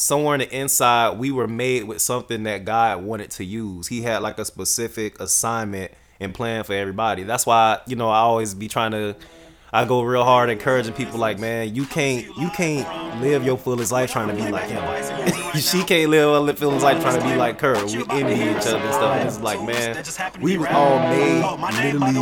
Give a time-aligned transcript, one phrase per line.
[0.00, 3.86] somewhere on the inside, we were made with something that God wanted to use.
[3.86, 7.22] He had like a specific assignment and plan for everybody.
[7.22, 9.14] That's why you know I always be trying to.
[9.72, 13.92] I go real hard encouraging people like, man, you can't you can't live your fullest
[13.92, 14.82] life trying to be like him.
[15.54, 17.74] she can't live her fullest life trying to be like her.
[17.86, 19.26] We envy each other and stuff.
[19.26, 20.02] It's like, man,
[20.40, 22.14] we was all made literally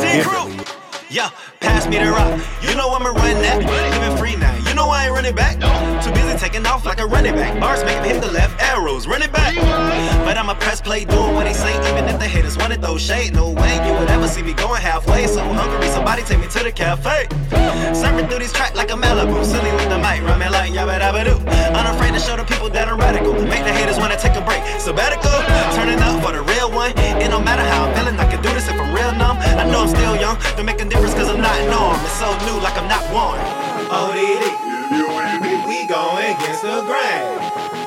[0.00, 0.64] differently.
[1.10, 2.40] Yeah, pass me the rock.
[2.62, 3.58] You know I'ma run that.
[3.58, 4.49] Living free now.
[4.80, 5.60] Know I ain't running back.
[6.02, 7.60] Too busy taking off like a running back.
[7.60, 9.54] Bars make me hit the left, arrows running back.
[10.24, 11.76] But I'ma press play, doing what they say.
[11.90, 14.80] Even if the haters wanna throw shade, no way you would ever see me going
[14.80, 15.26] halfway.
[15.26, 17.28] So hungry, somebody take me to the cafe.
[17.92, 19.44] Surfing through these tracks like a Malibu.
[19.44, 21.36] Silly with the mic, rhyming like yabba dabba doo.
[21.76, 23.34] Unafraid to show the people that I'm radical.
[23.34, 24.64] Make the haters wanna take a break.
[24.80, 25.40] Sabbatical,
[25.76, 26.92] turning up for the real one.
[27.20, 29.36] It don't matter how I'm feeling, I can do this if I'm real numb.
[29.60, 32.00] I know I'm still young, don't make a difference cause I'm not norm.
[32.00, 33.69] It's so new like I'm not one.
[33.92, 37.38] ODD, we go against the grain.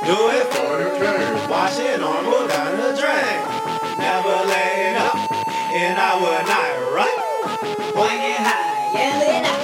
[0.03, 1.49] Do it for the curve.
[1.49, 3.97] Wash it on, go down the drain.
[3.97, 5.15] Never laying up,
[5.71, 7.19] and I would not, right?
[7.95, 9.62] Point it high, yell it out.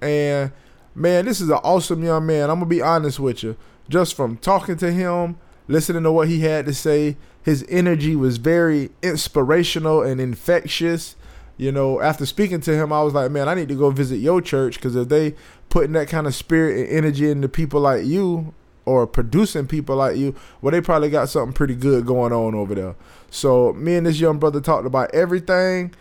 [0.01, 0.51] And
[0.93, 2.49] man, this is an awesome young man.
[2.49, 3.55] I'm gonna be honest with you.
[3.87, 5.37] Just from talking to him,
[5.69, 11.15] listening to what he had to say, his energy was very inspirational and infectious
[11.57, 14.17] you know, after speaking to him, I was like, man, I need to go visit
[14.17, 15.35] your church because if they
[15.69, 18.53] putting that kind of spirit and energy into people like you
[18.85, 22.73] or producing people like you, well, they probably got something pretty good going on over
[22.73, 22.95] there.
[23.29, 25.93] So me and this young brother talked about everything,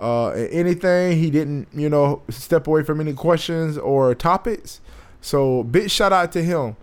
[0.00, 1.18] uh, and anything.
[1.18, 4.80] He didn't, you know, step away from any questions or topics.
[5.20, 6.76] So big shout out to him.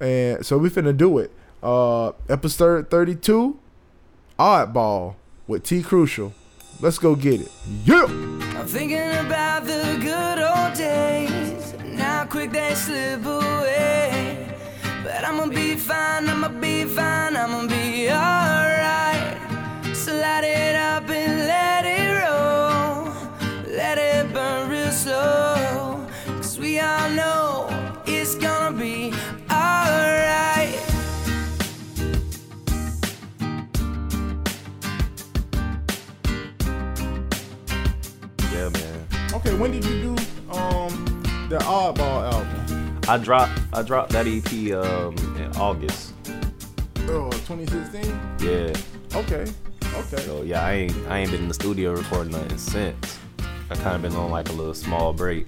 [0.00, 1.30] And so we finna do it.
[1.62, 3.58] Uh, episode 32,
[4.38, 5.14] Oddball
[5.46, 6.34] with T Crucial.
[6.80, 7.50] Let's go get it.
[7.84, 8.04] Yeah.
[8.04, 11.74] I'm thinking about the good old days.
[11.84, 14.48] Now quick they slip away.
[15.02, 18.84] But I'ma be fine, I'ma be fine, I'ma be alright.
[20.46, 23.14] It up and let it roll.
[23.72, 26.06] Let it burn real slow.
[26.26, 27.68] Cause we all know
[28.04, 29.12] it's gonna be
[39.46, 40.10] Okay, when did you do
[40.56, 43.00] um the Oddball album?
[43.06, 46.14] I dropped I dropped that EP um in August.
[47.08, 48.04] Oh, 2016?
[48.40, 48.72] Yeah.
[49.14, 49.44] Okay.
[49.96, 50.22] Okay.
[50.22, 53.18] So yeah, I ain't I ain't been in the studio recording nothing since.
[53.68, 55.46] I kind of been on like a little small break.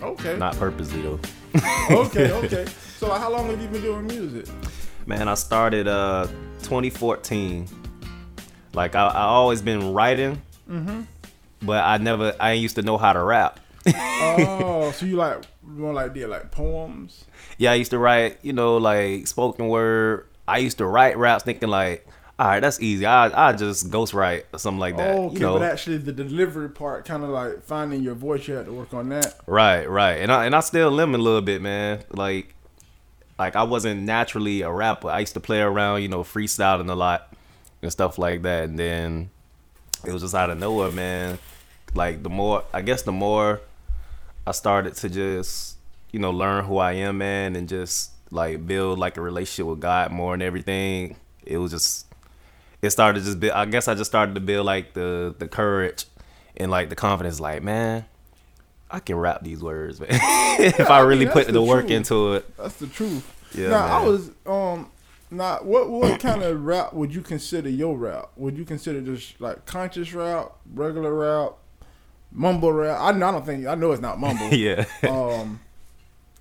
[0.00, 0.38] Okay.
[0.38, 1.20] Not purposely though.
[1.90, 2.64] okay, okay.
[2.96, 4.46] So how long have you been doing music?
[5.04, 6.26] Man, I started uh
[6.62, 7.68] 2014.
[8.72, 10.40] Like I I always been writing.
[10.70, 11.02] Mm-hmm
[11.66, 13.60] but I never I used to know how to rap.
[13.86, 17.24] oh, so you like more like did like poems.
[17.58, 20.26] Yeah, I used to write, you know, like spoken word.
[20.48, 22.06] I used to write raps thinking like,
[22.38, 23.06] all right, that's easy.
[23.06, 25.16] I I just ghost write or something like that.
[25.16, 28.46] oh, okay, you know, but actually the delivery part, kind of like finding your voice,
[28.46, 29.36] you had to work on that.
[29.46, 30.20] Right, right.
[30.20, 32.02] And I and I still limit a little bit, man.
[32.10, 32.54] Like
[33.38, 35.08] like I wasn't naturally a rapper.
[35.08, 37.32] I used to play around, you know, freestyling a lot
[37.82, 38.64] and stuff like that.
[38.64, 39.30] And then
[40.06, 41.38] it was just out of nowhere, man.
[41.96, 43.60] Like the more I guess the more
[44.46, 45.76] I started to just,
[46.12, 49.80] you know, learn who I am, man, and just like build like a relationship with
[49.80, 51.16] God more and everything.
[51.44, 52.06] It was just
[52.82, 56.04] it started just build, I guess I just started to build like the the courage
[56.56, 58.04] and like the confidence like, man,
[58.90, 60.08] I can rap these words, man.
[60.10, 62.56] if I I really mean, put the the work into it.
[62.56, 63.32] That's the truth.
[63.54, 64.90] Yeah, Now I was um.
[65.28, 68.30] Now, what what kind of rap would you consider your rap?
[68.36, 71.54] Would you consider just like conscious rap, regular rap,
[72.36, 73.00] mumble rap?
[73.00, 74.48] I, I don't think I know it's not mumble.
[74.54, 74.84] yeah.
[75.08, 75.58] um,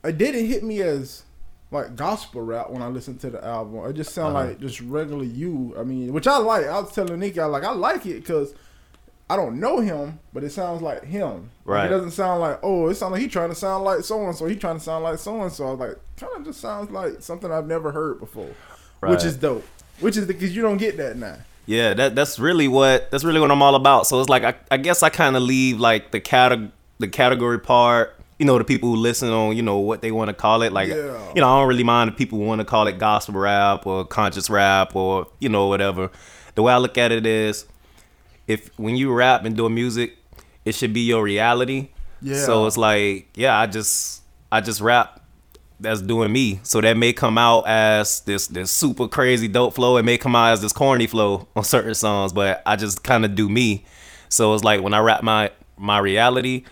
[0.03, 1.23] it didn't hit me as
[1.71, 3.83] like gospel rap when I listened to the album.
[3.89, 4.47] It just sounded Uh-huh.
[4.49, 5.73] like just regular you.
[5.79, 6.65] I mean, which I like.
[6.67, 8.53] I was telling Nikki, I like I like it because
[9.27, 11.49] I don't know him, but it sounds like him.
[11.65, 11.85] Like, Right.
[11.87, 14.35] it doesn't sound like oh, it sounds like he trying to sound like so and
[14.35, 14.45] so.
[14.45, 15.73] He trying to sound like so and so.
[15.73, 18.51] Like kind of just sounds like something I've never heard before,
[19.01, 19.65] which is dope.
[20.01, 21.37] Which is because you don't get that now.
[21.65, 24.07] Yeah, that that's really what that's really what I'm all about.
[24.07, 27.59] So it's like I, I guess I kind of leave like the cate- the category
[27.59, 30.61] part, you know, the people who listen on, you know, what they want to call
[30.61, 30.71] it.
[30.71, 31.33] Like, Yeah.
[31.33, 34.05] you know, I don't really mind if people want to call it gospel rap or
[34.05, 36.11] conscious rap or you know whatever.
[36.53, 37.65] The way I look at it is,
[38.47, 40.17] if when you rap and do music,
[40.65, 41.89] it should be your reality.
[42.21, 42.37] Yeah.
[42.45, 44.21] So it's like, yeah, I just
[44.51, 45.19] I just rap
[45.85, 46.59] that's doing me.
[46.63, 49.97] So that may come out as this this super crazy dope flow.
[49.97, 53.23] It may come out as this corny flow on certain songs, but I just kind
[53.25, 53.85] of do me.
[54.29, 56.63] So it's like when I rap my my reality,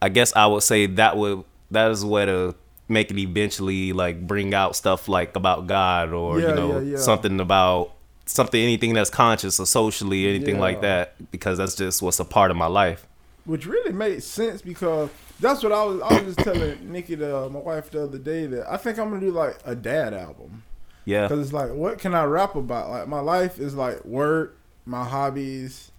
[0.00, 2.54] I guess I would say that would that is what to
[2.88, 6.90] make it eventually like bring out stuff like about God or Yeah, you know yeah,
[6.92, 6.96] yeah.
[6.98, 7.92] something about
[8.26, 12.50] something anything that's conscious or socially anything like that because that's just what's a part
[12.50, 13.06] of my life.
[13.44, 15.08] which really made sense because
[15.40, 16.00] that's what I was.
[16.02, 18.98] I was just telling Nikki, the, uh, my wife, the other day that I think
[18.98, 20.62] I'm gonna do like a dad album
[21.04, 21.22] Yeah.
[21.28, 22.90] because it's like, what can I rap about?
[22.90, 24.56] Like my life is like work,
[24.86, 25.90] my hobbies,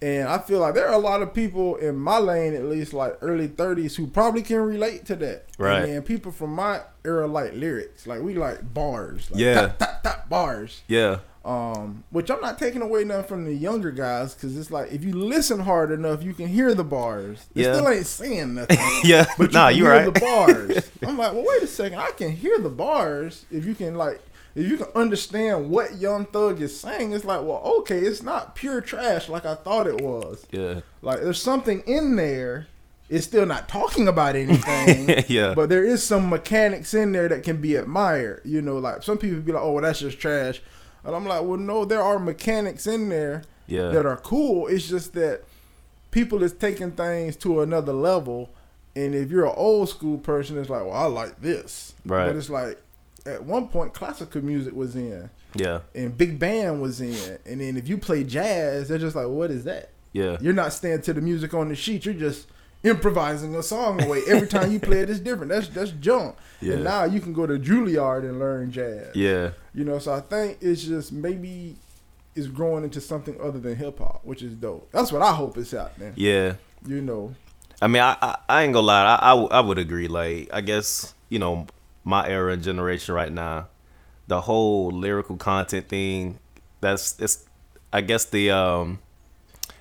[0.00, 2.92] and I feel like there are a lot of people in my lane, at least
[2.92, 5.46] like early 30s, who probably can relate to that.
[5.58, 5.88] Right.
[5.88, 9.54] And people from my era like lyrics, like we like bars, like Yeah.
[9.54, 10.82] tap, tap, tap, bars.
[10.88, 11.18] Yeah.
[11.44, 15.02] Um, which I'm not taking away nothing from the younger guys because it's like if
[15.02, 17.46] you listen hard enough, you can hear the bars.
[17.54, 17.74] It Yeah.
[17.74, 18.78] still ain't saying nothing.
[19.04, 19.26] Yeah.
[19.36, 20.14] but you nah, can you hear right.
[20.14, 20.90] the bars.
[21.04, 24.20] I'm like, well, wait a second, I can hear the bars if you can like
[24.54, 27.12] if you can understand what Young Thug is saying.
[27.12, 30.46] It's like, well, okay, it's not pure trash like I thought it was.
[30.52, 30.80] yeah.
[31.00, 32.68] Like there's something in there.
[33.08, 35.24] It's still not talking about anything.
[35.28, 35.54] Yeah.
[35.54, 38.42] But there is some mechanics in there that can be admired.
[38.44, 40.62] You know, like some people be like, "Oh, well, that's just trash,"
[41.04, 43.88] and I'm like, "Well, no, there are mechanics in there Yeah.
[43.90, 44.66] that are cool.
[44.68, 45.42] It's just that
[46.10, 48.50] people is taking things to another level."
[48.94, 52.26] And if you're an old school person, it's like, "Well, I like this," Right.
[52.26, 52.78] But it's like
[53.24, 55.80] at one point, classical music was in, Yeah.
[55.94, 59.50] and big band was in, and then if you play jazz, they're just like, "What
[59.50, 60.36] is that?" Yeah.
[60.40, 62.04] You're not staying to the music on the sheet.
[62.04, 62.46] You're just
[62.84, 64.22] improvising a song away.
[64.26, 65.50] Every time you play it, it's different.
[65.50, 66.36] That's that's junk.
[66.60, 66.74] Yeah.
[66.74, 69.14] And now you can go to Juilliard and learn jazz.
[69.14, 69.50] Yeah.
[69.74, 71.76] You know, so I think it's just maybe
[72.34, 74.90] it's growing into something other than hip hop, which is dope.
[74.92, 76.12] That's what I hope it's out there.
[76.16, 76.54] Yeah.
[76.86, 77.34] You know.
[77.80, 79.18] I mean, I, I, I ain't gonna lie.
[79.20, 80.08] I I would agree.
[80.08, 81.66] Like, I guess, you know,
[82.04, 83.68] my era and generation right now,
[84.28, 86.38] the whole lyrical content thing,
[86.80, 87.44] that's, it's,
[87.92, 89.00] I guess the, um,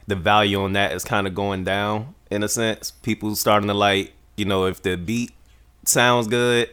[0.07, 2.91] the value on that is kind of going down in a sense.
[2.91, 5.31] People starting to like, you know, if the beat
[5.85, 6.69] sounds good,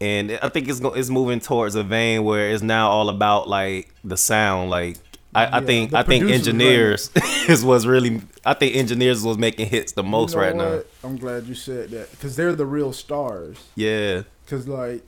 [0.00, 3.94] and I think it's it's moving towards a vein where it's now all about like
[4.04, 4.70] the sound.
[4.70, 4.96] Like
[5.34, 7.10] I, I think I think engineers
[7.48, 10.80] is was really I think engineers was making hits the most You know right now.
[11.02, 13.58] I'm glad you said that because they're the real stars.
[13.74, 15.02] Yeah, Cause like,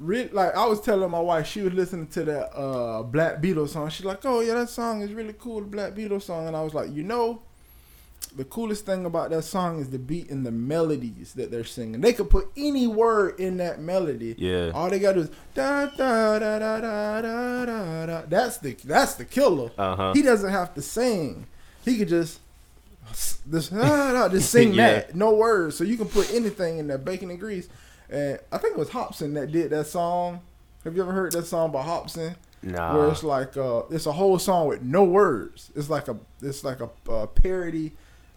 [0.00, 3.70] re- like I was telling my wife, she was listening to that uh Black Beatles
[3.70, 3.88] song.
[3.90, 6.62] She's like, "Oh yeah, that song is really cool, the Black Beatles song." And I
[6.62, 7.42] was like, you know,
[8.26, 12.00] the coolest thing about that song is the beat and the melodies that they're singing.
[12.00, 14.34] They could put any word in that melody.
[14.38, 14.70] Yeah.
[14.74, 18.06] All they gotta do is da da da da da da da.
[18.06, 18.22] da.
[18.28, 19.70] That's the that's the killer.
[19.78, 20.12] Uh-huh.
[20.14, 21.46] He doesn't have to sing.
[21.84, 22.40] He could just.
[23.50, 24.88] Da, da, just sing Yeah.
[24.92, 25.76] that, no words.
[25.76, 27.68] So you can put anything in there, bacon and grease.
[28.10, 30.40] And I think it was Hopsin that did that song.
[30.84, 32.34] Have you ever heard that song by Hopsin?
[32.62, 32.96] Nah.
[32.96, 35.70] Where it's like uh, it's a whole song with no words.
[35.76, 37.92] It's like a it's like a, uh parody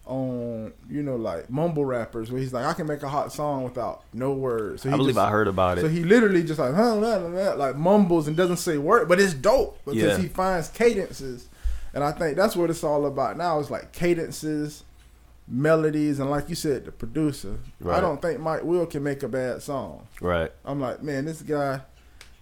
[0.08, 3.64] on you know like mumble rappers where he's like I can make a hot song
[3.64, 4.82] without no words.
[4.84, 5.82] So I believe just- I heard about it.
[5.82, 9.08] So he literally just like huh, nah, nah, nah, like mumbles and doesn't say word,
[9.10, 10.18] but it's dope because Yeah.
[10.18, 11.48] he finds cadences,
[11.94, 13.60] and I think that's what it's all about now.
[13.60, 14.84] It's like cadences,
[15.48, 17.58] melodies, and like you said, the producer.
[17.88, 20.08] I don't think Mike Will can make a bad song.
[20.22, 20.52] Right.
[20.66, 21.82] I'm like, man, this guy,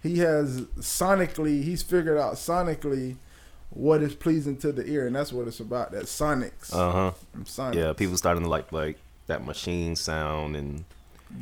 [0.02, 3.16] he has sonically, he's figured out sonically
[3.76, 5.92] what is pleasing to the ear, and that's what it's about.
[5.92, 7.12] That sonics, Uh huh.
[7.44, 7.74] sonics.
[7.74, 7.92] Yeah.
[7.92, 10.84] People starting to like like that machine sound and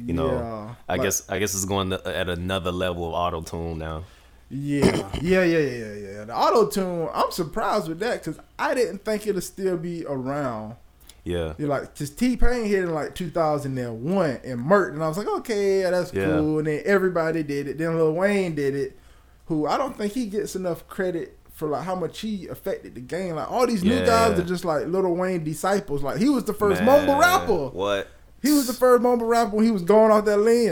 [0.04, 0.30] you know.
[0.32, 3.78] Yeah, I like- guess I guess it's going to, at another level of auto tune
[3.78, 4.04] now.
[4.50, 6.24] Yeah, yeah, yeah, yeah, yeah.
[6.26, 10.76] The auto tune, I'm surprised with that because I didn't think it'll still be around.
[11.24, 11.54] Yeah.
[11.56, 15.26] You're like, just T Pain hit in like 2001 and Mert, and I was like,
[15.26, 16.26] okay, yeah, that's Yeah.
[16.36, 16.58] cool.
[16.58, 17.78] And then everybody did it.
[17.78, 18.98] Then Lil Wayne did it,
[19.46, 23.00] who I don't think he gets enough credit for like how much he affected the
[23.00, 23.36] game.
[23.36, 24.04] Like all these new Yeah.
[24.04, 26.02] guys are just like Little Wayne disciples.
[26.02, 27.68] Like he was the first Man, mumble rapper.
[27.68, 28.08] What?
[28.42, 30.68] He was the first mumble rapper when he was going off that lean.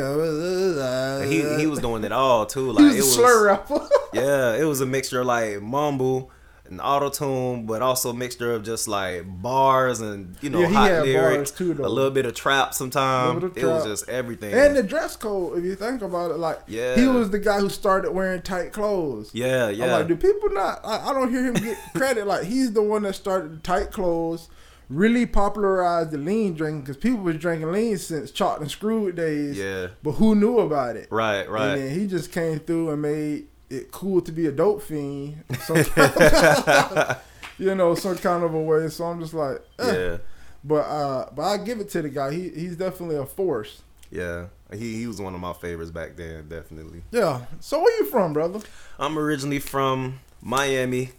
[1.31, 2.73] He he was doing it all too.
[2.73, 3.89] Like He was it a was slur rapper.
[4.13, 6.31] Yeah, it was a mixture of like mumble
[6.73, 10.69] and auto tune, but also a mixture of just like bars and you know Yeah,
[10.69, 12.75] he hot had lyrics, bars, too, a little bit of trap.
[12.75, 14.53] Sometimes it of was just everything.
[14.55, 16.97] And the dress code, if you think about it, like Yeah.
[16.97, 19.31] he was the guy who started wearing tight clothes.
[19.33, 19.85] yeah, yeah.
[19.85, 20.81] I'm like, do people not?
[20.85, 22.27] I, I don't hear him get credit.
[22.27, 24.49] Like he's the one that started the tight clothes,
[24.89, 29.59] really popularized the lean drinking because people was drinking lean since chopped and screwed days.
[29.59, 29.89] yeah.
[30.03, 31.09] But who knew about it?
[31.11, 31.69] Right, right.
[31.75, 35.43] And then he just came through and made it cool to be a dope fiend.
[37.59, 38.89] You know, some kind of a way.
[38.89, 39.93] So I'm just like, eh.
[39.93, 40.17] yeah,
[40.65, 42.33] But uh, but I give it to the guy.
[42.33, 43.83] He he's definitely a force.
[44.11, 44.47] yeah.
[44.73, 47.03] He he was one of my favorites back then, definitely.
[47.11, 47.43] Yeah.
[47.61, 48.61] So where you from, brother?
[48.99, 51.11] I'm originally from Miami,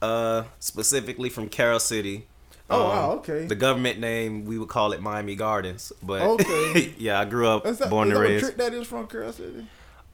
[0.00, 2.26] uh, specifically from Carol City.
[2.70, 3.44] Oh, Um, wow, okay.
[3.46, 6.94] The government name we would call it Miami Gardens, but Okay.
[6.98, 8.44] yeah, I grew up, that, born and raised.
[8.44, 9.66] Trick Daddy is from Carol City?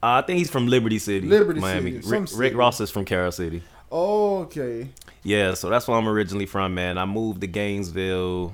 [0.03, 2.01] Uh, I think he's from Liberty City, Liberty Miami.
[2.01, 2.29] City, Rick.
[2.35, 3.63] Rick Ross is from Carol City.
[3.89, 4.89] Okay.
[5.23, 6.97] Yeah, so that's where I'm originally from, man.
[6.97, 8.53] I moved to Gainesville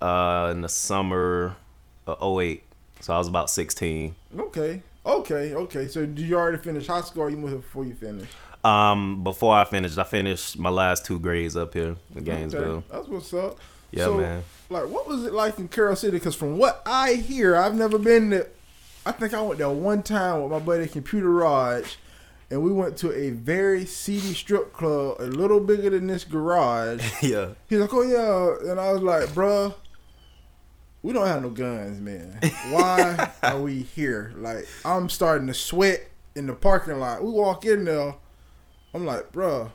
[0.00, 1.54] uh, in the summer
[2.06, 2.62] of 08.
[3.00, 4.14] So I was about 16.
[4.38, 4.82] Okay.
[5.04, 5.54] Okay.
[5.54, 5.86] Okay.
[5.86, 8.32] So did you already finish high school or you moved before you finished?
[8.64, 12.62] Um, before I finished, I finished my last two grades up here in Gainesville.
[12.62, 12.86] Okay.
[12.90, 13.58] That's what's up.
[13.90, 14.44] Yeah, so, man.
[14.70, 16.16] Like, what was it like in Carol City?
[16.16, 18.46] Because from what I hear, I've never been to.
[19.10, 21.98] I think I went there one time with my buddy Computer Raj,
[22.48, 27.04] and we went to a very seedy strip club, a little bigger than this garage.
[27.20, 27.54] yeah.
[27.68, 29.74] He's like, oh yeah, and I was like, bruh,
[31.02, 32.38] we don't have no guns, man.
[32.70, 34.32] Why are we here?
[34.36, 37.24] Like, I'm starting to sweat in the parking lot.
[37.24, 38.14] We walk in there,
[38.94, 39.72] I'm like, bruh,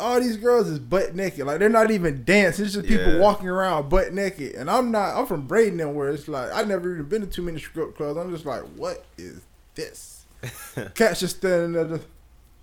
[0.00, 1.46] all these girls is butt naked.
[1.46, 2.64] Like, they're not even dancing.
[2.64, 3.18] It's just people Yeah.
[3.18, 4.54] walking around butt naked.
[4.54, 5.16] And I'm not.
[5.16, 8.18] I'm from Braden, where it's like I've never even been to too many strip clubs.
[8.18, 9.40] I'm just like, what is
[9.74, 10.24] this?
[10.94, 11.84] Cats just standing there.
[11.84, 12.06] Just,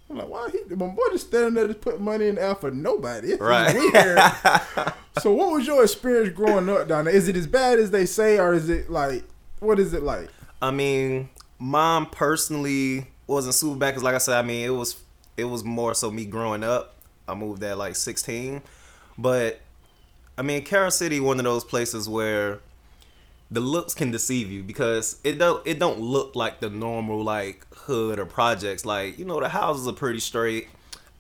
[0.10, 0.74] I'm like, why he?
[0.76, 3.34] My boy just standing there, just putting money in the air for nobody.
[3.34, 3.74] It's Right.
[3.76, 4.20] weird.
[5.22, 7.14] so, what was your experience growing up down there?
[7.14, 9.24] Is it as bad as they say, or is it like,
[9.60, 10.30] what is it like?
[10.62, 11.30] I mean,
[11.60, 14.96] mom personally wasn't super bad because, like I said, I mean, it was
[15.36, 16.96] it was more so me growing up.
[17.28, 18.62] I moved at like 16,
[19.18, 19.60] but
[20.38, 22.60] I mean, Carol City, one of those places where
[23.50, 27.66] the looks can deceive you because it don't it don't look like the normal like
[27.74, 28.86] hood or projects.
[28.86, 30.68] Like you know, the houses are pretty straight.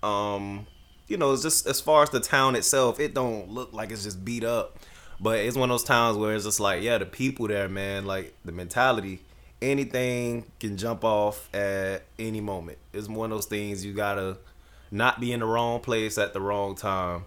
[0.03, 0.67] Um,
[1.07, 4.23] you know, just as far as the town itself, it don't look like it's just
[4.23, 4.77] beat up.
[5.19, 8.05] But it's one of those towns where it's just like, yeah, the people there, man,
[8.05, 9.21] like the mentality,
[9.61, 12.77] anything can jump off at any moment.
[12.93, 14.37] It's one of those things you gotta
[14.91, 17.25] not be in the wrong place at the wrong time.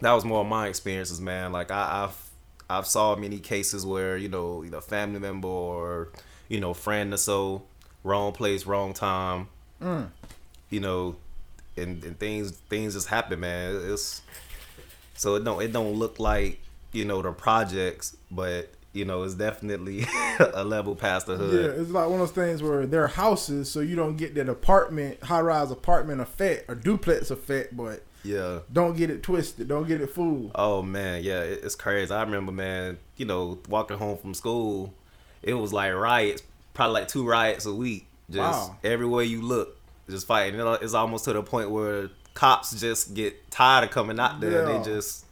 [0.00, 1.52] That was more of my experiences, man.
[1.52, 2.30] Like I, I've
[2.68, 6.08] I've saw many cases where you know either family member or
[6.48, 7.62] you know friend or so,
[8.04, 9.48] wrong place, wrong time.
[9.82, 10.08] Mm.
[10.70, 11.16] You know,
[11.76, 13.80] and, and things things just happen, man.
[13.84, 14.22] It's
[15.14, 16.60] so it don't it don't look like
[16.92, 20.04] you know the projects, but you know it's definitely
[20.54, 21.64] a level past the hood.
[21.76, 24.48] Yeah, it's like one of those things where they're houses, so you don't get that
[24.48, 28.60] apartment, high rise apartment effect or duplex effect, but Yeah.
[28.72, 30.52] don't get it twisted, don't get it fooled.
[30.54, 32.12] Oh man, yeah, it's crazy.
[32.12, 34.92] I remember, man, you know, walking home from school,
[35.42, 36.42] it was like riots,
[36.74, 38.76] probably like two riots a week, just Wow.
[38.84, 39.76] everywhere you look,
[40.08, 40.58] just fighting.
[40.82, 44.66] It's almost to the point where cops just get tired of coming out there.
[44.68, 44.78] Yeah.
[44.78, 45.24] They just,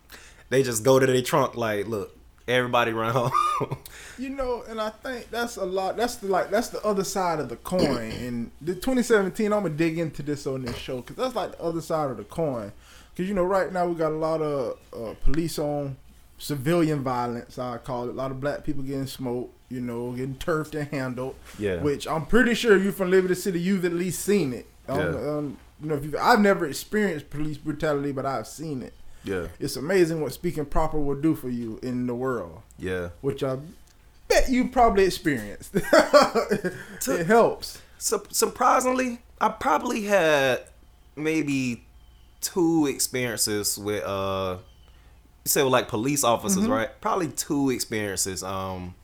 [0.50, 2.14] they just go to their trunk like, look,
[2.48, 3.30] everybody run home.
[4.18, 5.96] You know, and I think that's a lot.
[5.96, 8.10] That's the like that's the other side of the coin.
[8.10, 11.62] And the 2017, I'm gonna dig into this on this show because that's like the
[11.62, 12.72] other side of the coin.
[13.14, 15.96] Because you know, right now we got a lot of uh, police on
[16.36, 17.58] civilian violence.
[17.60, 19.54] I call it a lot of black people getting smoked.
[19.70, 21.36] You know, getting turfed and handled.
[21.58, 21.76] Yeah.
[21.76, 24.66] Which I'm pretty sure you from Liberty City, you've at least seen it.
[24.88, 25.06] Um, Yeah.
[25.06, 28.94] um, you know, if you've, I've never experienced police brutality, but I've seen it.
[29.28, 29.48] Yeah.
[29.60, 33.10] It's amazing what speaking proper will do for you in the world, Yeah.
[33.20, 33.58] which I
[34.28, 35.74] bet you probably experienced.
[35.74, 37.80] it helps.
[37.98, 40.62] Sur- surprisingly, I probably had
[41.16, 41.84] maybe
[42.40, 44.58] two experiences with uh
[45.44, 46.88] you say with like police officers, right?
[47.00, 48.42] Probably two experiences.
[48.44, 48.94] Um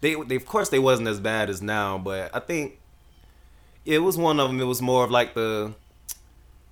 [0.00, 2.78] they they of course they wasn't as bad as now, but I think
[3.84, 5.74] it was one of them it was more of like the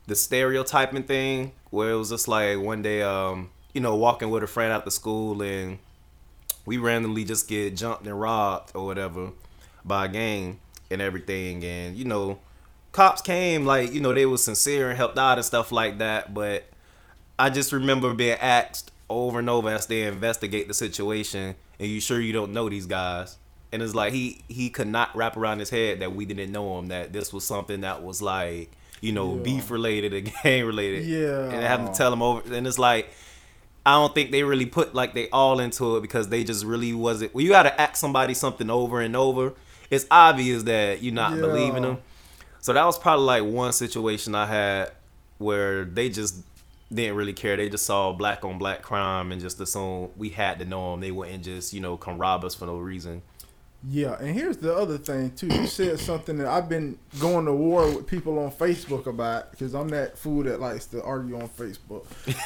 [0.09, 4.43] the stereotyping thing where it was just like one day um you know walking with
[4.43, 5.79] a friend out after school and
[6.65, 9.31] we randomly just get jumped and robbed or whatever
[9.85, 10.61] by a gang
[10.91, 11.63] and everything.
[11.65, 12.39] And you know
[12.93, 16.35] cops came like you know they were sincere and helped out and stuff like that.
[16.35, 16.65] But
[17.39, 22.01] i just remember being asked over and over as they investigate the situation and you
[22.01, 23.37] sure you don't know these guys?
[23.73, 26.79] And it's like he he could not wrap around his head that we didn't know
[26.79, 29.43] him that this was something that was like you know Yeah.
[29.43, 31.45] beef related and gang related Yeah.
[31.45, 33.11] and having to tell them over and it's like
[33.87, 36.93] I don't think they really put like they all into it because they just really
[36.93, 37.35] wasn't.
[37.35, 39.55] Well, you got to ask somebody something over and over.
[39.89, 41.41] It's obvious that you're not Yeah.
[41.41, 41.99] believing them.
[42.61, 44.93] So that was probably like one situation I had
[45.39, 46.43] where they just
[46.93, 47.57] didn't really care.
[47.57, 51.01] They just saw black on black crime and just assumed we had to know them.
[51.01, 53.23] They wouldn't just you know come rob us for no reason.
[53.87, 55.47] Yeah, and here's the other thing too.
[55.47, 59.73] You said something that I've been going to war with people on Facebook about because
[59.73, 62.05] I'm that fool that likes to argue on Facebook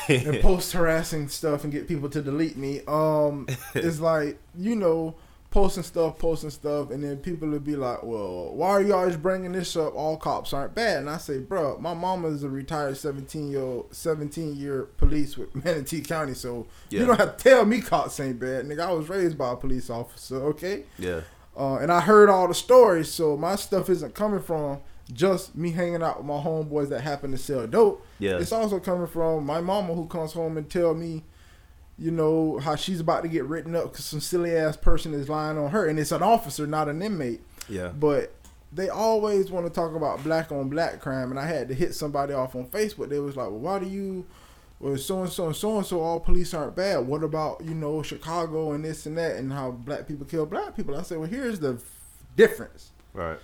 [0.09, 2.83] and post harassing stuff and get people to delete me.
[2.87, 5.15] Um, it's like you know
[5.53, 9.17] posting stuff, posting stuff, and then people would be like, "Well, why are you always
[9.17, 9.95] bringing this up?
[9.95, 13.61] All cops aren't bad." And I say, "Bro, my mama is a retired 17 year
[13.63, 17.01] old, 17 year police with Manatee County, so Yeah.
[17.01, 18.81] you don't have to tell me cops ain't bad, nigga.
[18.81, 21.21] I was raised by a police officer, okay." Yeah,
[21.57, 24.79] Uh, and I heard all the stories, so my stuff isn't coming from
[25.13, 28.03] just me hanging out with my homeboys that happen to sell dope.
[28.19, 28.39] Yeah.
[28.39, 31.25] It's also coming from my mama who comes home and tell me,
[32.03, 35.29] you know, how she's about to get written up because some silly ass person is
[35.29, 37.41] lying on her, and it's an officer, not an inmate.
[37.69, 38.35] yeah, But
[38.73, 41.95] they always want to talk about black on black crime, and I had to hit
[41.95, 43.09] somebody off on Facebook.
[43.11, 44.27] They was like, "Well, why do you?"
[44.81, 47.07] Well, so and so and so and so, all police aren't bad.
[47.07, 50.75] What about you know Chicago and this and that, and how black people kill black
[50.77, 50.97] people?
[50.97, 51.83] I said, well, here's the f-
[52.35, 52.91] difference.
[53.13, 53.39] right,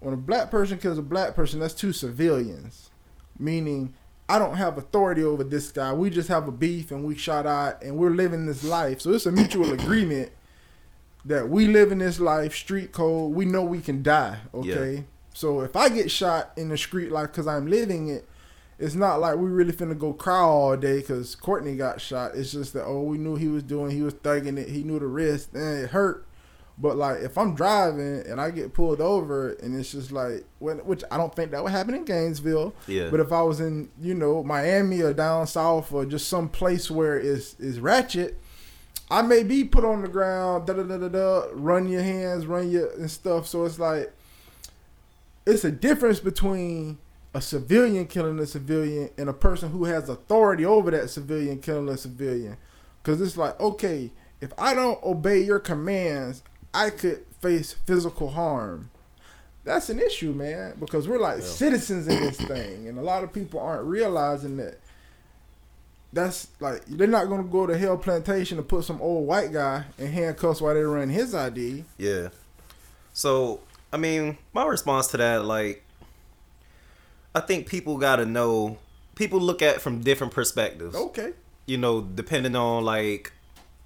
[0.00, 2.90] When a black person kills a black person, that's two civilians,
[3.38, 3.94] meaning
[4.28, 5.92] I don't have authority over this guy.
[5.92, 9.00] We just have a beef and we shot out and we're living this life.
[9.00, 10.32] So it's a mutual agreement
[11.24, 13.34] that we live in this life, street code.
[13.34, 14.38] We know we can die.
[14.54, 15.04] Okay.
[15.34, 18.26] So if I get shot in the street life because I'm living it,
[18.78, 22.32] it's not like we really finna go cry all day because Courtney got shot.
[22.34, 24.98] It's just that oh, we knew he was doing, he was thugging it, he knew
[24.98, 26.26] the risk, and it hurt.
[26.76, 30.78] But like if I'm driving and I get pulled over and it's just like when,
[30.78, 32.74] which I don't think that would happen in Gainesville.
[32.88, 33.10] Yeah.
[33.10, 36.90] But if I was in you know Miami or down south or just some place
[36.90, 38.40] where it's is ratchet,
[39.08, 42.46] I may be put on the ground, da da da da da, run your hands,
[42.46, 43.46] run your and stuff.
[43.46, 44.12] So it's like
[45.46, 46.98] it's a difference between
[47.34, 51.88] a civilian killing a civilian and a person who has authority over that civilian killing
[51.88, 52.56] a civilian.
[53.02, 54.10] Because it's like, okay,
[54.40, 56.42] if I don't obey your commands,
[56.74, 58.90] I could face physical harm.
[59.64, 63.32] That's an issue, man, because we're like citizens in this thing, and a lot of
[63.32, 64.78] people aren't realizing that.
[66.12, 69.84] That's like they're not gonna go to Hell Plantation to put some old white guy
[69.98, 71.84] in handcuffs while they run his ID.
[71.98, 72.28] yeah.
[73.12, 73.60] So
[73.92, 75.84] I mean, my response to that, like,
[77.34, 78.78] I think people got to know.
[79.14, 80.96] People look at it from different perspectives.
[80.96, 81.32] Okay.
[81.66, 83.32] you know, depending on like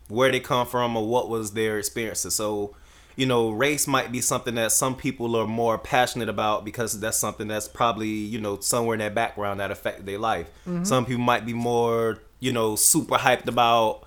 [0.09, 2.35] where they come from or what was their experiences.
[2.35, 2.75] So,
[3.17, 7.17] you know, race might be something that some people are more passionate about because that's
[7.17, 10.49] something that's probably, you know, somewhere in their background that affected their life.
[10.85, 14.05] Some people might be more, you know, super hyped about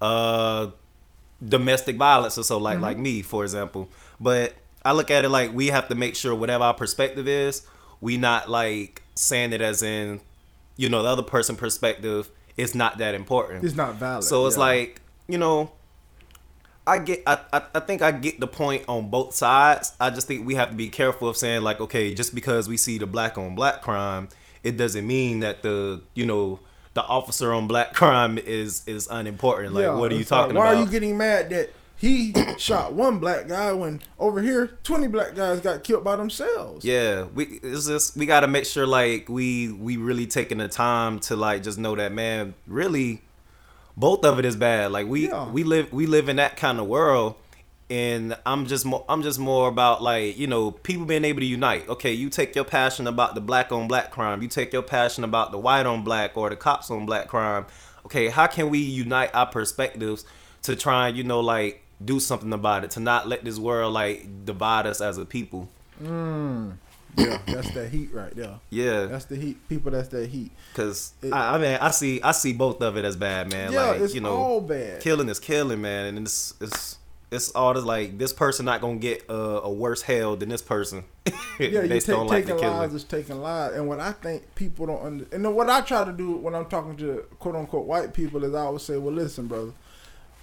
[0.00, 0.70] uh
[1.46, 3.88] domestic violence or so like like me, for example.
[4.20, 7.66] But I look at it like we have to make sure whatever our perspective is,
[8.00, 10.20] we not like saying it as in,
[10.76, 13.64] you know, the other person perspective is not that important.
[13.64, 14.24] It's not valid.
[14.24, 14.60] So it's yeah.
[14.60, 14.99] like,
[15.30, 15.72] you know,
[16.86, 19.94] I get I, I I think I get the point on both sides.
[20.00, 22.76] I just think we have to be careful of saying like, okay, just because we
[22.76, 24.28] see the black on black crime,
[24.62, 26.58] it doesn't mean that the, you know,
[26.94, 29.74] the officer on black crime is is unimportant.
[29.74, 30.74] Like Yeah, what are you it's like, talking why about?
[30.74, 35.06] Why are you getting mad that he shot one black guy when over here twenty
[35.06, 36.84] black guys got killed by themselves?
[36.84, 40.68] Yeah, we it's just we got to make sure like we we really taking the
[40.68, 43.22] time to like just know that man really
[44.00, 44.90] both of it is bad.
[44.90, 45.48] Like we Yeah.
[45.50, 47.34] we live we live in that kind of world,
[47.90, 51.46] and I'm just more I'm just more about like you know people being able to
[51.46, 51.88] unite.
[51.88, 55.22] Okay, you take your passion about the black on black crime, you take your passion
[55.22, 57.66] about the white on black or the cops on black crime.
[58.06, 60.24] Okay, how can we unite our perspectives
[60.62, 63.92] to try and you know like do something about it to not let this world
[63.92, 65.68] like divide us as a people?
[66.02, 66.72] Mm.
[67.16, 68.58] Yeah, that's that heat right there.
[68.70, 69.68] Yeah, That's the heat.
[69.68, 70.52] People, that's that heat.
[70.74, 73.72] Cause It- I, I mean I see I see both of it as bad, man.
[73.72, 75.00] Yeah, like it's you know, all bad.
[75.00, 76.98] killing is killing, man, and it's it's
[77.30, 80.62] it's all this like this person not gonna get a, a worse hell than this
[80.62, 81.04] person.
[81.60, 84.54] Yeah, you take, on like the taking lives is taking lives, and what I think
[84.54, 87.54] people don't under, and then what I try to do when I'm talking to quote
[87.54, 89.72] unquote white people is I always say, well, listen, brother,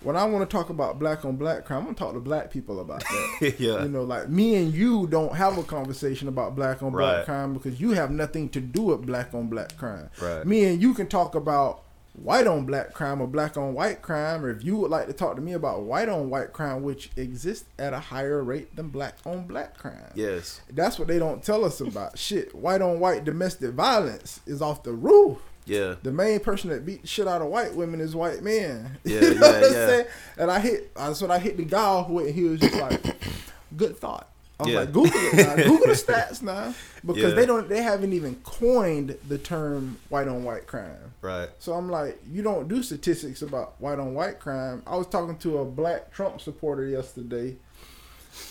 [0.02, 2.52] when I want to talk about black on black crime, I'm gonna talk to black
[2.52, 3.56] people about that.
[3.60, 3.84] Yeah.
[3.84, 7.26] you know, like me and you don't have a conversation about black on black Right.
[7.26, 10.10] crime because you have nothing to do with black on black crime.
[10.22, 10.46] Right.
[10.46, 11.84] Me and you can talk about
[12.14, 15.14] white on black crime or black on white crime, or if you would like to
[15.14, 18.90] talk to me about white on white crime, which exists at a higher rate than
[18.90, 20.12] black on black crime.
[20.16, 20.62] Yes.
[20.72, 22.18] That's what they don't tell us about.
[22.28, 25.38] Shit, white on white domestic violence is off the roof.
[25.68, 25.96] Yeah.
[26.02, 28.98] The main person that beat shit out of white women is white men.
[29.04, 29.88] Yeah, You know yeah, what I'm yeah.
[29.88, 30.06] saying?
[30.38, 32.28] And I hit, that's what I hit the guy off with.
[32.28, 33.04] And he was just like,
[33.78, 34.30] good thought.
[34.60, 34.80] I was Yeah.
[34.80, 35.56] like, Google it now.
[35.70, 36.74] Google the stats now.
[37.06, 37.30] Because Yeah.
[37.32, 41.14] they don't, they haven't even coined the term white on white crime.
[41.22, 41.50] Right.
[41.60, 44.82] So I'm like, you don't do statistics about white on white crime.
[44.88, 47.58] I was talking to a black Trump supporter yesterday,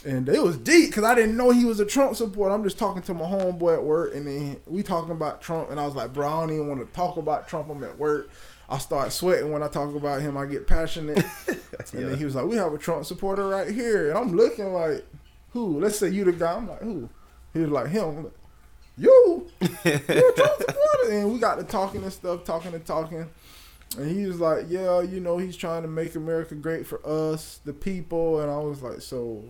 [0.05, 2.55] and it was deep because I didn't know he was a Trump supporter.
[2.55, 5.81] I'm just talking to my homeboy at work, and then we talking about Trump, and
[5.81, 7.71] I was like, bro, I don't even want to talk about Trump.
[7.71, 8.31] I'm at work.
[8.69, 10.37] I start sweating when I talk about him.
[10.37, 11.25] I get passionate.
[11.93, 14.73] And then he was like, we have a Trump supporter right here, and I'm looking
[14.73, 15.07] like,
[15.51, 15.79] who?
[15.79, 16.55] Let's say you the guy.
[16.55, 17.09] I'm like, who?
[17.53, 18.05] He was like, him.
[18.05, 18.33] I'm like,
[18.99, 19.47] you?
[19.63, 21.11] you a Trump supporter?
[21.11, 23.29] And we got to talking and stuff, talking and talking.
[23.97, 27.61] And he was like, yeah, you know, he's trying to make America great for us,
[27.65, 28.41] the people.
[28.41, 29.45] And I was like, so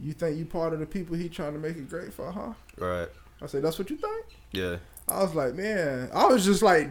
[0.00, 2.52] you think you part of the people he trying to make it great for, huh?
[2.78, 3.08] Right.
[3.42, 4.26] I said, that's what you think?
[4.52, 4.76] Yeah.
[5.06, 6.88] I was like, man, I was just like,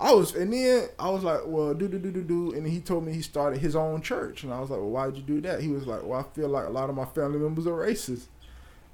[0.00, 2.80] I was, and then I was like, well, do do do do do, and he
[2.80, 5.40] told me he started his own church, and I was like, well, why'd you do
[5.42, 5.60] that?
[5.60, 8.24] He was like, well, I feel like a lot of my family members are racist,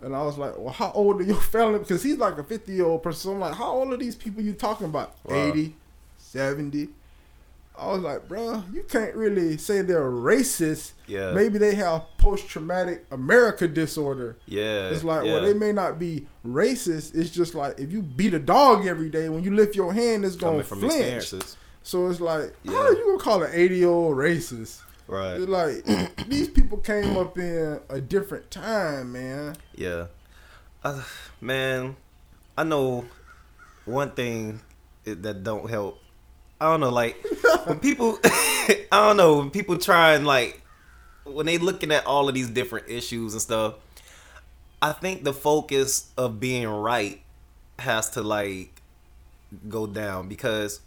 [0.02, 1.78] and I was like, well, how old are your family?
[1.78, 3.20] Because he's like a fifty year old person.
[3.20, 5.16] So I'm like, how old are these people you talking about?
[5.24, 5.48] Wow.
[5.48, 5.74] 80,
[6.18, 6.88] 70.
[7.78, 10.92] I was like, bro, you can't really say they're racist.
[11.06, 11.32] Yeah.
[11.32, 14.36] Maybe they have post traumatic America disorder.
[14.46, 14.90] Yeah.
[14.90, 15.34] It's like, yeah.
[15.34, 17.14] well, they may not be racist.
[17.14, 20.24] It's just like if you beat a dog every day, when you lift your hand,
[20.24, 21.32] it's gonna flinch.
[21.82, 22.72] So it's like, Yeah.
[22.72, 24.82] how are you gonna call an eighty year old racist?
[25.06, 25.40] Right.
[25.40, 25.84] It's like
[26.28, 29.56] these people came up in a different time, man.
[29.74, 30.06] Yeah.
[30.84, 31.02] Uh,
[31.40, 31.96] man,
[32.56, 33.06] I know
[33.84, 34.60] one thing
[35.04, 35.98] that don't help.
[36.60, 37.16] I don't know, like
[37.64, 40.62] when people, I don't know, when people try and like
[41.24, 43.74] when they looking at all of these different issues and stuff.
[44.80, 47.20] I think the focus of being right
[47.78, 48.80] has to like
[49.68, 50.80] go down because,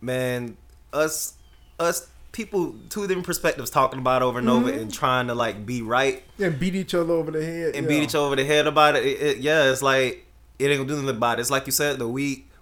[0.00, 0.56] man,
[0.92, 1.34] us,
[1.78, 4.82] us people, two different perspectives talking about over and over mm-hmm.
[4.82, 7.74] and trying to like be right And beat each other over the head.
[7.74, 7.88] and yeah.
[7.88, 10.26] beat each other over the head about it, it, it- yeah, it's like
[10.58, 11.40] it ain't gonna do nothing about it.
[11.40, 12.08] It's like you said, though,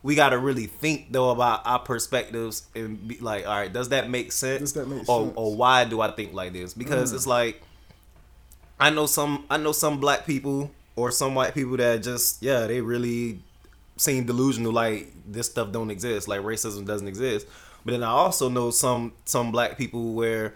[0.03, 3.91] we we gotta really think though about our perspectives and be like, all right, does
[3.91, 4.61] that make sense?
[4.61, 5.33] Does that make or sense?
[5.37, 6.75] or why do I think like this?
[6.75, 7.17] Because mm.
[7.17, 7.63] it's like
[8.81, 12.67] I know some I know some black people or some white people that just yeah,
[12.67, 13.41] they really
[13.97, 17.47] seem delusional like this stuff don't exist, like racism doesn't exist.
[17.85, 20.55] But then I also know some some black people where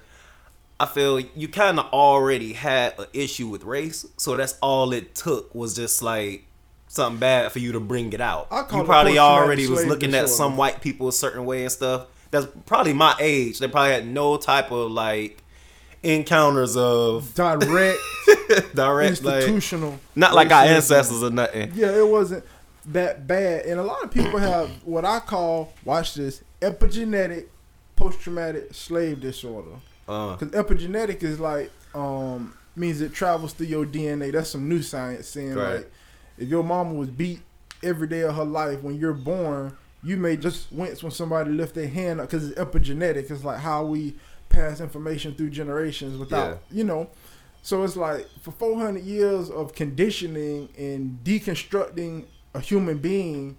[0.78, 5.14] I feel you kind of already had an issue with race, so that's all it
[5.14, 6.44] took was just like
[6.92, 8.48] something bad for you to bring it out.
[8.50, 11.72] I call You probably already was looking at some white people a certain way and
[11.72, 12.06] stuff.
[12.30, 13.58] That's probably my age.
[13.58, 15.42] They probably had no type of like
[16.02, 17.98] encounters of direct
[18.74, 19.98] direct like institutional.
[20.16, 21.72] not like our ancestors or nothing.
[21.74, 22.44] Yeah, it wasn't
[22.86, 23.64] that bad.
[23.66, 27.46] And a lot of people have what I call, watch this, epigenetic
[27.96, 29.76] post traumatic slave disorder.
[30.08, 34.32] Uh, Because epigenetic is like, um, means it travels through your DNA.
[34.32, 35.74] That's some new science saying Right.
[35.76, 35.92] like,
[36.42, 37.40] if your mama was beat
[37.82, 41.74] every day of her life when you're born, you may just wince when somebody lift
[41.74, 43.30] their hand up because it's epigenetic.
[43.30, 44.14] It's like how we
[44.48, 47.08] pass information through generations without, you know.
[47.62, 52.24] So it's like for 400 years of conditioning and deconstructing
[52.54, 53.56] a human being,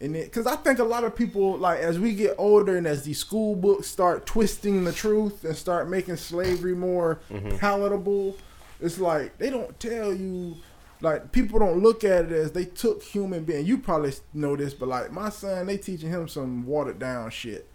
[0.00, 3.02] and because I think a lot of people like as we get older and as
[3.02, 7.58] these school books start twisting the truth and start making slavery more mm-hmm.
[7.58, 8.36] palatable,
[8.80, 10.56] it's like they don't tell you.
[11.04, 13.66] Like people don't look at it as they took human being.
[13.66, 17.68] You probably know this, but like my son, they teaching him some watered down shit.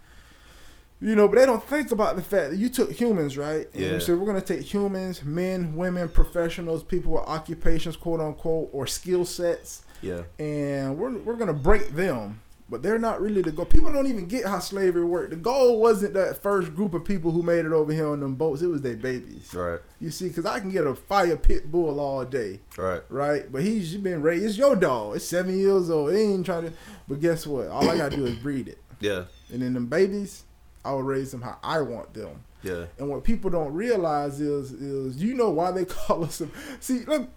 [1.00, 3.66] You know, but they don't think about the fact that you took humans, right?
[3.72, 3.98] And Yeah.
[4.00, 9.24] So we're gonna take humans, men, women, professionals, people with occupations, quote unquote, or skill
[9.24, 10.22] sets, Yeah.
[10.38, 12.40] and we're we're gonna break them.
[12.70, 13.64] But they're not really the goal.
[13.64, 15.30] People don't even get how slavery worked.
[15.30, 18.36] The goal wasn't that first group of people who made it over here on them
[18.36, 18.62] boats.
[18.62, 19.52] It was their babies.
[19.52, 19.80] Right.
[20.00, 23.02] You see, because I can get a fire pit bull all day, Right.
[23.08, 23.50] right?
[23.50, 24.44] But he's been raised.
[24.44, 25.16] It's your dog.
[25.16, 26.10] It's seven years old.
[26.12, 26.72] It ain't trying to.
[27.08, 27.66] But guess what?
[27.66, 28.78] All I gotta do is breed it.
[29.00, 29.24] Yeah.
[29.52, 30.44] And then them babies,
[30.84, 32.44] I will raise them how I want them.
[32.62, 32.84] Yeah.
[32.98, 36.40] And what people don't realize is, is you know why they call us.
[36.42, 36.48] A,
[36.80, 37.28] see, look,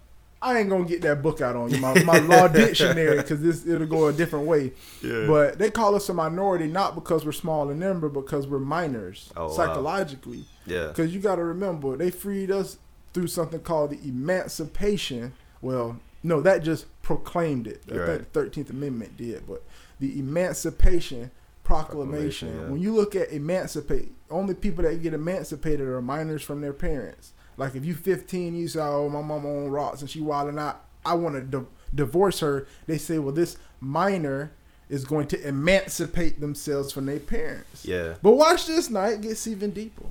[0.44, 3.66] I ain't gonna get that book out on you, my, my law dictionary, because this
[3.66, 4.72] it'll go a different way.
[5.02, 5.26] Yeah.
[5.26, 9.32] But they call us a minority not because we're small in number, because we're minors
[9.36, 9.52] Oh, wow.
[9.52, 10.44] psychologically.
[10.66, 10.88] Yeah.
[10.88, 12.78] Because you got to remember, they freed us
[13.12, 15.32] through something called the Emancipation.
[15.62, 17.82] Well, no, that just proclaimed it.
[17.90, 18.06] I Right.
[18.06, 19.62] think the Thirteenth Amendment did, but
[20.00, 21.30] the Emancipation
[21.64, 22.48] Proclamation.
[22.48, 22.70] Proclamation, yeah.
[22.72, 27.32] When you look at emancipate, only people that get emancipated are minors from their parents.
[27.56, 30.84] Like if you 15, you say, "Oh, my mama on rocks and she wilding out.
[31.04, 34.52] I want to di- divorce her." They say, "Well, this minor."
[34.90, 37.86] Is going to emancipate themselves from their parents.
[37.86, 38.14] Yeah.
[38.22, 40.04] But watch this night gets even deeper.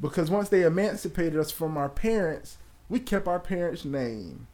[0.00, 2.56] Because once they emancipated us from our parents,
[2.88, 4.46] we kept our parents' name.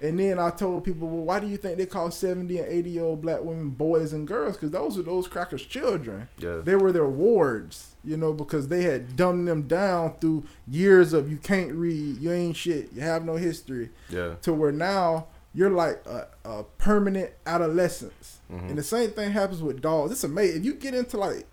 [0.00, 2.90] And then I told people, well, why do you think they call 70 and 80
[2.90, 4.54] year old black women boys and girls?
[4.56, 6.28] Because those are those crackers' children.
[6.38, 6.60] Yeah.
[6.62, 11.28] They were their wards, you know, because they had dumbed them down through years of
[11.30, 14.34] you can't read, you ain't shit, you have no history Yeah.
[14.42, 18.38] to where now you're like a, a permanent adolescence.
[18.52, 18.68] Mm-hmm.
[18.68, 20.12] And the same thing happens with dogs.
[20.12, 20.58] It's amazing.
[20.60, 21.46] If you get into like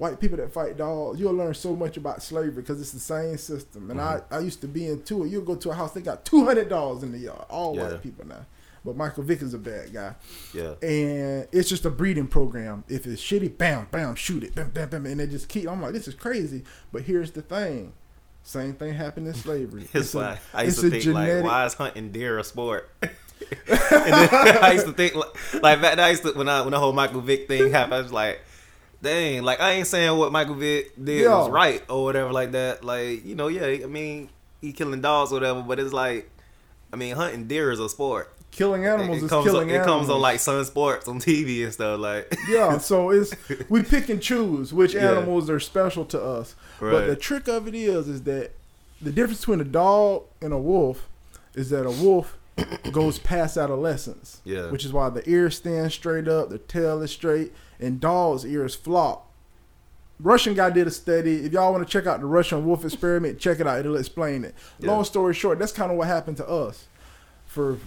[0.00, 3.36] white people that fight dogs, you'll learn so much about slavery because it's the same
[3.36, 3.90] system.
[3.90, 4.34] And Mm-hmm.
[4.34, 5.28] I, I used to be into it.
[5.28, 7.82] You'll go to a house, they got 200 dogs in the yard, all Yeah.
[7.90, 8.46] white people now.
[8.82, 10.14] But Michael Vick is a bad guy.
[10.54, 10.72] Yeah.
[10.82, 12.82] And it's just a breeding program.
[12.88, 15.04] If it's shitty, bam, bam, shoot it, bam, bam, bam.
[15.04, 16.64] And they just keep, I'm like, this is crazy.
[16.90, 17.92] But here's the thing.
[18.42, 19.86] Same thing happened in slavery.
[19.92, 22.44] It's a- like I used it's to a think like, why is hunting deer a
[22.44, 22.88] sport?
[23.68, 24.28] and then
[24.64, 26.78] I used to think like, like back then I used to when I when the
[26.78, 28.40] whole Michael Vick thing happened, I was like,
[29.02, 31.38] dang, like I ain't saying what Michael Vick did Yeah.
[31.38, 32.84] was right or whatever like that.
[32.84, 34.28] Like you know, yeah, I mean
[34.60, 36.30] he killing dogs or whatever, but it's like,
[36.92, 38.32] I mean hunting deer is a sport.
[38.50, 41.62] killing animals it is comes killing on, it comes on like Sun Sports on TV
[41.64, 42.34] and stuff like.
[42.48, 43.32] yeah, so it's
[43.70, 45.10] we pick and choose which Yeah.
[45.12, 46.54] animals are special to us.
[46.78, 48.52] But the trick of it is, is that
[49.00, 51.08] the difference between a dog and a wolf
[51.54, 52.36] is that a wolf
[52.92, 54.40] goes past adolescence.
[54.44, 54.70] Yeah.
[54.70, 58.74] Which is why the ears stand straight up, the tail is straight, and dogs' ears
[58.74, 59.26] flop.
[60.22, 61.44] Russian guy did a study.
[61.46, 63.80] If y'all want to check out the Russian wolf experiment, check it out.
[63.80, 64.54] It'll explain it.
[64.78, 64.90] Yeah.
[64.90, 66.86] Long story short, that's kind of what happened to us.
[67.46, 67.78] For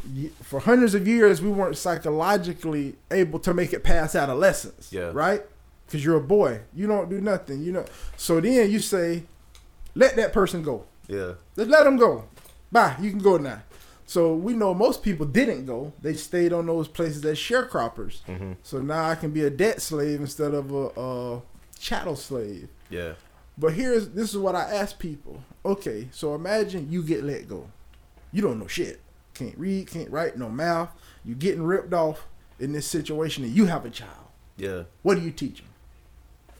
[0.41, 4.91] for hundreds of years, we weren't psychologically able to make it past adolescence.
[4.91, 5.12] Yeah.
[5.13, 5.41] Right?
[5.86, 6.62] Because you're a boy.
[6.75, 7.62] You don't do nothing.
[7.62, 7.86] You know.
[8.17, 9.23] So then you say,
[9.95, 10.86] let that person go.
[11.08, 11.34] Yeah.
[11.56, 12.25] Just let them go.
[12.71, 12.95] Bye.
[12.99, 13.62] You can go now.
[14.13, 15.91] So we know most people didn't go.
[16.04, 18.21] They stayed on those places as sharecroppers.
[18.28, 18.52] Mm-hmm.
[18.62, 21.41] So now I can be a debt slave instead of a, a
[21.80, 22.69] chattel slave.
[22.91, 23.13] Yeah.
[23.58, 25.43] But here's this is what I ask people.
[25.65, 27.67] Okay, so imagine you get let go.
[28.32, 29.02] You don't know shit.
[29.34, 30.91] Can't read, can't write, no math.
[31.26, 32.28] You're getting ripped off
[32.60, 34.28] in this situation, and you have a child.
[34.58, 34.84] Yeah.
[35.02, 35.69] What do you teach them?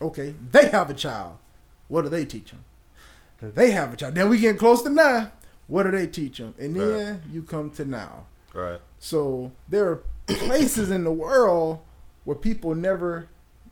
[0.02, 1.38] Okay, they have a child.
[1.88, 2.66] What do they teach them?
[3.42, 4.16] They have a child.
[4.16, 5.30] Then we getting close to nine.
[5.67, 6.54] What do they teach them?
[6.60, 8.26] And then you come to now.
[8.54, 8.80] Right.
[8.99, 11.80] So there are places in the world
[12.26, 13.28] where people never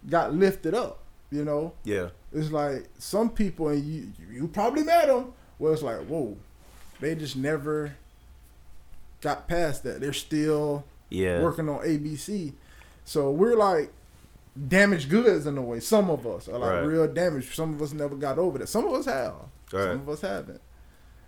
[0.09, 0.99] got lifted up.
[1.29, 2.09] You know, Yeah.
[2.33, 5.33] it's like some people, and you you probably met them.
[5.59, 6.35] Where it's like, whoa,
[6.99, 7.93] they just never
[9.21, 10.01] got past that.
[10.01, 11.41] They're still Yeah.
[11.41, 12.53] working on ABC.
[13.05, 13.91] So we're like
[14.67, 15.79] damaged goods in a way.
[15.79, 16.79] Some of us are like Right.
[16.81, 17.53] real damaged.
[17.53, 18.67] Some of us never got over that.
[18.67, 19.33] Some of us have.
[19.71, 19.83] Right.
[19.91, 20.61] Some of us haven't.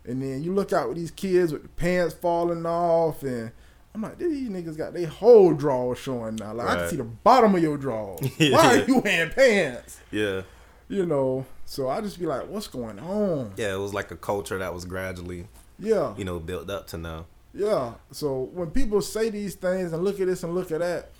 [0.05, 3.51] And then you look out with these kids with the pants falling off, and
[3.95, 6.53] I'm like, these niggas got their whole drawers showing now.
[6.53, 8.19] Like I can see the bottom of your drawers.
[8.37, 8.51] Yeah.
[8.57, 9.99] Why are you wearing pants?
[10.11, 10.41] Yeah.
[10.89, 11.45] You know.
[11.65, 13.53] So I just be like, what's going on?
[13.55, 13.73] Yeah.
[13.73, 15.47] It was like a culture that was gradually,
[15.79, 16.13] Yeah.
[16.17, 17.25] you know, built up to now.
[17.53, 17.93] Yeah.
[18.11, 21.11] So when people say these things and look at this and look at that,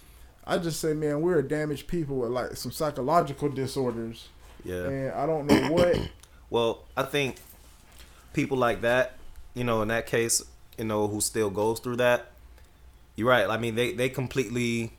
[0.46, 4.28] I just say, man, we're a damaged people with like some psychological disorders,
[4.66, 4.84] Yeah.
[4.88, 5.98] and I don't know what.
[6.50, 7.38] Well, I think
[8.34, 9.14] people like that,
[9.54, 10.42] you know, in that case,
[10.78, 12.32] you know, who still goes through that,
[13.16, 13.48] you're right.
[13.50, 14.92] I mean, they they completely,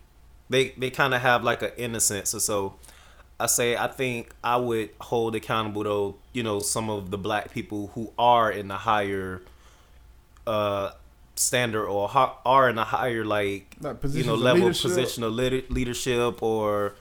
[0.48, 2.74] they they kind of have like an innocence, or so.
[3.40, 7.50] I say I think I would hold accountable though, you know, some of the black
[7.50, 9.42] people who are in the higher,
[10.46, 10.92] uh,
[11.36, 15.62] standard or ho- are in a higher like Like you know level position of leader-
[15.68, 16.94] leadership or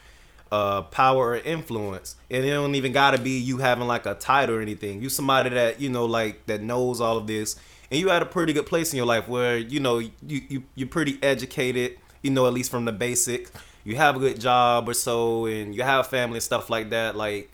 [0.53, 4.57] uh, power or influence, and it don't even gotta be you having like a title
[4.57, 5.01] or anything.
[5.01, 7.55] You somebody that you know like that knows all of this,
[7.89, 10.63] and you at a pretty good place in your life where you know you you
[10.75, 11.97] you're pretty educated.
[12.21, 13.49] You know at least from the basic.
[13.83, 17.15] You have a good job or so, and you have family and stuff like that.
[17.15, 17.51] Like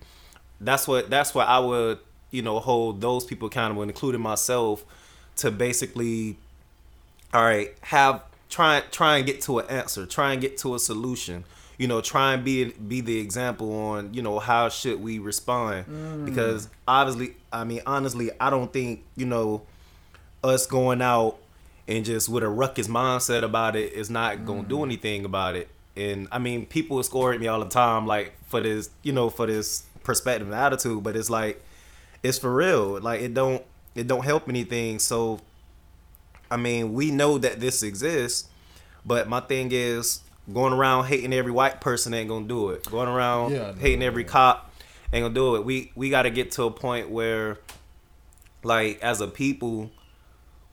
[0.60, 2.00] that's what that's what I would
[2.32, 4.84] you know hold those people accountable, including myself,
[5.38, 6.38] to basically,
[7.34, 10.80] all right, have try try and get to an answer, try and get to a
[10.80, 11.46] solution.
[11.80, 15.88] You know, try and be be the example on you know how should we respond
[15.88, 16.26] mm.
[16.26, 19.64] because obviously, I mean honestly, I don't think you know
[20.44, 21.38] us going out
[21.88, 24.86] and just with a ruckus mindset about it is not gonna do mm.
[24.86, 25.70] anything about it.
[26.00, 29.30] And I mean, people score at me all the time, like for this, you know,
[29.30, 31.04] for this perspective and attitude.
[31.04, 31.62] But it's like,
[32.24, 33.02] it's for real.
[33.02, 33.64] Like it don't,
[33.96, 35.00] it don't help anything.
[35.00, 35.42] So,
[36.50, 38.48] I mean, we know that this exists,
[39.06, 40.22] but my thing is
[40.54, 42.86] going around hating every white person ain't gonna do it.
[42.90, 44.72] Going around Yeah, no, hating every cop
[45.14, 45.66] ain't gonna do it.
[45.66, 47.58] We we got to get to a point where,
[48.64, 49.92] like, as a people,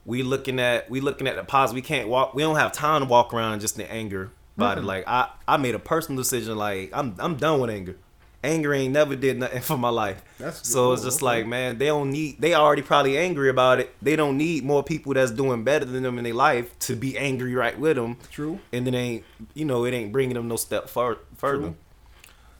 [0.05, 1.77] we looking at we looking at the positive.
[1.77, 2.35] We can't walk.
[2.35, 4.85] We don't have time to walk around just in anger about it.
[4.85, 6.57] Like I I made a personal decision.
[6.57, 7.97] Like I'm I'm done with anger.
[8.45, 10.23] Anger ain't never did nothing for my life.
[10.39, 11.27] That's so it's just okay.
[11.27, 12.41] like man, they don't need.
[12.41, 13.95] They already probably angry about it.
[14.01, 17.17] They don't need more people that's doing better than them in their life to be
[17.19, 18.19] angry right with them.
[18.31, 18.61] True.
[18.73, 21.69] And it ain't you know it ain't bringing them no step far, further.
[21.69, 21.77] True.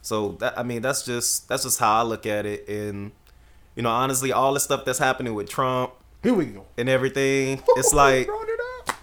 [0.01, 2.67] So that I mean that's just that's just how I look at it.
[2.67, 3.11] And
[3.75, 6.65] you know honestly, all the stuff that's happening with Trump Here we go.
[6.77, 7.61] and everything.
[7.77, 8.95] It's like it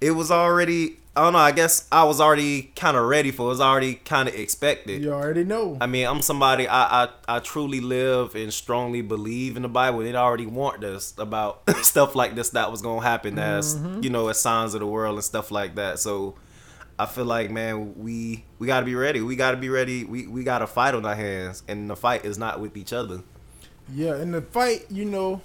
[0.00, 0.98] it was already.
[1.16, 1.38] I don't know.
[1.38, 3.46] I guess I was already kind of ready for.
[3.46, 3.48] it.
[3.48, 5.02] Was already kind of expected.
[5.02, 5.78] You already know.
[5.80, 6.68] I mean, I'm somebody.
[6.68, 10.02] I, I I truly live and strongly believe in the Bible.
[10.02, 14.02] It already warned us about stuff like this that was gonna happen as mm-hmm.
[14.02, 15.98] you know as signs of the world and stuff like that.
[15.98, 16.34] So
[16.98, 19.22] I feel like man, we we gotta be ready.
[19.22, 20.04] We gotta be ready.
[20.04, 22.92] We we got a fight on our hands, and the fight is not with each
[22.92, 23.22] other.
[23.90, 25.40] Yeah, in the fight, you know,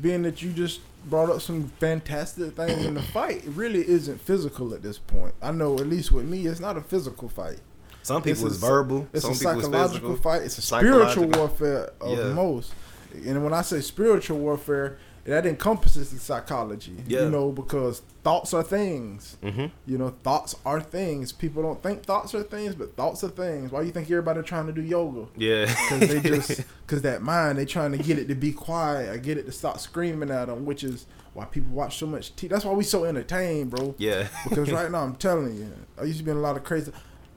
[0.00, 4.20] being that you just brought up some fantastic things in the fight, it really isn't
[4.20, 5.34] physical at this point.
[5.42, 7.58] I know, at least with me, it's not a physical fight.
[8.02, 9.08] Some people It's a- verbal.
[9.12, 10.42] It's some a people is psychological fight.
[10.42, 12.32] It's a spiritual warfare of Yeah.
[12.32, 12.72] most.
[13.24, 16.96] And when I say spiritual warfare, that encompasses the psychology.
[17.06, 17.22] Yeah.
[17.22, 19.36] You know, because thoughts are things.
[19.42, 19.70] Mhm.
[19.86, 21.32] You know, thoughts are things.
[21.32, 23.72] People don't think thoughts are things, but thoughts are things.
[23.72, 25.26] Why you think everybody trying to do yoga?
[25.36, 25.66] Yeah.
[25.66, 29.18] Because they just, because that mind, they trying to get it to be quiet or
[29.18, 32.48] get it to stop screaming at them, which is why people watch so much TV.
[32.48, 33.94] That's why we so entertained, bro.
[33.98, 34.28] yeah.
[34.48, 36.92] Because right now, I'm telling you, I used to be in a lot of crazy.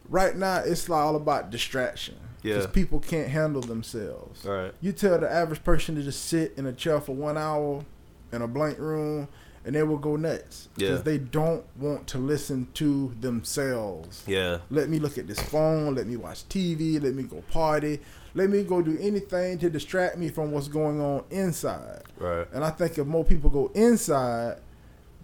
[0.07, 2.15] Right now, it's like all about distraction.
[2.41, 2.71] Because Yeah.
[2.71, 4.45] people can't handle themselves.
[4.45, 4.73] Right.
[4.81, 7.83] You tell the average person to just sit in a chair for one hour
[8.31, 9.27] in a blank room,
[9.65, 10.69] and they will go nuts.
[10.75, 11.03] Because Yeah.
[11.03, 14.23] they don't want to listen to themselves.
[14.25, 14.59] Yeah.
[14.69, 15.95] Let me look at this phone.
[15.95, 16.99] Let me watch TV.
[16.99, 17.99] Let me go party.
[18.35, 22.03] Let me go do anything to distract me from what's going on inside.
[22.19, 22.47] Right.
[22.53, 24.57] And I think if more people go inside,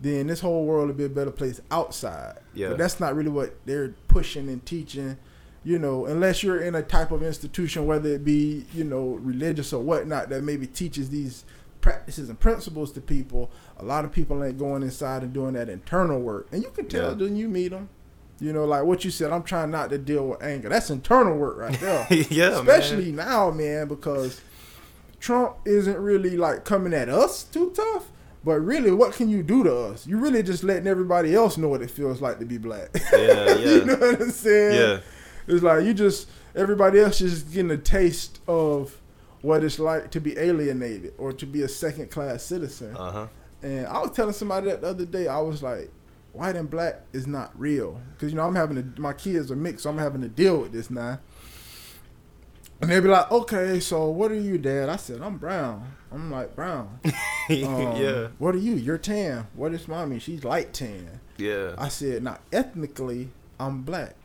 [0.01, 2.39] then this whole world would be a better place outside.
[2.53, 2.69] Yeah.
[2.69, 5.17] But that's not really what they're pushing and teaching.
[5.65, 9.73] You know, unless you're in a type of institution, whether it be you know religious
[9.73, 11.43] or whatnot, that maybe teaches these
[11.81, 13.51] practices and principles to people.
[13.77, 16.87] A lot of people ain't going inside and doing that internal work, and you can
[16.87, 17.25] tell Yeah.
[17.25, 17.89] when you meet them.
[18.39, 19.31] You know, like what you said.
[19.31, 20.67] I'm trying not to deal with anger.
[20.69, 22.05] That's internal work right there.
[22.29, 22.59] yeah.
[22.59, 24.41] Especially now, man, because
[25.19, 28.11] Trump isn't really like coming at us too tough.
[28.43, 30.05] But really, what can you do to us?
[30.05, 32.89] You really just letting everybody else know what it feels like to be black.
[33.11, 33.17] Yeah,
[33.55, 33.55] yeah.
[33.57, 34.75] you know what I'm saying?
[34.75, 34.99] Yeah.
[35.47, 38.99] It's like you just everybody else just getting a taste of
[39.41, 42.95] what it's like to be alienated or to be a second class citizen.
[42.95, 43.27] Uh huh.
[43.61, 45.89] And I was telling somebody that the other day, I was like,
[46.33, 47.99] white and black is not real.
[48.13, 50.57] Because, you know, I'm having to, my kids are mixed, so I'm having to deal
[50.57, 51.19] with this now.
[52.81, 54.89] And they'd be like, okay, so what are you, dad?
[54.89, 55.95] I said, I'm brown.
[56.11, 56.99] I'm like, brown.
[57.47, 58.29] Um, yeah.
[58.39, 58.73] What are you?
[58.73, 59.45] You're tan.
[59.53, 60.17] What is mommy?
[60.17, 61.19] She's light tan.
[61.37, 61.75] Yeah.
[61.77, 63.29] I said, now, ethnically,
[63.59, 64.15] I'm black.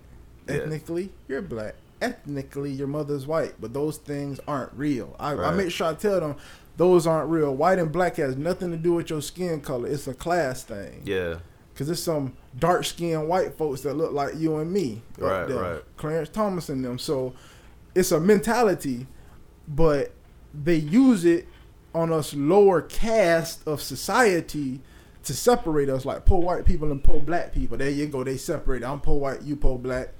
[0.48, 0.54] Yeah.
[0.54, 1.74] Ethnically, you're black.
[2.00, 3.54] Ethnically, your mother's white.
[3.60, 5.14] But those things aren't real.
[5.18, 6.36] I, I make sure I tell them
[6.76, 7.54] those aren't real.
[7.54, 9.88] White and black has nothing to do with your skin color.
[9.88, 11.02] It's a class thing.
[11.04, 11.36] Yeah.
[11.74, 15.00] Cause there's some dark skinned white folks that look like you and me.
[15.16, 15.82] Right, right.
[15.96, 16.98] Clarence Thomas and them.
[16.98, 17.32] So
[17.94, 19.06] it's a mentality,
[19.66, 20.12] but
[20.52, 21.46] they use it
[21.94, 24.80] on us lower caste of society
[25.24, 27.76] to separate us, like poor white people and poor black people.
[27.76, 28.84] There you go, they separate.
[28.84, 30.10] I'm poor white, you poor black.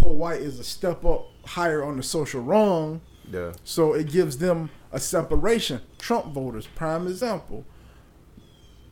[0.00, 3.02] Poor white is a step up higher on the social rung.
[3.30, 3.52] Yeah.
[3.64, 5.82] So it gives them a separation.
[5.98, 7.66] Trump voters, prime example.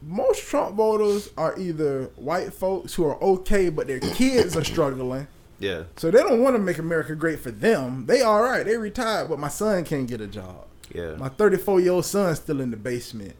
[0.02, 5.26] Most Trump voters are either white folks who are okay, but their kids are struggling,
[5.59, 5.84] Yeah.
[5.96, 8.04] So they don't want to make America great for them.
[8.06, 8.64] They all right.
[8.64, 10.66] They retired, but my son can't get a job.
[10.94, 11.16] Yeah.
[11.16, 13.34] My 34 year old son's still in the basement.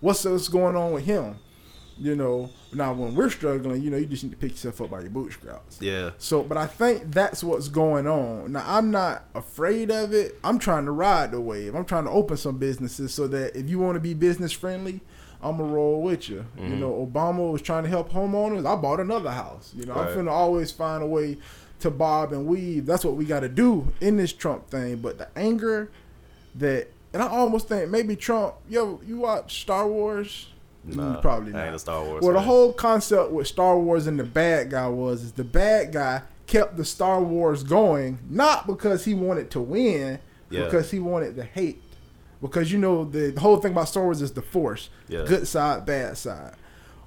[0.00, 1.36] What's what's going on with him?
[1.98, 2.50] You know.
[2.72, 5.10] Now when we're struggling, you know, you just need to pick yourself up by your
[5.10, 5.78] bootstraps.
[5.80, 6.10] Yeah.
[6.18, 8.52] So, but I think that's what's going on.
[8.52, 10.38] Now, I'm not afraid of it.
[10.44, 11.74] I'm trying to ride the wave.
[11.74, 15.00] I'm trying to open some businesses so that if you want to be business friendly,
[15.42, 16.44] I'm gonna roll with you.
[16.56, 16.70] Mm-hmm.
[16.70, 18.66] You know, Obama was trying to help homeowners.
[18.66, 19.72] I bought another house.
[19.74, 20.08] You know, Right.
[20.08, 21.38] I'm finna always find a way
[21.80, 22.84] to bob and weave.
[22.86, 24.96] That's what we got to do in this Trump thing.
[24.96, 25.90] But the anger
[26.56, 28.54] that, and I almost think maybe Trump.
[28.68, 30.48] Yo, you watch Star Wars?
[30.86, 31.74] Nah, Mm, probably I ain't not.
[31.74, 35.22] a Star Wars Well, the whole concept with Star Wars and the bad guy was
[35.24, 40.20] is the bad guy kept the Star Wars going not because he wanted to win,
[40.48, 40.64] Yeah.
[40.64, 41.82] because he wanted to hate.
[42.40, 45.24] Because you know the, the whole thing about Star Wars is the Force, Yeah.
[45.26, 46.52] good side, bad side.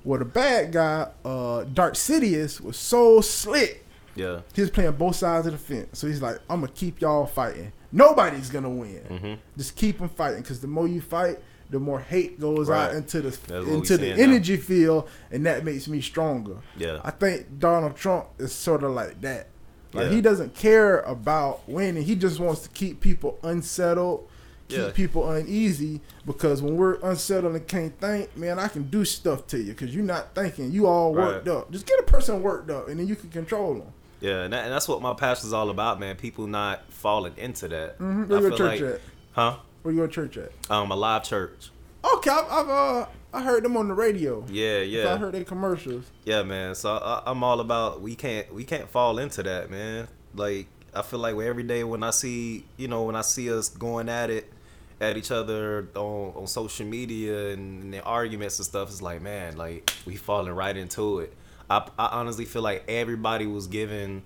[0.04, 3.86] Well, the bad guy, uh, Darth Sidious, was so slick.
[4.16, 4.42] Yeah.
[4.54, 6.00] He was playing both sides of the fence.
[6.00, 7.72] So he's like, I'm gonna keep y'all fighting.
[7.92, 9.02] Nobody's gonna win.
[9.10, 9.34] Mm-hmm.
[9.58, 11.40] Just keep them fighting, because the more you fight,
[11.70, 12.90] the more hate goes Right.
[12.90, 14.24] out into the what we into the seeing now.
[14.24, 16.58] energy field, and that makes me stronger.
[16.78, 17.00] Yeah.
[17.04, 19.48] I think Donald Trump is sort of like that.
[19.94, 20.12] Like Yeah.
[20.16, 22.04] he doesn't care about winning.
[22.04, 24.28] He just wants to keep people unsettled,
[24.68, 24.92] keep Yeah.
[24.94, 26.02] people uneasy.
[26.26, 29.96] Because when we're unsettled and can't think, man, I can do stuff to you because
[29.96, 30.72] you're not thinking.
[30.72, 31.72] You all worked up.
[31.72, 33.88] Just get a person worked up, and then you can control them.
[34.22, 36.18] Yeah, and, that, and that's what my passion is all about, man.
[36.18, 37.98] People not falling into that.
[38.00, 38.26] Mm-hmm.
[38.28, 39.02] Where I you feel church like- at?
[39.32, 39.56] Huh?
[39.82, 40.52] Where you go to church at?
[40.70, 41.72] Um, a live church.
[42.04, 44.44] Okay, I've, I've uh I heard them on the radio.
[44.50, 45.14] Yeah, yeah.
[45.14, 46.06] I heard their commercials.
[46.24, 46.76] yeah, man.
[46.76, 50.08] So I, I'm all about we can't we can't fall into that, man.
[50.34, 53.70] Like I feel like every day when I see you know when I see us
[53.70, 54.52] going at it
[55.00, 59.58] at each other on on social media and, the arguments and stuff, it's like man,
[59.58, 61.34] like we falling right into it.
[61.70, 64.24] I I honestly feel like everybody was given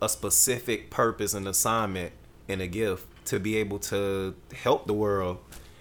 [0.00, 2.12] a specific purpose and assignment
[2.48, 5.38] and a gift to be able to help the world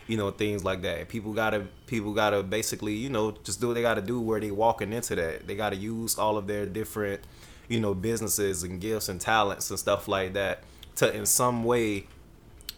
[0.07, 3.73] you know things like that people gotta people gotta basically you know just do what
[3.73, 7.21] they gotta do where they walking into that they gotta use all of their different
[7.67, 10.63] you know businesses and gifts and talents and stuff like that
[10.95, 12.05] to in some way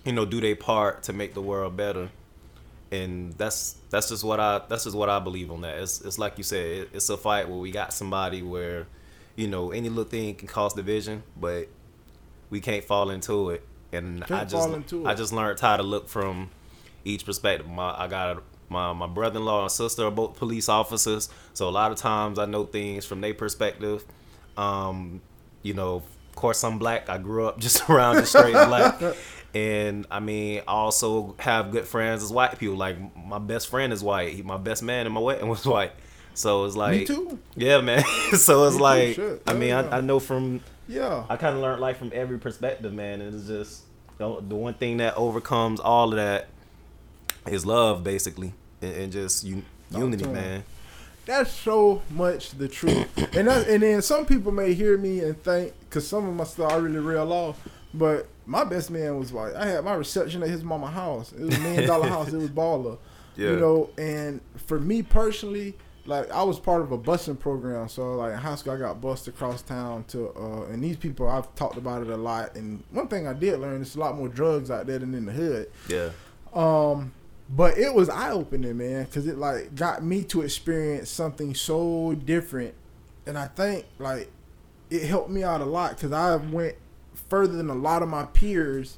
[0.06, 2.10] you know do their part to make the world better
[2.94, 5.80] and that's that's just what I that's just what I believe on that.
[5.80, 8.86] It's it's like you said, it, it's a fight where we got somebody where,
[9.36, 11.70] you know, any little thing can cause division, but
[12.52, 13.66] we can't fall into it.
[13.94, 16.50] And I just I just learned how to look from
[17.06, 17.68] each perspective.
[17.70, 21.68] My I got my my brother in law and sister are both police officers, so
[21.68, 24.04] a lot of times I know things from their perspective.
[24.58, 25.22] Um,
[25.62, 27.10] you know, of course I'm black.
[27.10, 29.02] I grew up just around the straight black.
[29.56, 32.76] And I mean, I also have good friends as white people.
[32.76, 34.34] Like my best friend is white.
[34.34, 35.92] He, my best man in my wedding was white.
[36.34, 37.38] So it's like, too.
[37.56, 38.04] yeah, man.
[38.36, 39.44] so it's Me too, like, shit.
[39.46, 39.88] I mean, Yeah.
[39.92, 41.26] I, I know from Yeah.
[41.30, 43.22] I kind of learned life from every perspective, man.
[43.22, 43.84] And it's just
[44.20, 46.48] you know, the one thing that overcomes all of that
[47.48, 50.64] is love, basically, and, and just un- unity, man.
[51.26, 53.08] That's so much the truth.
[53.36, 56.44] and that, and then some people may hear me and think, because some of my
[56.44, 57.60] stuff I really real off,
[57.94, 61.32] but my best man was like, I had my reception at his mama house.
[61.32, 62.34] It was a million dollar house.
[62.34, 62.98] It was baller.
[63.36, 63.52] Yeah.
[63.52, 65.76] You know, and for me personally,
[66.06, 67.88] like I was part of a busing program.
[67.88, 71.28] So like in high school, I got bused across town to, uh, and these people,
[71.30, 72.56] I've talked about it a lot.
[72.56, 75.26] And one thing I did learn, is a lot more drugs out there than in
[75.26, 75.72] the hood.
[75.88, 76.10] Yeah,
[76.54, 77.14] Um,
[77.50, 82.16] but it was eye opening, man, because it like got me to experience something so
[82.26, 82.74] different,
[83.26, 84.30] and I think like
[84.90, 86.76] it helped me out a lot because I went
[87.30, 88.98] further than a lot of my peers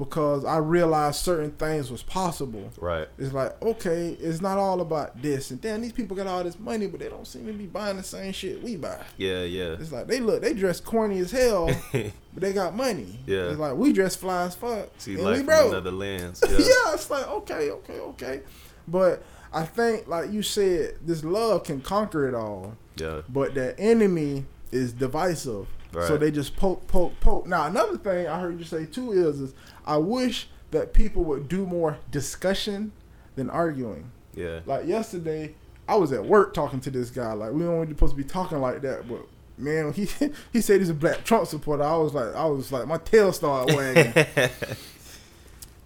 [0.00, 2.70] because I realized certain things was possible.
[2.80, 3.06] right.
[3.18, 6.58] It's like okay, it's not all about this, and then these people got all this
[6.58, 8.98] money, but they don't seem to be buying the same shit we buy.
[9.18, 13.20] Yeah, yeah, It's like they look, they dress corny as hell, but they got money.
[13.26, 13.50] Yeah.
[13.50, 16.42] it's like we dress fly as fuck, See and we broke another lens.
[16.48, 16.56] yeah.
[16.56, 18.40] Yeah, it's like okay, okay, okay.
[18.88, 19.22] But
[19.52, 22.74] I think, like you said, this love can conquer it all.
[22.96, 25.66] yeah, But the enemy is divisive.
[25.92, 26.06] Right.
[26.06, 27.46] So they just poke, poke, poke.
[27.46, 29.54] Now another thing I heard you say too is, is
[29.90, 32.92] I wish that people would do more discussion
[33.36, 34.10] than arguing.
[34.34, 35.54] yeah, Like yesterday,
[35.88, 37.32] I was at work talking to this guy.
[37.32, 39.26] Like we weren't supposed to be talking like that, but
[39.58, 40.08] man, he
[40.52, 41.82] he said he's a black Trump supporter.
[41.82, 44.26] I was like, I was like, my tail started wagging.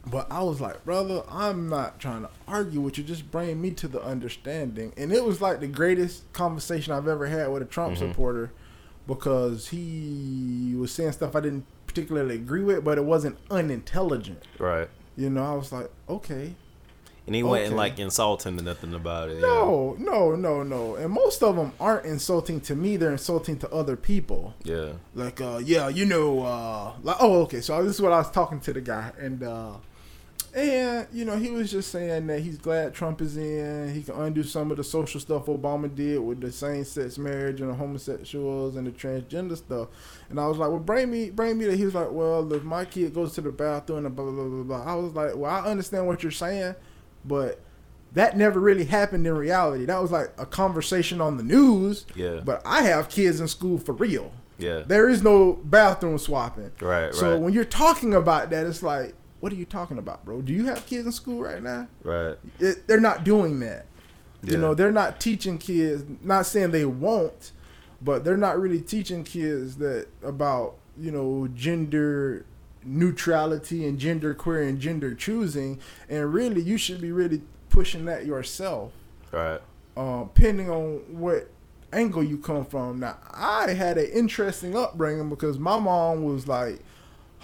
[0.06, 3.04] But I was like, brother, I'm not trying to argue with you.
[3.04, 4.92] Just bring me to the understanding.
[4.98, 8.10] And it was like the greatest conversation I've ever had with a Trump Mm-hmm.
[8.10, 8.52] supporter
[9.06, 14.42] because he was saying stuff I didn't particularly agree with, but it wasn't unintelligent.
[14.58, 14.88] right.
[15.16, 16.56] You know, I was like, okay.
[17.26, 17.76] and he wasn't Okay.
[17.76, 19.34] like insulting or nothing about it.
[19.36, 19.42] yeah.
[19.42, 20.96] No, no, no, no.
[20.96, 22.96] And most of them aren't insulting to me.
[22.96, 24.54] They're insulting to other people.
[24.64, 24.94] Yeah.
[25.14, 27.60] Like, uh, yeah, you know, uh, like, oh, okay.
[27.60, 29.74] So this is what I was talking to the guy, and uh,
[30.54, 33.92] and you know, he was just saying that he's glad Trump is in.
[33.92, 37.70] He can undo some of the social stuff Obama did with the same-sex marriage and
[37.70, 39.88] the homosexuals and the transgender stuff.
[40.30, 41.76] And I was like, well, bring me, bring me that.
[41.76, 44.62] He was like, well, if my kid goes to the bathroom and blah blah blah
[44.62, 44.84] blah.
[44.84, 46.74] I was like, well, I understand what you're saying,
[47.24, 47.60] but
[48.12, 49.86] that never really happened in reality.
[49.86, 52.06] That was like a conversation on the news.
[52.14, 52.40] Yeah.
[52.44, 54.30] But I have kids in school for real.
[54.56, 54.84] Yeah.
[54.86, 56.70] There is no bathroom swapping.
[56.80, 57.40] Right, So right.
[57.40, 60.40] when you're talking about that, it's like, what are you talking about, bro?
[60.40, 61.86] Do you have kids in school right now?
[62.02, 62.38] Right.
[62.58, 63.84] It, they're not doing that.
[64.42, 66.02] You know, they're not teaching kids.
[66.22, 67.52] Not saying they won't,
[68.00, 72.46] but they're not really teaching kids that about you know gender
[72.84, 75.78] neutrality and gender queer and gender choosing.
[76.08, 78.92] And really, you should be really pushing that yourself
[79.30, 79.60] Right.
[79.94, 81.50] uh, depending on what
[81.92, 83.00] angle you come from.
[83.00, 86.80] Now, I had an interesting upbringing because my mom was like,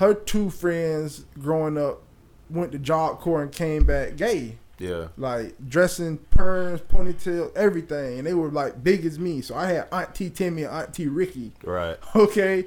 [0.01, 2.03] her two friends growing up
[2.48, 4.57] went to Job Corps and came back gay.
[4.78, 5.09] Yeah.
[5.18, 8.18] Like dressing perms, ponytail, everything.
[8.18, 9.42] And they were like big as me.
[9.42, 11.53] So I had Auntie Timmy and Auntie Ricky.
[11.62, 11.98] Right.
[12.16, 12.64] Okay.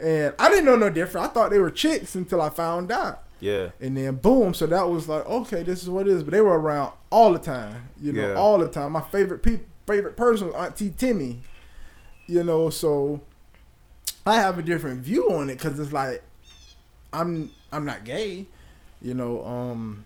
[0.00, 1.26] And I didn't know no different.
[1.26, 3.22] I thought they were chicks until I found out.
[3.40, 3.70] Yeah.
[3.80, 6.22] And then boom, so that was like, okay, this is what it is.
[6.22, 8.34] But they were around all the time, you know, Yeah.
[8.34, 8.92] all the time.
[8.92, 11.40] My favorite people, favorite person was Auntie Timmy,
[12.26, 12.70] you know.
[12.70, 13.22] So
[14.24, 16.22] I have a different view on it because it's like
[17.20, 18.46] I'm I'm not gay,
[19.02, 19.44] you know.
[19.44, 20.04] Um,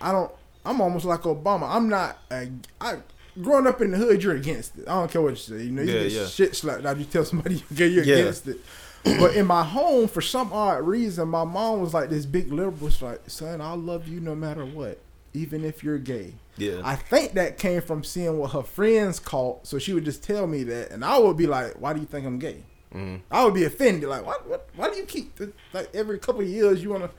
[0.00, 0.30] I don't.
[0.64, 1.68] I'm almost like Obama.
[1.68, 2.18] I'm not.
[2.30, 2.48] A,
[2.80, 2.98] I
[3.40, 4.88] growing up in the hood, you're against it.
[4.88, 5.62] I don't care what you say.
[5.64, 6.26] You know, you Yeah, get yeah.
[6.26, 6.98] shit slapped out.
[6.98, 8.16] You tell somebody you're gay, you're Yeah.
[8.16, 8.58] against it.
[9.04, 12.90] But in my home, for some odd reason, my mom was like this big liberal.
[12.90, 14.98] She's like, son, I'll love you no matter what,
[15.32, 16.32] even if you're gay.
[16.56, 16.80] Yeah.
[16.82, 19.64] I think that came from seeing what her friends caught.
[19.66, 22.06] So she would just tell me that, and I would be like, "Why do you
[22.06, 22.64] think I'm gay?"
[22.96, 23.20] Mhm.
[23.30, 24.08] I would be offended.
[24.08, 24.48] Like, what?
[24.48, 24.68] What?
[24.74, 25.38] Why do you keep
[25.72, 27.10] like every couple of years you wanna?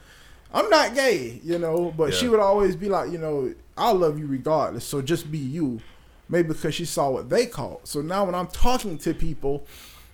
[0.53, 1.93] I'm not gay, you know.
[1.95, 4.85] But she would always be like, you know, I'll love you regardless.
[4.85, 5.81] So just be you.
[6.29, 7.87] Maybe because she saw what they caught.
[7.87, 9.65] So now when I'm talking to people,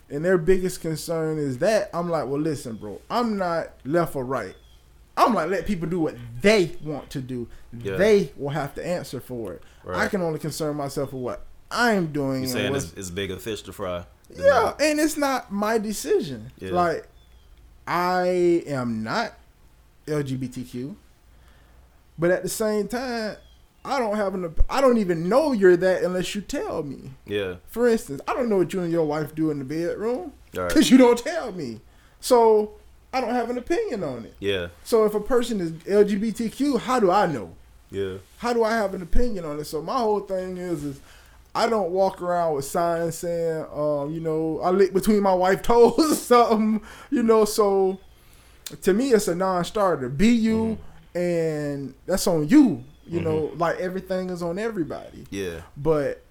[0.10, 4.24] and their biggest concern is that, I'm like, well, listen, bro, I'm not left or
[4.24, 4.54] right.
[5.18, 7.48] I'm like, let people do what they want to do.
[7.72, 7.96] Yeah.
[7.96, 9.64] They will have to answer for it.
[9.88, 12.44] I can only concern myself with what I'm doing.
[12.44, 14.06] You saying it's, it's bigger fish to fry?
[14.38, 16.52] Yeah, and it's not my decision.
[16.60, 16.72] Yeah.
[16.72, 17.08] Like,
[17.88, 19.34] I am not
[20.08, 20.96] LGBTQ,
[22.18, 23.38] but at the same time,
[23.86, 24.56] I don't have an.
[24.70, 27.12] I don't even know you're that unless you tell me.
[27.26, 27.56] Yeah.
[27.68, 30.76] For instance, I don't know what you and your wife do in the bedroom because
[30.76, 30.92] right.
[30.92, 31.82] you don't tell me.
[32.22, 32.74] So
[33.12, 34.36] I don't have an opinion on it.
[34.40, 34.68] Yeah.
[34.84, 37.54] So if a person is LGBTQ, how do I know?
[37.92, 38.16] Yeah.
[38.40, 39.66] how do I have an opinion on it?
[39.66, 41.00] So my whole thing is is
[41.56, 45.62] I don't walk around with signs saying, um, you know, I lick between my wife
[45.64, 46.82] toes or something,
[47.12, 47.46] you know.
[47.46, 48.00] So
[48.82, 50.10] to me, it's a non-starter.
[50.10, 50.78] Be you,
[51.14, 52.84] and that's on you.
[53.06, 55.26] You know, like everything is on everybody.
[55.30, 55.62] Yeah.
[55.76, 56.24] But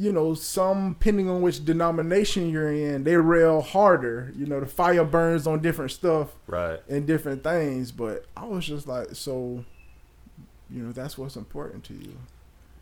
[0.00, 4.32] you know, some depending on which denomination you're in, they rail harder.
[4.36, 6.80] You know, the fire burns on different stuff Right.
[6.88, 7.90] and different things.
[7.92, 9.64] But I was just like, so,
[10.70, 12.16] you know, that's what's important to you.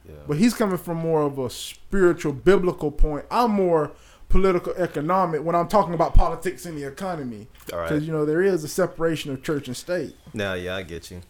[0.08, 0.14] Yeah.
[0.28, 3.26] But he's coming from more of a spiritual, biblical point.
[3.30, 3.92] I'm more
[4.28, 7.48] political, economic when I'm talking about politics and the economy.
[7.72, 7.88] All right.
[7.88, 10.14] Because, you know, there is a separation of church and state.
[10.34, 11.20] Nah, yeah, I get you.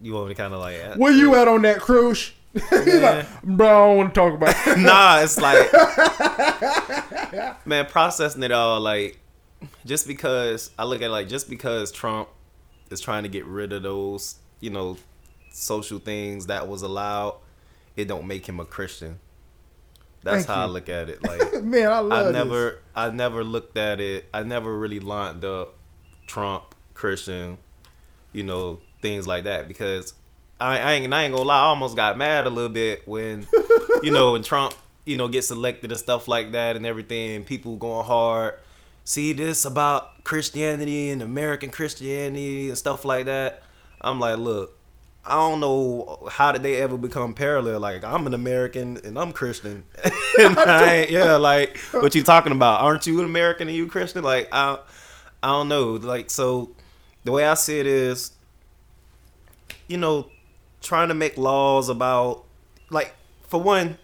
[0.00, 2.32] You- want me to kind of like Where you at on that cruise?
[2.54, 4.78] He's like, bro, I don't want to talk about it.
[4.78, 5.70] nah, it's like
[7.66, 9.18] man, processing it all like
[9.84, 12.28] just because I look at it like just because Trump
[12.90, 14.96] is trying to get rid of those, you know,
[15.56, 17.38] social things that was allowed,
[17.96, 19.18] it don't make him a Christian.
[20.22, 21.20] That's Thank how I look at it.
[21.26, 22.32] Like Man, I love I this.
[22.32, 24.26] never I never looked at it.
[24.34, 25.74] I never really lined up
[26.26, 27.58] Trump, Christian,
[28.32, 30.14] you know, things like that because
[30.60, 33.46] I, I ain't I ain't gonna lie, I almost got mad a little bit when
[34.02, 37.76] you know when Trump, you know, gets elected and stuff like that and everything, people
[37.76, 38.54] going hard.
[39.04, 43.62] See this about Christianity and American Christianity and stuff like that.
[44.00, 44.75] I'm like, look,
[45.26, 47.80] I don't know how did they ever become parallel.
[47.80, 49.84] Like I'm an American and I'm Christian.
[50.38, 52.80] and I yeah, like what you talking about?
[52.80, 54.22] Aren't you an American and you Christian?
[54.22, 54.78] Like I,
[55.42, 55.94] I don't know.
[55.94, 56.70] Like so,
[57.24, 58.32] the way I see it is,
[59.88, 60.30] you know,
[60.80, 62.44] trying to make laws about,
[62.90, 63.12] like
[63.48, 63.98] for one,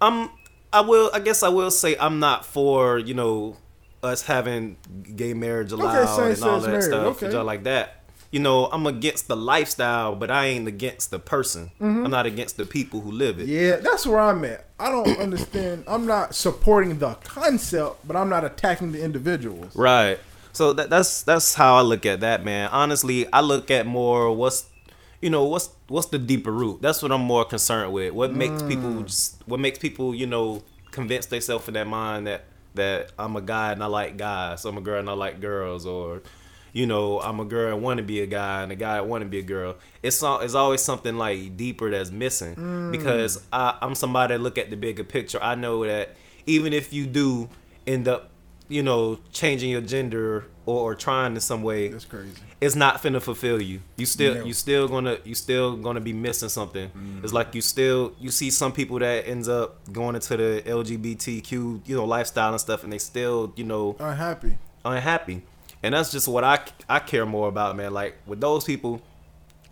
[0.00, 0.28] I'm
[0.72, 3.56] I will I guess I will say I'm not for you know
[4.02, 4.76] us having
[5.16, 7.26] gay marriage allowed and all that stuff, okay.
[7.26, 7.95] and stuff like that.
[8.36, 11.70] You know, I'm against the lifestyle, but I ain't against the person.
[11.80, 13.46] I'm not against the people who live it.
[13.48, 13.64] Mm-hmm.
[13.64, 14.66] Yeah, that's where I'm at.
[14.78, 15.84] I don't understand.
[15.86, 19.74] I'm not supporting the concept, but I'm not attacking the individuals.
[19.74, 20.18] Right.
[20.52, 22.68] So that, that's that's how I look at that, man.
[22.72, 24.66] Honestly, I look at more what's
[25.22, 26.82] you know what's what's the deeper root.
[26.82, 28.12] That's what I'm more concerned with.
[28.12, 29.06] What makes people Mm.
[29.06, 33.40] just what makes people you know convince themselves in their mind that that I'm a
[33.40, 36.20] guy and I like guys, I'm a girl and I like girls, or
[36.78, 39.00] you know I'm a girl and want to be a guy and a guy I
[39.10, 39.76] want to be a girl.
[40.02, 42.92] It's all it's always something like deeper that's missing Mm.
[42.96, 45.40] because I, I'm somebody that look at the bigger picture.
[45.42, 46.06] I know that
[46.54, 47.48] even if you do
[47.86, 48.22] end up
[48.68, 52.32] you know, changing your gender or, or trying in some way, That's crazy.
[52.60, 53.78] it's not finna fulfill you.
[53.96, 54.44] You still No.
[54.44, 56.90] you still gonna you still gonna be missing something.
[57.22, 61.52] It's like you still you see some people that ends up going into the LGBTQ
[61.86, 64.58] you know lifestyle and stuff, and they still you know Unhappy.
[64.84, 65.42] unhappy.
[65.86, 66.58] And that's just what I
[66.88, 67.94] I care more about, man.
[67.94, 69.00] Like with those people,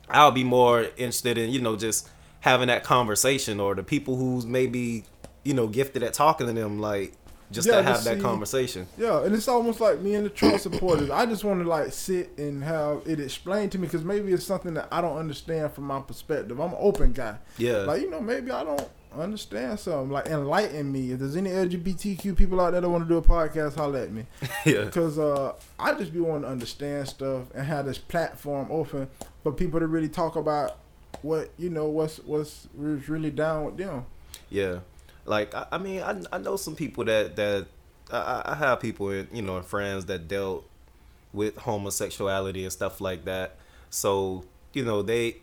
[0.09, 2.09] I'll be more interested in you know just
[2.41, 5.05] having that conversation or the people who's maybe
[5.45, 7.13] you know gifted at talking to them, like
[7.51, 8.87] just Yeah, to have that see- conversation.
[8.97, 11.11] Yeah, and it's almost like me and the Trump supporters.
[11.11, 14.45] I just want to like sit and have it explained to me because maybe it's
[14.45, 16.59] something that I don't understand from my perspective.
[16.61, 17.37] I'm an open guy.
[17.59, 17.79] Yeah.
[17.79, 18.89] Like you know, maybe I don't
[19.21, 20.11] understand something.
[20.11, 21.13] Like enlighten me.
[21.13, 24.13] If there's any LGBTQ people out there that want to do a podcast, holler at
[24.13, 24.27] me.
[24.67, 24.85] yeah.
[24.85, 29.09] Because uh, I just be wanting to understand stuff and have this platform open
[29.43, 30.79] for people to really talk about
[31.23, 34.05] what you know what's what's really down with them.
[34.51, 34.81] Yeah,
[35.25, 37.67] like I, I mean, I, I know some people that that
[38.13, 40.69] I, I- have people in you know friends that dealt
[41.33, 43.57] with homosexuality and stuff like that.
[43.91, 45.37] So you know they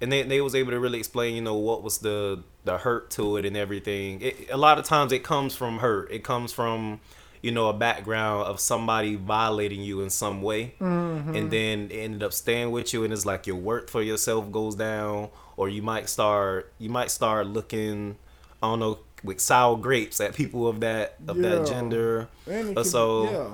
[0.00, 3.10] and they they was able to really explain you know what was the the hurt
[3.12, 4.20] to it and everything.
[4.20, 6.10] It, a lot of times it comes from hurt.
[6.10, 7.00] It comes from
[7.42, 12.22] you know a background of somebody violating you in some way, and then it ended
[12.22, 15.82] up staying with you, and it's like your worth for yourself goes down, or you
[15.82, 18.16] might start you might start looking,
[18.62, 21.48] I don't know, with sour grapes at people of that of Yeah.
[21.50, 22.28] that gender.
[22.46, 23.48] Uh, could- so yeah.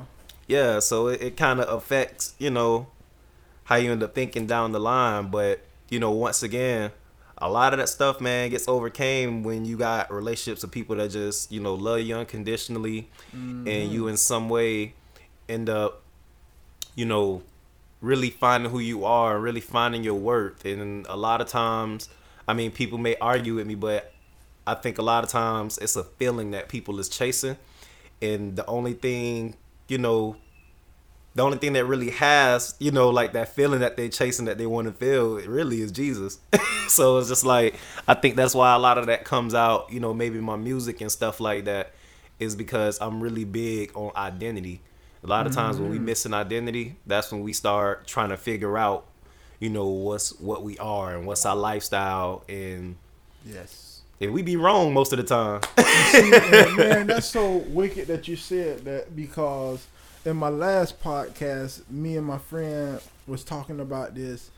[0.46, 2.86] yeah, so it, it kind of affects, you know,
[3.64, 5.28] how you end up thinking down the line.
[5.30, 5.60] But,
[5.94, 6.90] you know, once again,
[7.38, 11.12] a lot of that stuff, man, gets overcame when you got relationships with people that
[11.12, 14.08] just, you know, love you unconditionally and you mm-hmm.
[14.08, 14.94] in some way
[15.48, 16.02] end up,
[16.96, 17.42] you know,
[18.00, 20.64] really finding who you are, and really finding your worth.
[20.64, 22.08] And a lot of times,
[22.48, 24.12] I mean, people may argue with me, but
[24.66, 27.56] I think a lot of times it's a feeling that people is chasing.
[28.20, 29.54] And the only thing,
[29.86, 30.36] you know,
[31.34, 34.56] the only thing that really has, you know, like that feeling that they're chasing that
[34.56, 36.38] they want to feel, it really is Jesus.
[36.88, 37.74] so it's just like
[38.06, 41.00] I think that's why a lot of that comes out, you know, maybe my music
[41.00, 41.92] and stuff like that
[42.38, 44.80] is because I'm really big on identity.
[45.22, 46.02] A lot of times when we mm.
[46.02, 49.06] miss an identity, that's when we start trying to figure out,
[49.58, 52.96] you know, what's what we are and what's our lifestyle and
[53.46, 54.02] Yes.
[54.20, 55.60] and we be wrong most of the time.
[56.14, 59.84] And, man, that's so wicked that you said that because
[60.24, 64.50] in my last podcast, me and my friend was talking about this,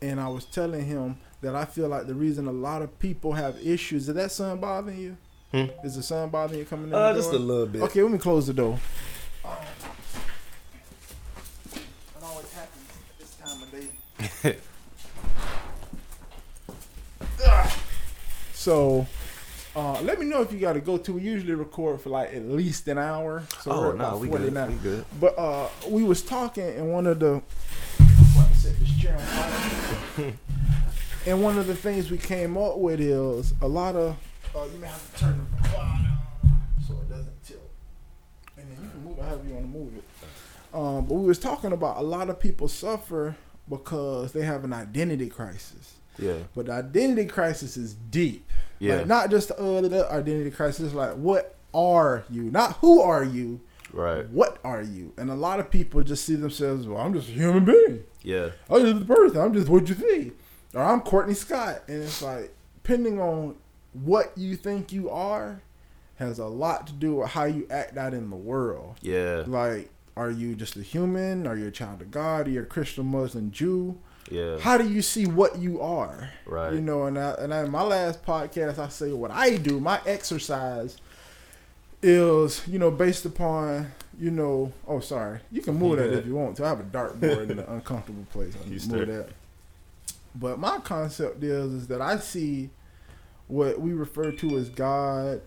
[0.00, 3.32] and I was telling him that I feel like the reason a lot of people
[3.32, 5.16] have issues is that sun bothering you.
[5.52, 5.66] Hmm?
[5.84, 6.94] Is the sun bothering you coming in?
[6.94, 7.40] Uh, the just door?
[7.40, 7.82] a little bit.
[7.82, 8.78] Okay, let me close the door.
[9.44, 9.50] It
[12.22, 14.56] always happens at this time of day.
[18.54, 19.06] So,
[19.76, 21.12] uh, let me know if you got to go to.
[21.14, 23.44] We usually record for like at least an hour.
[23.60, 24.52] So Oh, we're no, we good.
[24.52, 24.66] now.
[24.66, 25.04] We good.
[25.20, 27.40] But uh, we was talking and one of the.
[28.00, 28.06] I'm
[28.36, 30.32] about to set this chair on fire.
[31.26, 34.16] and one of the things we came up with is a lot of.
[34.54, 35.68] Uh, you may have to turn the
[36.86, 37.60] so it doesn't tilt.
[38.56, 40.04] And then you can move it however you want to move it.
[40.74, 43.36] Um, but we was talking about a lot of people suffer
[43.68, 45.94] because they have an identity crisis.
[46.20, 46.34] Yeah.
[46.54, 48.46] But the identity crisis is deep.
[48.78, 48.96] Yeah.
[48.96, 52.44] Like not just the uh, the identity crisis, like what are you?
[52.50, 53.60] Not who are you,
[53.92, 54.28] Right.
[54.30, 55.12] what are you?
[55.16, 58.04] And a lot of people just see themselves, well, I'm just a human being.
[58.22, 58.50] Yeah.
[58.68, 59.40] I'm just a person.
[59.40, 60.34] I'm just what you think.
[60.74, 61.82] Or I'm Courtney Scott.
[61.88, 62.52] And it's like,
[62.82, 63.56] depending on
[63.92, 65.62] what you think you are,
[66.16, 68.96] has a lot to do with how you act out in the world.
[69.00, 69.44] Yeah.
[69.46, 71.46] Like, are you just a human?
[71.46, 72.46] Are you a child of God?
[72.46, 73.98] Are you a Christian, Muslim, Jew?
[74.30, 74.58] Yeah.
[74.58, 76.30] How do you see what you are?
[76.46, 76.72] Right.
[76.72, 79.80] You know, and I, and I, in my last podcast, I say what I do.
[79.80, 80.96] My exercise
[82.02, 84.72] is, you know, based upon, you know.
[84.86, 85.40] Oh, sorry.
[85.50, 86.64] You can move that if you want to.
[86.64, 88.54] I have a dartboard in an uncomfortable place.
[88.54, 89.06] I You can move start.
[89.08, 89.28] that.
[90.34, 92.70] But my concept is, is that I see
[93.48, 95.40] what we refer to as God,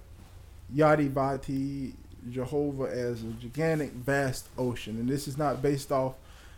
[0.76, 1.94] Yadi Vati,
[2.30, 6.16] Jehovah as a gigantic, vast ocean, and this is not based off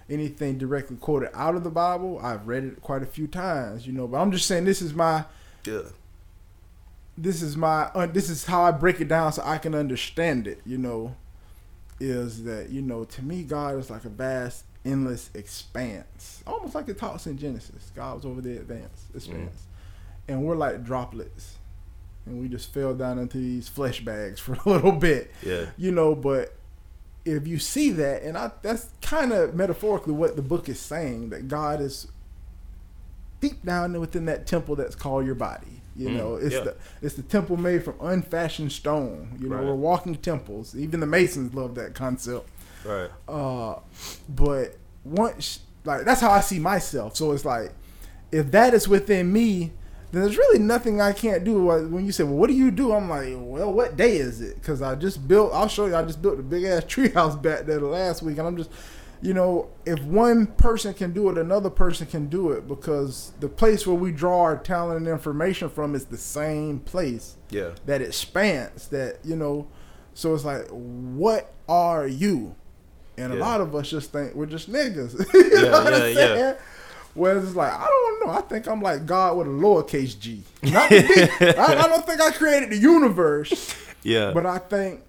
[0.10, 2.20] anything directly quoted out of the Bible.
[2.22, 4.93] I've read it quite a few times, you know, but I'm just saying this is
[4.93, 5.26] my
[5.66, 5.82] Yeah.
[7.18, 10.47] this is my uh, this is how I break it down so I can understand
[10.47, 10.62] it.
[10.66, 11.16] You know,
[11.99, 16.88] is that you know to me God is like a vast, endless expanse, almost like
[16.89, 17.91] it talks in Genesis.
[17.95, 19.64] God was over the advance expanse,
[20.28, 21.56] and we're like droplets,
[22.26, 25.32] and we just fell down into these flesh bags for a little bit.
[25.43, 25.66] Yeah.
[25.78, 26.53] You know, but
[27.26, 31.30] if you see that, and I that's kind of metaphorically what the book is saying
[31.32, 32.07] that God is
[33.41, 35.82] deep down within that temple that's called your body.
[35.97, 36.61] You Mm, know, it's yeah.
[36.61, 39.38] the it's the temple made from unfashioned stone.
[39.39, 39.65] You know, Right.
[39.65, 40.76] we're walking temples.
[40.76, 42.49] Even the Masons love that concept.
[42.86, 43.09] Right.
[43.28, 43.80] Uh,
[44.30, 47.15] but once like that's how I see myself.
[47.15, 47.71] So it's like
[48.32, 49.71] if that is within me,
[50.16, 51.66] then there's really nothing I can't do.
[51.66, 54.55] When you say, "Well, what do you do?" I'm like, "Well, what day is it?"
[54.55, 55.51] Because I just built.
[55.53, 55.95] I'll show you.
[55.95, 58.70] I just built a big ass treehouse back there the last week, and I'm just,
[59.22, 63.47] you know, if one person can do it, another person can do it because the
[63.49, 67.72] place where we draw our talent and information from is the same place Yeah.
[67.86, 69.68] that expands that you know
[70.13, 72.55] so it's like what are you
[73.18, 75.99] and a lot of us just think we're just niggas you Yeah, know what yeah,
[75.99, 76.53] I'm yeah.
[77.16, 78.34] Whereas it's like I don't know.
[78.34, 80.43] I think I'm like God with a lowercase g.
[80.63, 81.01] Not the
[81.39, 84.32] big, I, I don't think I created the universe, Yeah.
[84.34, 85.01] but I think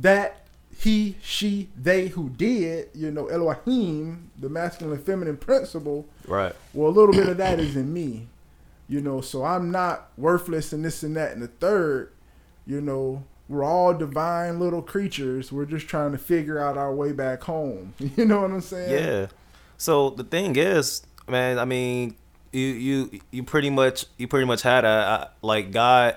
[0.00, 0.40] that
[0.78, 6.54] he, she, they who did, you know, Elohim, the masculine and feminine principle, right.
[6.74, 8.26] well, a little bit of that is in me,
[8.88, 9.20] you know.
[9.20, 12.10] So I'm not worthless and this and that and the third,
[12.66, 13.24] you know.
[13.46, 15.52] We're all divine little creatures.
[15.52, 17.92] We're just trying to figure out our way back home.
[18.16, 18.90] You know what I'm saying?
[18.90, 19.26] Yeah.
[19.78, 22.16] So the thing is, man, I mean,
[22.52, 26.16] you you you pretty much you pretty much had a, a like God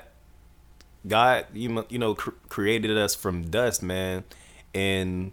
[1.08, 4.24] God you you know cr- created us from dust, man.
[4.74, 5.32] And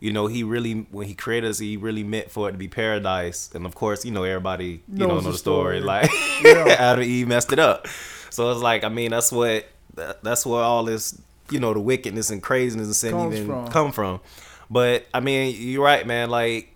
[0.00, 2.68] you know, he really when he created us, he really meant for it to be
[2.68, 3.50] paradise.
[3.54, 5.78] And of course, you know, everybody you know Knows know the the story.
[5.80, 5.86] story.
[5.86, 6.10] Like
[6.44, 6.66] Yeah.
[6.78, 7.86] Adam and Eve messed it up.
[8.30, 11.20] So it's like, I mean, that's what that, that's where all this,
[11.50, 13.68] you know, the wickedness and craziness and sin Comes even from.
[13.68, 14.20] come from.
[14.68, 16.28] But I mean, you're right, man.
[16.30, 16.73] Like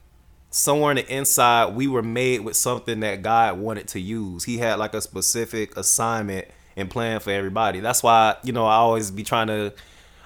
[0.50, 4.44] somewhere on the inside, we were made with something that God wanted to use.
[4.44, 7.80] He had like a specific assignment and plan for everybody.
[7.80, 9.72] That's why, you know, I always be trying to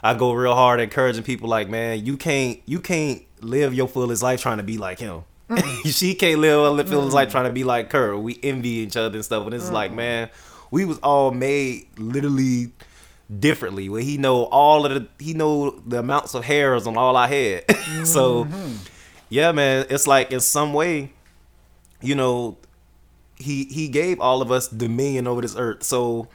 [0.03, 4.23] I go real hard encouraging people like, man, you can't you can't live your fullest
[4.23, 5.25] life trying to be like him.
[5.49, 5.87] Mm.
[5.97, 7.33] she can't live her fullest life mm.
[7.33, 8.17] trying to be like her.
[8.17, 9.45] We envy each other and stuff.
[9.45, 9.97] And it's like, mm.
[9.97, 10.31] man,
[10.71, 12.73] we was all made literally
[13.39, 13.89] differently.
[13.89, 17.29] Where he know all of the he know the amounts of hairs on all our
[17.29, 17.65] head.
[18.05, 18.77] so mm-hmm.
[19.33, 21.11] Yeah, man, it's like in some way,
[22.03, 22.59] you know,
[23.37, 25.85] he he gave all of us dominion over this earth.
[25.85, 26.29] So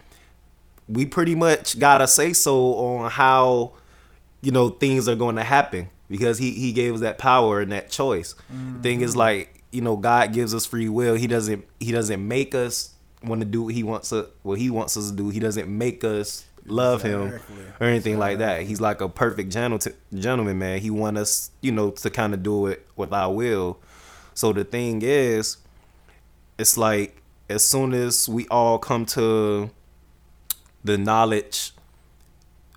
[0.89, 3.73] we pretty much gotta say so on how
[4.41, 7.71] you know things are going to happen because he he gave us that power and
[7.71, 8.33] that choice.
[8.49, 9.19] The thing is mm-hmm.
[9.19, 11.13] like you know God gives us free will.
[11.13, 14.71] He doesn't he doesn't make us want to do what he wants to what he
[14.71, 15.29] wants us to do.
[15.29, 17.39] He doesn't make us love him
[17.79, 18.63] or anything like that.
[18.63, 19.79] He's like a perfect gentle
[20.13, 20.79] gentleman, man.
[20.79, 23.79] He want us, you know, to kind of do it with our will.
[24.33, 25.57] So the thing is,
[26.57, 29.69] it's like as soon as we all come to
[30.83, 31.71] the knowledge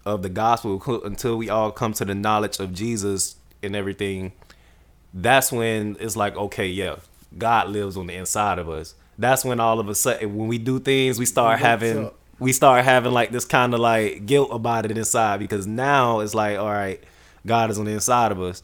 [0.04, 4.32] of the gospel, until we all come to the knowledge of Jesus and everything,
[5.12, 6.96] that's when it's like, okay, yeah,
[7.36, 8.94] God lives on the inside of us.
[9.18, 12.19] That's when all of a sudden, when we do things, we start having up.
[12.40, 16.34] We start having like this kind of like guilt about it inside because now it's
[16.34, 17.02] like all right
[17.46, 18.62] god is on the inside of us.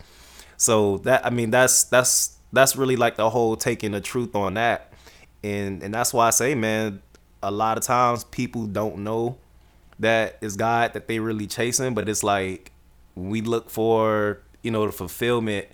[0.57, 4.55] So that i mean that's that's that's really like the whole taking the truth on
[4.55, 4.93] that.
[5.45, 7.03] And and that's why i say man
[7.43, 9.37] a lot of times people don't know
[9.99, 12.73] that it's god that they really chasing but it's like
[13.15, 15.67] we look for you know the fulfillment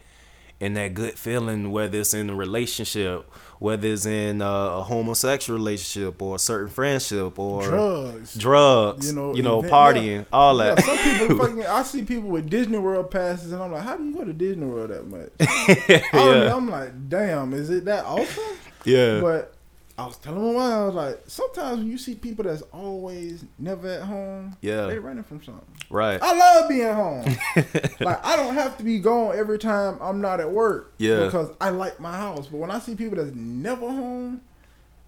[0.62, 3.28] and that good feeling, whether it's in a relationship,
[3.62, 8.34] whether it's in a, a homosexual relationship or a certain friendship or Drugs.
[8.34, 10.24] drugs, You know, you know, partying, yeah.
[10.32, 10.84] all Yeah, that.
[10.84, 11.66] some people fucking.
[11.66, 14.32] I see people with Disney World passes, and I'm like, how do you go to
[14.32, 15.30] Disney World that much?
[16.12, 18.42] Yeah, I'm like, damn, is it that awesome?
[18.84, 19.54] yeah, But
[19.98, 23.44] I was telling my mom, I was like, sometimes when you see people that's always
[23.58, 24.86] never at home, Yeah.
[24.86, 25.66] they running from something.
[25.90, 27.24] right, I love being home.
[28.00, 30.94] like I don't have to be gone every time I'm not at work.
[30.98, 31.24] Yeah.
[31.26, 32.46] Because I like my house.
[32.48, 34.40] But when I see people that's never home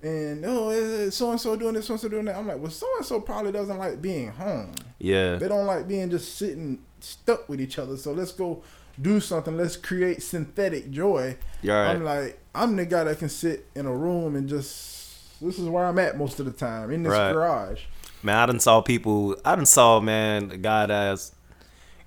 [0.02, 2.70] and oh so and so doing this, so and so doing that, I'm like, well
[2.70, 4.72] so and so probably doesn't like being home.
[4.98, 7.96] yeah, They don't like being just sitting stuck with each other.
[7.96, 8.62] So let's go
[9.00, 9.56] do something.
[9.56, 11.36] Let's create synthetic joy.
[11.62, 11.90] Right.
[11.90, 15.68] I'm like, I'm the guy that can sit in a room and just this is
[15.68, 17.32] where I'm at most of the time in this Right.
[17.32, 17.80] garage.
[18.22, 18.36] man.
[18.36, 19.36] I done saw people.
[19.44, 21.32] I done saw man a guy that's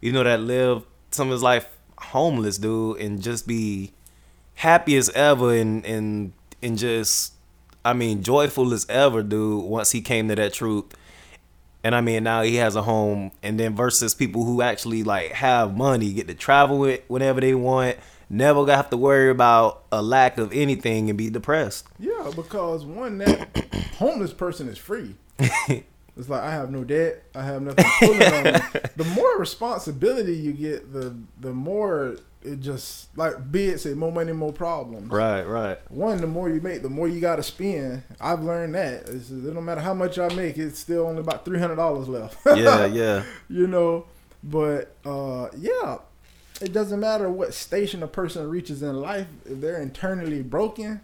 [0.02, 1.68] you know, that live some of his life
[1.98, 3.92] homeless, dude, and just be
[4.56, 6.34] happy as ever and and
[6.64, 7.34] and just
[7.84, 10.86] I mean joyful as ever, dude, once he came to that truth.
[11.84, 15.32] And I mean now he has a home and then versus people who actually like
[15.34, 17.98] have money, get to travel with whenever they want,
[18.30, 21.88] never gonna have to worry about a lack of anything and be depressed.
[22.00, 23.68] Yeah, because one that
[23.98, 25.16] homeless person is free.
[26.18, 27.24] It's like I have no debt.
[27.36, 28.52] I have nothing pulling on me.
[28.96, 34.12] The more responsibility you get, the the more it just like be it say more
[34.12, 35.12] money, more problems.
[35.12, 35.80] Right, right.
[35.92, 38.04] One, the more you make, the more you got to spend.
[38.20, 39.08] I've learned that.
[39.10, 42.08] It's, it don't matter how much I make, it's still only about three hundred dollars
[42.08, 42.38] left.
[42.46, 43.24] Yeah, yeah.
[43.48, 44.06] you know.
[44.44, 45.98] But uh, yeah,
[46.62, 49.28] it doesn't matter what station a person reaches in life.
[49.46, 51.02] If they're internally broken,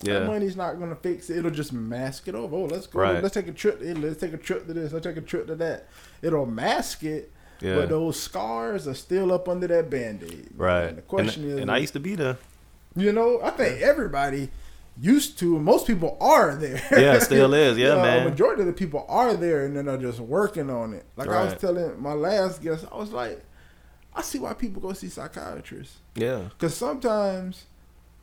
[0.00, 0.26] that Yeah.
[0.26, 1.38] money's not gonna fix it.
[1.38, 2.54] It'll just mask it over.
[2.56, 3.00] Oh, let's go.
[3.00, 3.22] Right.
[3.22, 3.80] Let's take a trip.
[3.84, 4.92] eh, Let's take a trip to this.
[4.92, 5.88] Let's take a trip to that.
[6.22, 7.32] It'll mask it.
[7.60, 7.76] Yeah.
[7.76, 10.48] But those scars are still up under that band-aid.
[10.56, 10.84] Right.
[10.84, 12.38] And the question and, is, and I used to be there.
[12.96, 14.50] you know, I think everybody
[14.98, 15.58] used to.
[15.58, 16.80] Most people are there.
[16.90, 17.76] Yeah, still is.
[17.78, 18.24] Yeah, Uh, man.
[18.30, 21.04] Majority of the people are there, and then they're just working on it.
[21.16, 23.42] Like I was telling my last guest, I was like,
[24.14, 25.96] I see why people go see psychiatrists.
[26.14, 26.48] Yeah.
[26.50, 27.66] Because sometimes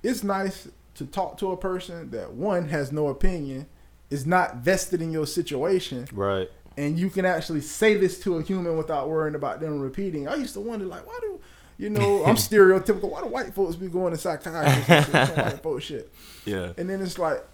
[0.03, 3.67] it's nice to talk to a person that one has no opinion,
[4.09, 6.49] is not vested in your situation, Right.
[6.75, 10.27] and you can actually say this to a human without worrying about them repeating.
[10.27, 11.39] I used to wonder, like, why do
[11.77, 12.23] you know?
[12.25, 13.09] I'm stereotypical.
[13.11, 14.89] Why do white folks be going to psychiatrists?
[14.89, 16.11] and shit, white folks shit.
[16.45, 16.71] Yeah.
[16.77, 17.45] And then it's like,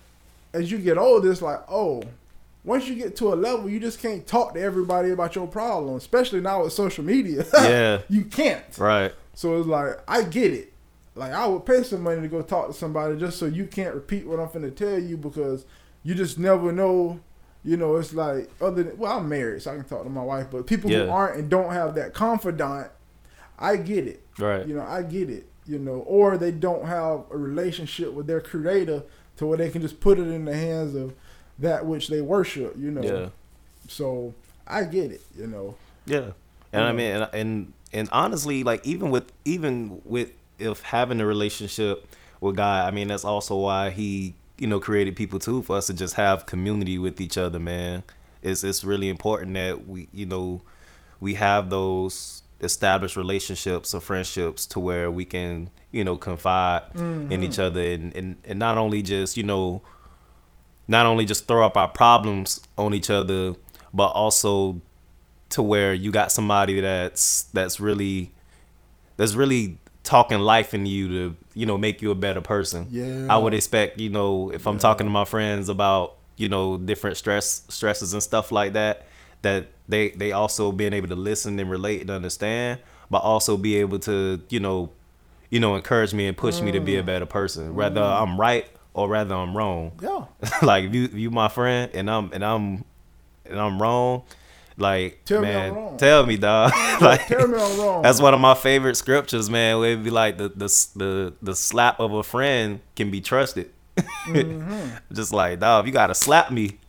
[0.54, 2.04] as you get older, it's like, oh,
[2.64, 5.96] once you get to a level, you just can't talk to everybody about your problem,
[5.96, 7.46] especially now with social media.
[7.54, 8.02] Yeah.
[8.10, 8.64] you can't.
[8.78, 9.14] Right.
[9.34, 10.74] So it's like I get it.
[11.16, 13.94] Like I would pay some money to go talk to somebody just so you can't
[13.94, 15.66] repeat what I'm finna tell you because
[16.04, 17.20] you just never know.
[17.66, 20.24] You know, it's like other than well, I'm married, so I can talk to my
[20.24, 20.48] wife.
[20.52, 22.90] But people who aren't and don't have that confidant,
[23.58, 24.26] I get it.
[24.38, 24.68] Right.
[24.68, 25.48] You know, I get it.
[25.66, 29.04] You know, or they don't have a relationship with their creator
[29.38, 31.14] to where they can just put it in the hands of
[31.60, 32.76] that which they worship.
[32.78, 33.02] You know.
[33.02, 33.30] Yeah.
[33.88, 34.34] So
[34.68, 35.22] I get it.
[35.38, 35.76] You know.
[36.06, 36.32] Yeah.
[36.72, 41.26] And I mean, and, and and honestly, like even with even with if having a
[41.26, 42.08] relationship
[42.42, 45.88] with God, I mean that's also why He you know created people too for us
[45.88, 48.04] to just have community with each other, man.
[48.42, 50.62] It's it's really important that we you know
[51.20, 57.32] we have those established relationships or friendships to where we can you know confide mm-hmm.
[57.32, 59.82] in each other and, and and not only just you know
[60.88, 63.54] not only just throw up our problems on each other
[63.94, 64.82] but also
[65.50, 68.32] to where you got somebody that's that's really
[69.18, 73.28] that's really talking life into you to you know make you a better person Yeah.
[73.30, 77.16] i would expect you know if i'm talking to my friends about you know different
[77.18, 79.06] stress stresses and stuff like that
[79.44, 82.80] that they they also being able to listen and relate and understand
[83.10, 84.90] but also be able to you know
[85.52, 87.00] you know encourage me and push me to be Mm.
[87.00, 90.26] a better person whether i'm right or rather i'm wrong Yeah.
[90.62, 92.86] like if you if you my friend and I'm and I'm
[93.46, 94.24] and I'm wrong,
[94.78, 95.98] like Tell me man, I'm wrong.
[95.98, 96.72] tell me, dog.
[97.02, 98.02] like Tell me I'm wrong.
[98.02, 99.80] that's one of my favorite scriptures, man.
[99.80, 103.70] Where it be like the the the the slap of a friend can be trusted.
[103.98, 104.90] Mm-hmm.
[105.14, 106.80] Just like dog, you gotta slap me.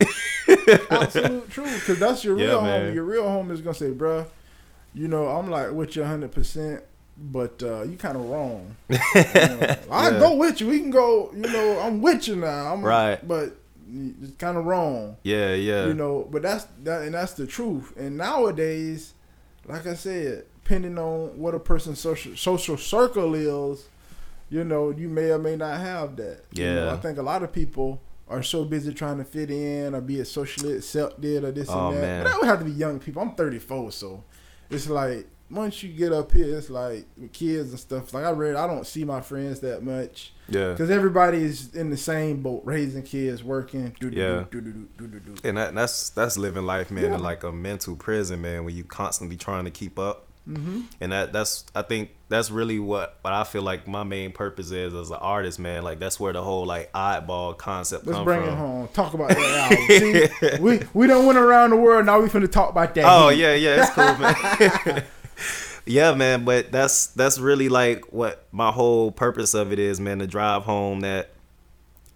[0.89, 2.85] Absolute truth, because that's your Yeah, real man.
[2.87, 2.95] home.
[2.95, 4.25] Your real home is gonna say, bruh,
[4.93, 6.83] you know, I'm like with you 100, percent
[7.17, 8.75] but uh, you kind of wrong.
[8.89, 10.19] You know, I Yeah.
[10.19, 10.67] go with you.
[10.67, 11.31] We can go.
[11.33, 12.73] You know, I'm with you now.
[12.73, 13.25] I'm Right.
[13.27, 13.55] but
[13.87, 15.15] it's kind of wrong.
[15.23, 17.93] yeah, yeah, You know, but that's that, and that's the truth.
[17.97, 19.13] And nowadays,
[19.67, 23.85] like I said, depending on what a person's social social circle is,
[24.49, 26.41] you know, you may or may not have that.
[26.51, 26.93] You know, Yeah.
[26.93, 30.19] I think a lot of people are so busy trying to fit in or be
[30.19, 32.01] it socially accepted or this Oh, and that.
[32.01, 32.23] man.
[32.23, 33.21] But that would have to be young people.
[33.21, 34.23] I'm 34, so
[34.69, 38.13] it's like once you get up here, it's like with kids and stuff.
[38.13, 40.71] Like I read, I don't see my friends that much yeah.
[40.71, 43.95] because everybody's in the same boat, raising kids, working.
[44.01, 44.45] Yeah.
[45.43, 47.15] And that, that's that's living life, man, Yeah.
[47.15, 50.23] in like a mental prison, man, where you constantly trying to keep up.
[50.47, 50.81] Mm-hmm.
[51.01, 54.69] and that that's I think that's really what what I feel like my main purpose
[54.69, 55.81] is as an artist, man.
[55.83, 58.49] Like that's where the whole like oddball concept Let's come bring from.
[58.49, 58.87] it home.
[58.93, 59.87] Talk about that album.
[59.89, 62.05] See, we we don't went around the world.
[62.05, 63.05] Now we finna talk about that.
[63.07, 65.03] Oh yeah, yeah, it's cool, man.
[65.85, 70.19] yeah, man, but that's that's really like what my whole purpose of it is, man,
[70.19, 71.31] to drive home that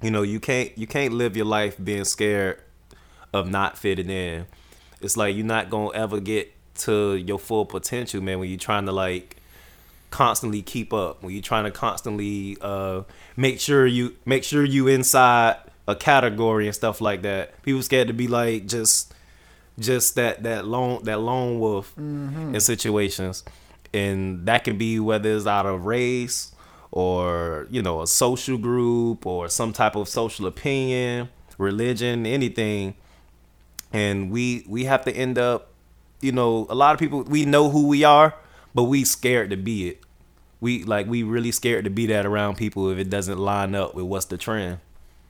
[0.01, 2.59] you know, you can't you can't live your life being scared
[3.33, 4.45] of not fitting in.
[5.01, 8.57] It's like you're not going to ever get to your full potential, man, when you're
[8.57, 9.37] trying to like
[10.09, 13.03] constantly keep up, when you're trying to constantly uh
[13.35, 15.57] make sure you make sure you inside
[15.87, 17.61] a category and stuff like that.
[17.63, 19.13] People scared to be like just
[19.79, 22.55] just that that lone that lone wolf Mm-hmm.
[22.55, 23.43] in situations,
[23.93, 26.51] and that can be whether it's out of race
[26.91, 32.95] or you know a social group or some type of social opinion, religion, anything,
[33.91, 35.71] and we we have to end up,
[36.21, 38.35] you know, a lot of people we know who we are,
[38.75, 40.01] but we scared to be it.
[40.61, 43.95] We like we really scared to be that around people if it doesn't line up
[43.95, 44.79] with what's the trend.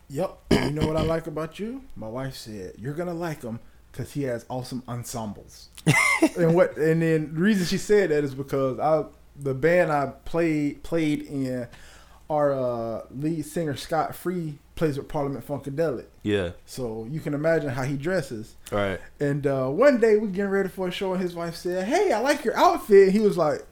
[0.09, 0.37] Yep.
[0.69, 1.81] You know what I like about you?
[1.95, 3.59] My wife said you're gonna like him
[3.91, 5.69] because he has awesome ensembles.
[6.37, 6.77] and what?
[6.77, 11.23] And then the reason she said that is because I the band I played played
[11.23, 11.67] in,
[12.29, 16.05] our uh, lead singer Scott Free plays with Parliament Funkadelic.
[16.23, 16.51] Yeah.
[16.65, 18.55] So you can imagine how he dresses.
[18.71, 18.99] Right.
[19.19, 22.11] And uh, one day we getting ready for a show, and his wife said, "Hey,
[22.11, 23.65] I like your outfit." And he was like,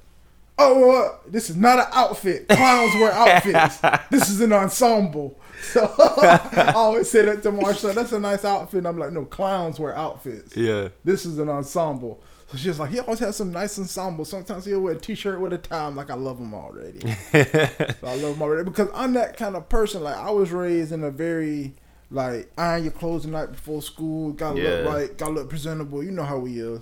[0.58, 2.48] "Oh, uh, this is not an outfit.
[2.48, 3.78] Clowns wear outfits.
[4.10, 5.40] this is an ensemble."
[5.74, 7.94] So I always say that to Marsha.
[7.94, 8.80] That's a nice outfit.
[8.80, 10.56] And I'm like, "No, clowns wear outfits.
[10.56, 10.90] Yeah.
[11.04, 14.30] This is an ensemble." So she's like, "He always has some nice ensembles.
[14.30, 17.00] Sometimes he'll wear a t-shirt with a tie." I'm like, "I love him already."
[17.34, 20.04] So I love him already because I'm that kind of person.
[20.04, 21.74] Like I was raised in a very
[22.12, 24.80] like iron your clothes the night before school, gotta look Yeah.
[24.94, 26.04] right, gotta look presentable.
[26.04, 26.82] You know how we is.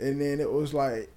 [0.00, 1.10] And then it was like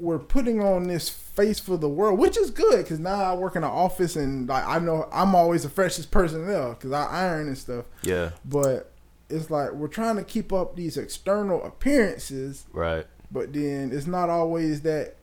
[0.00, 3.54] we're putting on this face for the world, which is good because now I work
[3.54, 7.04] in an office and like I know I'm always the freshest person there because I
[7.04, 7.84] iron and stuff.
[8.02, 8.30] Yeah.
[8.44, 8.92] But
[9.28, 13.06] it's like we're trying to keep up these external appearances, Right.
[13.30, 15.16] but then it's not always that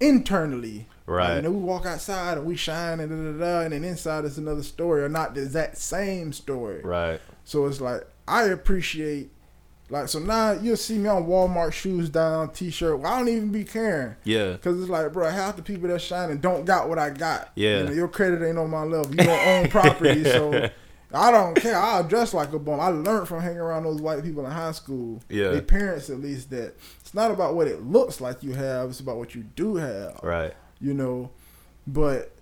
[0.00, 0.86] internally.
[1.06, 1.34] Right.
[1.34, 3.84] Like, you know, we walk outside and we shine and da, da, da, and then
[3.84, 6.82] inside is another story or not the exact same story.
[6.82, 7.20] Right.
[7.44, 9.30] So it's like I appreciate
[9.90, 13.00] like so now you'll see me on Walmart shoes down t-shirt.
[13.00, 14.14] Well, I don't even be caring.
[14.24, 14.56] Yeah.
[14.58, 17.50] Cause it's like, bro, half the people that shining don't got what I got.
[17.56, 17.78] Yeah.
[17.78, 19.10] You know, your credit ain't on my level.
[19.10, 20.70] You don't own property, so
[21.12, 21.76] I don't care.
[21.76, 22.78] I'll dress like a bum.
[22.78, 25.22] I learned from hanging around those white people in high school.
[25.28, 25.50] Yeah.
[25.50, 29.00] Their parents at least that it's not about what it looks like you have, it's
[29.00, 30.20] about what you do have.
[30.22, 30.54] Right.
[30.80, 31.30] You know.
[31.86, 32.32] But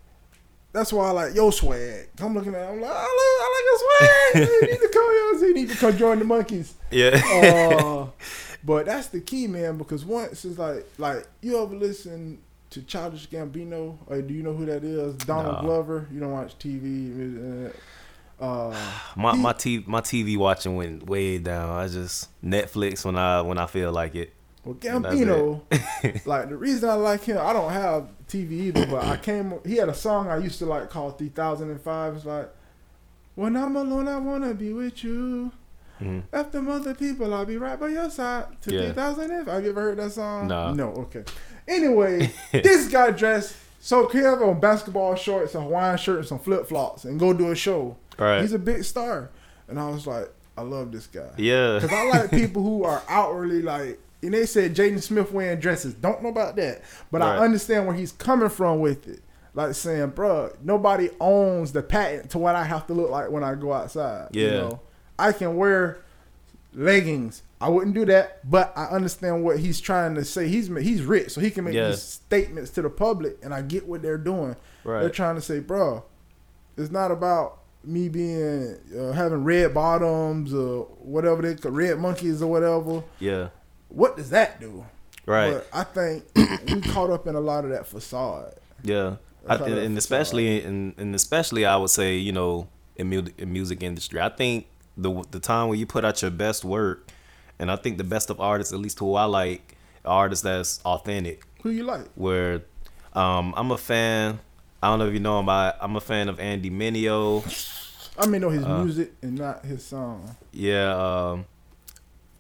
[0.78, 2.08] that's why I like your swag.
[2.20, 4.62] I'm looking at it, I'm like, I like, I like your swag.
[4.62, 5.08] you need to come.
[5.40, 6.74] You need to come join the monkeys.
[6.90, 7.20] Yeah.
[7.24, 8.06] Uh,
[8.64, 9.78] but that's the key, man.
[9.78, 12.38] Because once it's like, like you ever listen
[12.70, 15.14] to Childish Gambino, or do you know who that is?
[15.16, 15.62] Donald Nah.
[15.62, 16.06] Glover.
[16.12, 17.72] You don't watch TV.
[18.40, 18.76] Uh,
[19.16, 21.70] my he- my TV my TV watching went way down.
[21.70, 24.32] I just Netflix when I when I feel like it.
[24.64, 25.62] well, Gambino,
[26.26, 29.54] like the reason I like him, I don't have TV either, but I came.
[29.64, 32.16] He had a song I used to like called 3005.
[32.16, 32.50] It's like,
[33.34, 35.52] when I'm alone, I wanna be with you.
[36.00, 36.22] Mhm.
[36.32, 38.46] After other people, I'll be right by your side.
[38.62, 38.92] To Yeah.
[38.92, 39.46] 3005.
[39.54, 40.46] Have you ever heard that song?
[40.48, 40.72] Nah.
[40.72, 40.88] No.
[40.92, 41.24] Okay.
[41.66, 46.68] Anyway, this guy dressed so clever on basketball shorts, a Hawaiian shirt, and some flip
[46.68, 47.96] flops, and go do a show.
[48.18, 48.40] Right.
[48.42, 49.30] He's a big star,
[49.68, 51.30] and I was like, I love this guy.
[51.36, 51.78] Yeah.
[51.80, 55.94] Because I like people who are outwardly like, and they said Jaden Smith wearing dresses.
[55.94, 59.22] Don't know about that, but I understand where he's coming from with it.
[59.54, 63.42] Like saying, bruh, nobody owns the patent to what I have to look like when
[63.42, 64.28] I go outside.
[64.32, 64.50] You Yeah.
[64.52, 64.80] know,
[65.18, 65.98] I can wear
[66.74, 67.42] leggings.
[67.60, 70.46] I wouldn't do that, but I understand what he's trying to say.
[70.46, 73.88] He's he's rich, so he can make these statements to the public, and I get
[73.88, 74.54] what they're doing.
[74.84, 75.00] Right.
[75.00, 76.02] They're trying to say, bruh,
[76.76, 82.42] it's not about me being uh, having red bottoms or whatever they call red monkeys
[82.42, 83.02] or whatever.
[83.18, 83.48] yeah.
[83.88, 84.84] What does that do?
[85.26, 85.52] Right.
[85.52, 86.24] But I think
[86.74, 88.54] we caught up in a lot of that facade.
[88.82, 89.16] Yeah,
[89.46, 93.52] I, and, and especially and, and especially I would say you know in music in
[93.52, 94.66] music industry, I think
[94.96, 97.08] the the time when you put out your best work,
[97.58, 101.44] and I think the best of artists, at least who I like, artists that's authentic.
[101.62, 102.06] Who you like?
[102.14, 102.62] Where
[103.14, 104.40] um, I'm a fan.
[104.82, 105.48] I don't know if you know him.
[105.48, 107.42] I, I'm a fan of Andy Mineo.
[108.16, 110.36] I mean, know his Uh, music and not his song.
[110.52, 111.46] Yeah, um,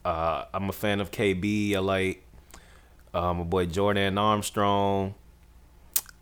[0.08, 1.74] uh, I'm a fan of KB.
[1.74, 2.24] I like
[3.12, 5.14] uh, my boy Jordan Armstrong.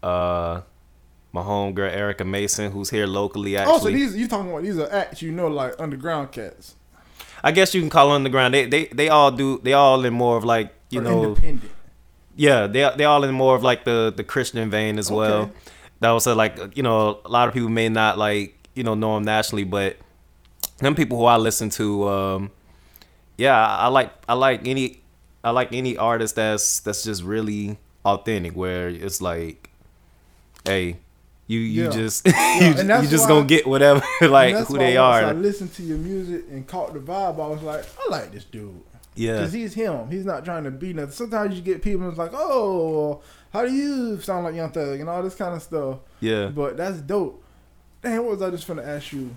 [0.02, 0.62] Uh,
[1.32, 3.56] my homegirl Erica Mason, who's here locally.
[3.56, 6.74] Actually, Oh, so these you talking about these are acts you know like underground cats.
[7.44, 8.48] I guess you can call the.
[8.50, 9.60] They they they all do.
[9.62, 11.24] They all in more of like you or know.
[11.24, 11.70] independent.
[12.34, 15.50] Yeah, they they all in more of like the the Christian vein as well.
[16.00, 18.94] That was uh, like you know a lot of people may not like you know
[18.94, 19.96] know them nationally, but
[20.78, 22.50] them people who I listen to, um,
[23.36, 25.00] yeah, I, like I like any
[25.44, 29.70] I like any artist that's that's just really authentic, where it's like,
[30.64, 30.98] hey,
[31.46, 31.90] you you Yeah.
[31.90, 35.24] just you, and you just gonna get whatever like who they are.
[35.24, 37.34] I listened to your music and caught the vibe.
[37.42, 38.80] I was like, I like this dude.
[39.14, 39.34] Yeah.
[39.38, 40.10] Because he's him.
[40.10, 41.10] He's not trying to be nothing.
[41.12, 45.08] Sometimes you get people who's like, oh, how do you sound like Young Thug and
[45.08, 46.00] all this kind of stuff.
[46.20, 46.48] Yeah.
[46.48, 47.42] But that's dope.
[48.02, 49.34] Damn, what was I just gonna ask you?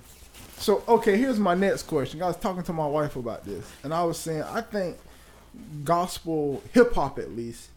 [0.60, 2.22] So okay, here's my next question.
[2.22, 4.97] I was talking to my wife about this, and I was saying I think
[5.86, 7.70] gospel hip hop at least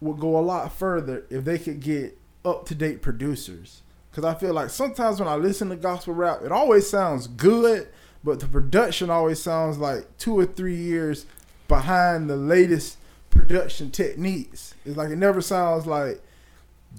[0.00, 3.82] would go a lot further if they could get up to date producers.
[4.10, 7.88] Because I feel like sometimes when I listen to gospel rap, it always sounds good,
[8.22, 11.26] but the production always sounds like two or three years
[11.66, 12.96] behind the latest
[13.30, 14.74] production techniques.
[14.84, 16.22] It's like it never sounds like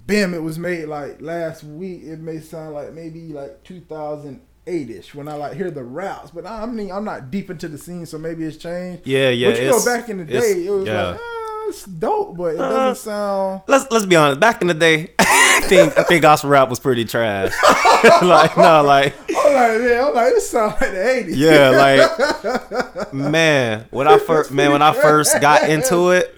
[0.08, 2.02] Bim, it was made like last week.
[2.04, 6.46] It may sound like maybe like 2008 ish when I like hear the raps, but
[6.46, 9.06] I mean I'm not deep into the scene, so maybe it's changed.
[9.06, 9.52] Yeah, yeah.
[9.52, 11.04] But you know, back in the day, it was yeah.
[11.12, 13.62] like ah, it's dope, but it Uh, doesn't sound.
[13.68, 14.40] let's let's be honest.
[14.40, 17.54] Back in the day, I think I think gospel rap was pretty trash.
[18.22, 21.36] like no, like I'm like, man, I'm like, this sounds like the 80s.
[21.36, 26.36] yeah, like man, when I first man when I first got into it,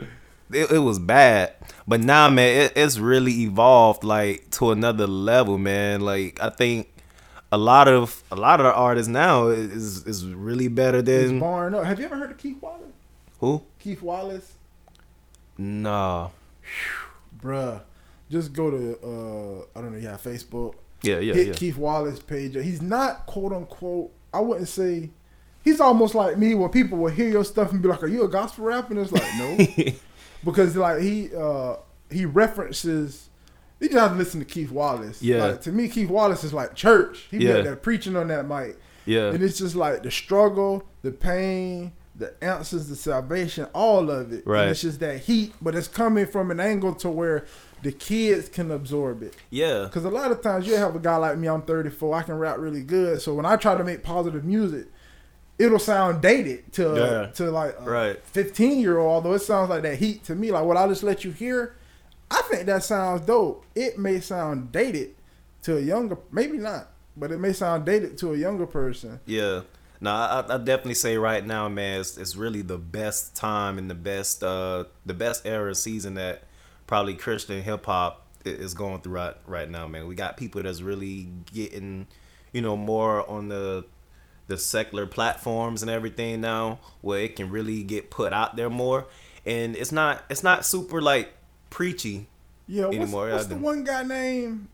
[0.51, 1.53] it, it was bad.
[1.87, 6.01] But now, man, it, it's really evolved like to another level, man.
[6.01, 6.93] Like I think
[7.51, 11.75] a lot of a lot of the artists now is is really better than barring
[11.75, 11.83] up.
[11.83, 12.93] Have you ever heard of Keith Wallace?
[13.39, 13.61] who?
[13.79, 14.53] Keith Wallace,
[15.57, 16.29] Nah.
[17.41, 17.81] bruh.
[18.31, 20.75] Just go to uh, I don't know, yeah, Facebook.
[21.01, 21.53] Yeah, yeah, hit yeah.
[21.53, 22.55] Keith Wallace page.
[22.55, 24.11] He's not quote unquote.
[24.33, 25.11] I wouldn't say.
[25.63, 28.23] He's almost like me, where people will hear your stuff and be like, "Are you
[28.23, 29.93] a gospel rapper?" And it's like, no,
[30.43, 31.75] because like he uh
[32.11, 33.29] he references.
[33.79, 35.21] You just have to listen to Keith Wallace.
[35.21, 35.45] Yeah.
[35.45, 37.27] Like, to me, Keith Wallace is like church.
[37.29, 37.61] He Yeah.
[37.61, 38.77] there preaching on that mic.
[39.05, 39.31] Yeah.
[39.31, 44.47] And it's just like the struggle, the pain, the answers, the salvation, all of it.
[44.47, 44.61] Right.
[44.61, 47.45] And it's just that heat, but it's coming from an angle to where
[47.81, 49.35] the kids can absorb it.
[49.49, 49.83] Yeah.
[49.83, 52.35] Because a lot of times you have a guy like me, I'm 34, I can
[52.35, 53.21] rap really good.
[53.21, 54.85] So when I try to make positive music,
[55.63, 57.25] it'll sound dated to Yeah.
[57.35, 58.25] to like a Right.
[58.25, 60.51] 15 year old, although it sounds like that heat to me.
[60.51, 61.75] Like what I just let you hear,
[62.29, 63.65] I think that sounds dope.
[63.75, 65.15] It may sound dated
[65.63, 69.19] to a younger, maybe not, but it may sound dated to a younger person.
[69.25, 69.61] Yeah.
[70.01, 73.89] No, I, I definitely say right now, man, it's, it's really the best time and
[73.89, 76.43] the best uh the best era season that
[76.87, 80.07] probably Christian hip hop is going through right right now, man.
[80.07, 82.07] We got people that's really getting,
[82.51, 83.85] you know, more on the
[84.47, 89.07] the secular platforms and everything now where it can really get put out there more.
[89.45, 91.33] And it's not it's not super like
[91.69, 92.27] preachy.
[92.67, 94.69] Yeah, what's, Anymore, what's the one guy name?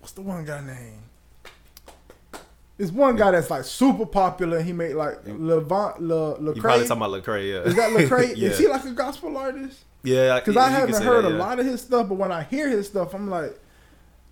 [0.00, 1.02] What's the one guy name?
[2.80, 4.62] There's one guy that's like super popular.
[4.62, 7.58] He made like Levant Le You probably talking about Lecrae, yeah.
[7.60, 8.32] Is that Lecrae?
[8.36, 8.48] yeah.
[8.48, 9.84] Is he like a gospel artist?
[10.02, 12.70] yeah, Because I haven't heard that, a lot of his stuff, but when I hear
[12.70, 13.60] his stuff, I'm like,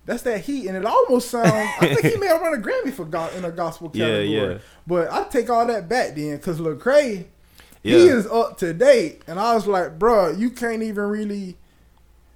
[0.09, 1.47] that's that heat, and it almost sounds.
[1.53, 4.25] I think he may have won a Grammy for go- in a gospel category.
[4.55, 4.59] yeah.
[4.87, 7.27] But I take all that back then, because Lecrae,
[7.83, 7.97] Yeah.
[7.99, 11.57] he is up to date, and I was like, bruh, you can't even really.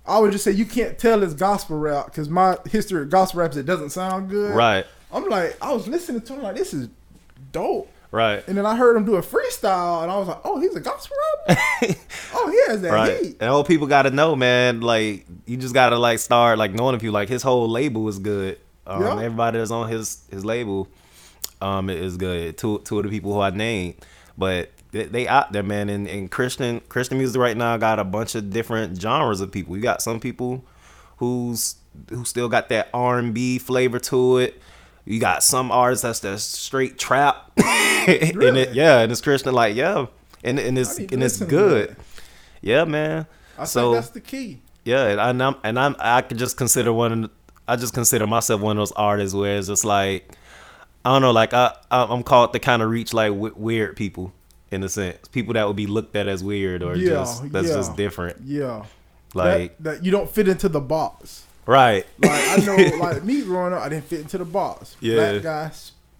[0.05, 3.41] I would just say you can't tell it's gospel rap because my history of gospel
[3.41, 4.55] raps it doesn't sound good.
[4.55, 4.85] Right.
[5.13, 6.89] I'm like, I was listening to him like this is
[7.53, 7.89] dope.
[8.13, 8.47] Right.
[8.47, 10.81] And then I heard him do a freestyle, and I was like, "Oh, he's a
[10.81, 11.17] gospel
[11.49, 11.61] rapper.
[12.35, 13.21] oh, he has that right.
[13.21, 14.83] heat." And all people got to know, man.
[14.83, 18.07] Like you just got to like start like knowing if you like his whole label
[18.09, 18.59] is good.
[18.87, 19.15] Um, Yeah.
[19.15, 20.89] Everybody that's on his his label,
[21.63, 22.59] um, is good.
[22.59, 23.95] Two two of the people who I named,
[24.37, 25.89] but they, they out there, man.
[25.89, 29.75] And, and Christian Christian music right now got a bunch of different genres of people.
[29.75, 30.65] You got some people
[31.17, 31.77] who's
[32.11, 34.61] who still got that R and B flavor to it.
[35.05, 39.75] You got some artists that's that straight trap, and it, yeah, and it's Christian like
[39.75, 40.07] yeah,
[40.45, 41.97] and and it's I need to and it's good.
[42.61, 43.27] Yeah, man.
[43.59, 44.61] I so think that's the key.
[44.85, 47.31] yeah, and I'm- and I'm and I'm I could just consider one.
[47.67, 50.33] I just consider myself one of those artists where it's just like
[51.05, 53.97] I don't know, like I I- I'm called to kind of reach like w- weird
[53.97, 54.33] people
[54.71, 57.69] in a sense, people that would be looked at as weird or Yeah, just that's
[57.69, 57.75] yeah.
[57.75, 58.39] just different.
[58.45, 58.85] Yeah,
[59.35, 61.45] Like that, that you don't fit into the box.
[61.67, 64.97] Right, Like I know, like me growing up, I didn't fit into the box.
[65.01, 65.15] Yeah.
[65.17, 65.71] Black guy.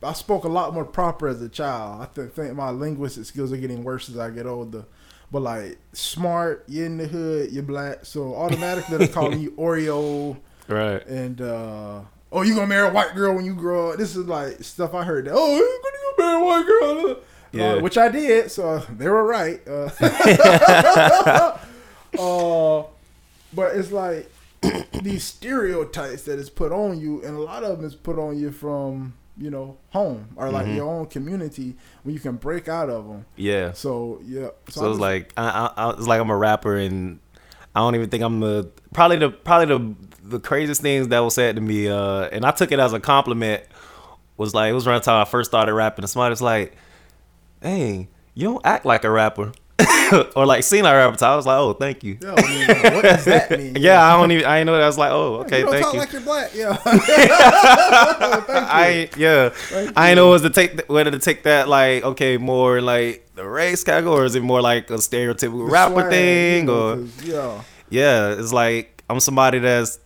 [0.05, 2.03] I spoke a lot more proper as a child.
[2.03, 4.85] I th- think my linguistic skills are getting worse as I get older.
[5.31, 10.37] But like smart, you're in the hood, you're black, so automatically they're calling you Oreo
[10.69, 12.01] right, and uh
[12.31, 13.99] oh you gonna marry a white girl when you grow up.
[13.99, 15.81] This is like stuff I heard that oh you
[16.19, 17.17] gonna marry a white girl.
[17.53, 17.73] Yeah.
[17.75, 19.61] Uh, which I did, so they were right.
[19.69, 19.91] Uh,
[22.19, 22.85] uh,
[23.55, 24.32] but it's like
[25.03, 28.39] these stereotypes that is put on you, and a lot of them is put on
[28.39, 30.77] you from you know home or like Mm-hmm.
[30.77, 33.25] your own community when you can break out of them.
[33.37, 33.73] yeah.
[33.73, 37.19] So yeah, So I it's like I, I, I it's like I'm a rapper and
[37.75, 41.35] I don't even think I'm the probably the probably the the craziest things that was
[41.35, 43.65] said to me uh and I took it as a compliment
[44.37, 46.77] was like it was around the time I first started rapping and somebody was like,
[47.63, 49.53] "Hey, you don't act like a rapper."
[50.37, 51.33] or like seen our avatar.
[51.33, 52.19] I was like, oh, thank you.
[52.21, 53.77] Yeah, I mean, what does that mean?
[53.83, 54.45] Yeah, I don't even.
[54.45, 54.83] I ain't know that.
[54.83, 56.01] I was like, oh, okay, you don't thank talk you.
[56.01, 56.55] like you're black.
[56.55, 56.79] Yeah.
[58.71, 59.55] I ain't, yeah,
[59.97, 63.29] I ain't know was to take th- whether to take that like okay more like
[63.35, 67.63] the race category or is it more like a stereotypical rapper thing or yeah.
[67.91, 69.99] yeah, it's like I'm somebody that's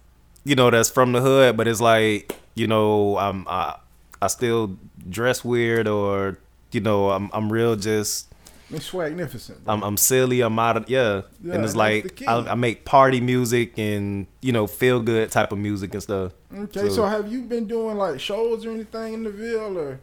[0.45, 3.77] you know that's from the hood, but it's like you know I'm I,
[4.23, 4.77] I still
[5.09, 6.39] dress weird or
[6.73, 8.33] you know I'm I'm real just
[8.71, 9.59] It's swagnificent.
[9.67, 12.23] I'm I'm silly I'm out of yeah, Yeah, and it's like.
[12.27, 16.33] I, I make party music and you know feel good type of music and stuff.
[16.53, 20.01] Okay, so, have you been doing like shows or anything in the Ville or?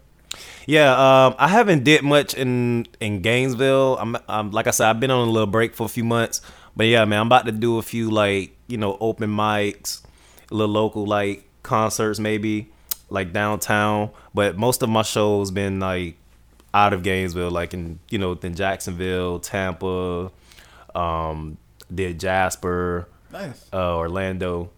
[0.66, 3.98] Yeah, um, I haven't did much in in Gainesville.
[4.00, 6.42] I'm, I'm like I said, I've been on a little break for a few months.
[6.76, 10.02] But yeah, man, I'm about to do a few like you know open mics,
[10.52, 12.72] little local like concerts maybe
[13.10, 14.12] like downtown.
[14.34, 16.16] But most of my shows been like
[16.74, 20.32] out of Gainesville, like in you know in Jacksonville, Tampa,
[20.96, 21.58] um,
[21.94, 23.66] did Jasper, Nice.
[23.74, 24.70] uh, Orlando.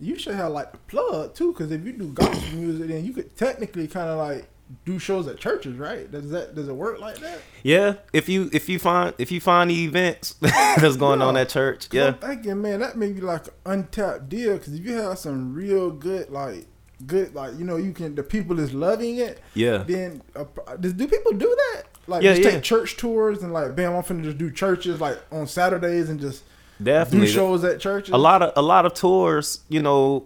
[0.00, 3.12] You should have like the plug too, because if you do gospel music, then you
[3.12, 4.48] could technically kind of like
[4.84, 6.10] do shows at churches, right?
[6.12, 7.38] Does that does it work like that?
[7.62, 11.48] Yeah, if you if you find if you find the events that's going on at
[11.48, 12.08] church, yeah.
[12.08, 14.58] I'm thinking, man, that may be like an untapped deal.
[14.58, 16.66] Because if you have some real good, like
[17.06, 19.40] good, like you know, you can the people is loving it.
[19.54, 19.78] Yeah.
[19.78, 20.44] Then uh,
[20.80, 21.84] does do people do that?
[22.06, 22.50] Like Yeah, just yeah.
[22.52, 26.18] take church tours and like, bam, I'm finna just do churches like on Saturdays and
[26.20, 26.42] just
[26.82, 27.26] Definitely.
[27.26, 28.14] do shows at churches.
[28.14, 30.24] a lot of a lot of tours, you know,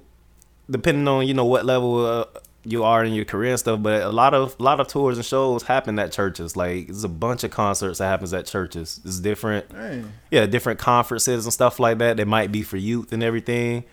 [0.71, 2.25] depending on you know what level uh,
[2.65, 5.17] you are in your career and stuff, but a lot of a lot of tours
[5.17, 6.57] and shows happen at churches.
[6.57, 9.01] Like there's a bunch of concerts that happens at churches.
[9.05, 10.13] It's different, Dang.
[10.31, 12.17] yeah, different conferences and stuff like that.
[12.17, 13.85] They might be for youth and everything,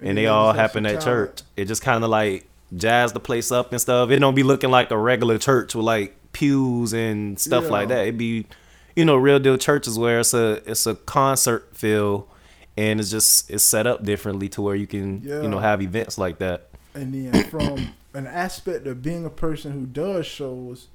[0.00, 1.42] and they Yeah, all happen at church.
[1.56, 2.46] It just kind of like
[2.76, 4.10] jazz the place up and stuff.
[4.10, 7.70] It don't be looking like a regular church with like pews and stuff Yeah.
[7.70, 8.06] like that.
[8.06, 8.46] It be,
[8.94, 12.28] you know, real deal churches where it's a it's a concert feel,
[12.76, 16.18] and it's just it's set up differently to where you can you know have events
[16.18, 16.68] like that.
[16.94, 20.88] And then from an aspect of being a person who does shows,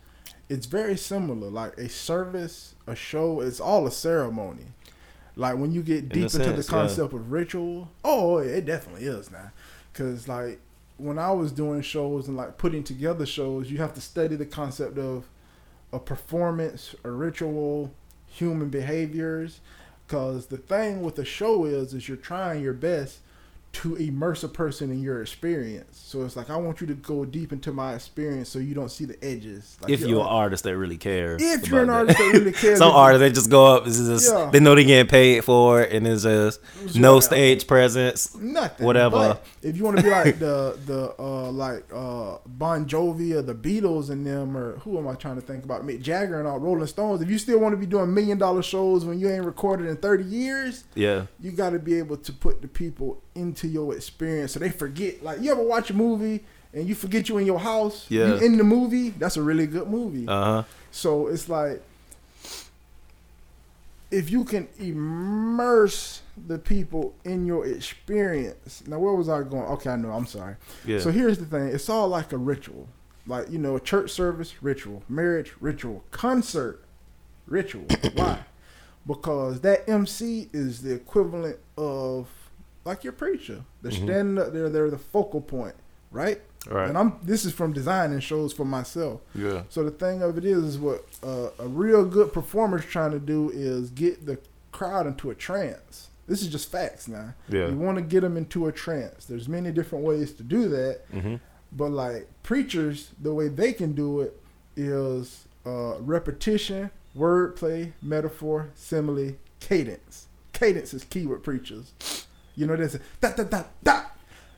[0.50, 1.50] it's very similar.
[1.50, 4.66] Like a service, a show, it's all a ceremony.
[5.35, 6.72] Like when you get deep into the sense, yeah.
[6.72, 9.51] concept of ritual, oh, it definitely is now.
[9.93, 10.60] Cause like
[10.97, 14.45] when I was doing shows and like putting together shows, you have to study the
[14.45, 15.26] concept of
[15.91, 17.91] a performance, a ritual,
[18.27, 19.60] human behaviors.
[20.07, 23.19] Cause the thing with a show is, is you're trying your best
[23.74, 25.98] to immerse a person in your experience.
[25.98, 28.90] So it's like I want you to go deep into my experience, so you don't
[28.90, 29.78] see the edges.
[29.82, 32.52] Like if you're an uh, artist that really cares, if you're an artist that really
[32.54, 33.88] cares, Some artists they just go up.
[33.88, 34.50] It's just Yeah.
[34.52, 36.62] they know they getting paid for it, and it's just
[36.95, 37.24] no right.
[37.24, 38.36] stage presence.
[38.36, 38.86] nothing.
[38.86, 39.40] Whatever.
[39.64, 43.56] If you want to be like the the uh like uh Bon Jovi or the
[43.56, 45.84] Beatles and them or who am I trying to think about?
[45.84, 47.22] Mick Jagger and all Rolling Stones.
[47.22, 49.98] If you still want to be doing million dollar shows when you ain't recorded in
[49.98, 54.53] thirty years, Yeah, you got to be able to put the people into your experience
[54.53, 55.23] so they forget.
[55.23, 58.06] Like you ever watch a movie and you forget you in your house?
[58.10, 58.27] Yeah.
[58.27, 59.10] You in the movie?
[59.10, 60.27] That's a really good movie.
[60.27, 60.64] uh huh.
[60.91, 61.81] So it's like
[64.11, 68.84] if you can immerse the people in your experience.
[68.88, 69.64] Now where was I going?
[69.73, 70.11] Okay, I know.
[70.11, 70.56] I'm sorry.
[70.85, 70.99] Yeah.
[70.99, 71.68] So here's the thing.
[71.68, 72.88] It's all like a ritual.
[73.26, 76.84] Like, you know, church service, ritual, marriage, ritual, concert,
[77.48, 77.85] ritual.
[78.15, 78.40] Why?
[79.07, 82.27] Because that MC is the equivalent of
[82.85, 83.64] like your preacher.
[83.81, 85.76] They're standing up there, they're the focal point,
[86.11, 86.41] right?
[86.69, 86.88] Right.
[86.88, 89.19] And I'm this is from designing shows for myself.
[89.35, 89.64] Yeah.
[89.69, 93.19] So the thing of it is, is what uh, a real good performer's trying to
[93.19, 94.38] do is get the
[94.72, 96.10] crowd into a trance.
[96.26, 97.34] This is just facts now.
[97.49, 97.68] Yeah.
[97.68, 99.26] You want to get them into a trance.
[99.26, 101.35] There's many different ways to do that, Mm-hmm.
[101.73, 104.39] but like preachers, the way they can do it
[104.77, 110.27] is uh, repetition, wordplay, metaphor, simile, cadence.
[110.53, 111.91] Cadence is key with preachers.
[112.56, 114.02] You know, there's a da da da da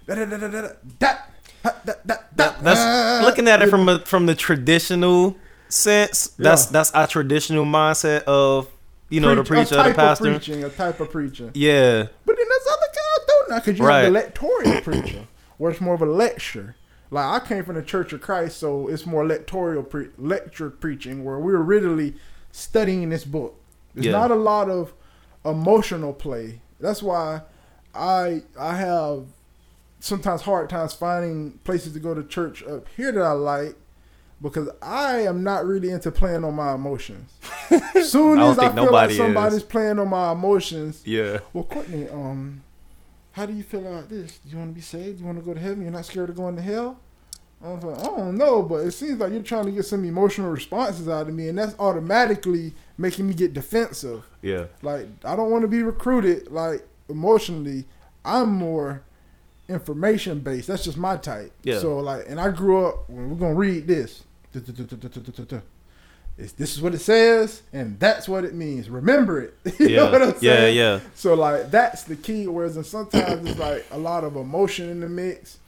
[0.06, 2.52] da da da da da da da da.
[2.62, 5.36] That's looking at it from a, from the traditional
[5.70, 6.28] sense.
[6.38, 6.72] That's Yeah.
[6.72, 8.68] that's our traditional mindset of
[9.10, 10.28] you know the Preach- preacher, a or the type pastor.
[10.28, 11.52] Of preaching, a type of preaching.
[11.54, 14.34] Yeah, But then there's other guys though now because you have the Right.
[14.34, 15.28] lectorial preacher,
[15.58, 16.76] where it's more of a lecture.
[17.12, 21.24] Like I came from the Church of Christ, so it's more lectorial pre- lecture preaching,
[21.24, 22.16] where we're really
[22.52, 23.56] studying this book.
[23.94, 24.12] There's Yeah.
[24.14, 24.94] not a lot of
[25.46, 26.62] emotional play.
[26.80, 27.42] That's why
[27.96, 29.26] I I have
[30.00, 33.76] sometimes hard times finding places to go to church up here that I like
[34.42, 37.34] because I am not really into playing on my emotions.
[37.96, 39.18] As soon I as I feel like nobody is.
[39.18, 41.40] somebody's playing on my emotions, yeah.
[41.54, 42.64] well, Courtney, um,
[43.32, 44.40] how do you feel about this?
[44.40, 45.18] Do you want to be saved?
[45.18, 45.82] Do you want to go to heaven?
[45.82, 47.00] You're not scared of going to hell?
[47.64, 50.06] I was like, I don't know, but it seems like you're trying to get some
[50.06, 54.28] emotional responses out of me, and that's automatically making me get defensive.
[54.42, 54.66] Yeah.
[54.82, 57.86] Like I don't want to be recruited like emotionally.
[58.24, 59.04] I'm more
[59.70, 60.68] information based.
[60.68, 61.52] That's just my type.
[61.64, 61.80] Yeah.
[61.80, 64.24] So like, and I grew up when we're gonna read this.
[66.38, 68.90] It's, this is what it says, and that's what it means.
[68.90, 69.54] Remember it.
[69.80, 69.98] you Yeah.
[69.98, 70.78] know what I'm Yeah, saying?
[70.78, 71.00] yeah.
[71.16, 72.48] So like that's the key.
[72.48, 75.60] Whereas then sometimes it's like a lot of emotion in the mix.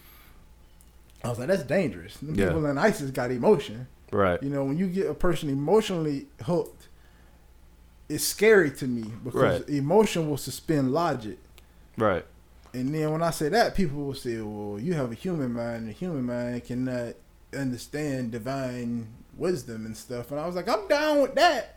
[1.23, 2.18] I was like, that's dangerous.
[2.18, 2.47] Them Yeah.
[2.47, 3.88] People in ISIS got emotion.
[4.11, 4.41] Right.
[4.43, 6.86] You know, when you get a person emotionally hooked,
[8.09, 9.69] it's scary to me because Right.
[9.69, 11.38] emotion will suspend logic.
[11.97, 12.25] Right.
[12.73, 15.77] And then when I say that, people will say, "Well, you have a human mind,
[15.84, 17.13] and a human mind cannot
[17.57, 19.07] understand divine
[19.38, 21.75] wisdom and stuff." And I was like, "I'm down with that."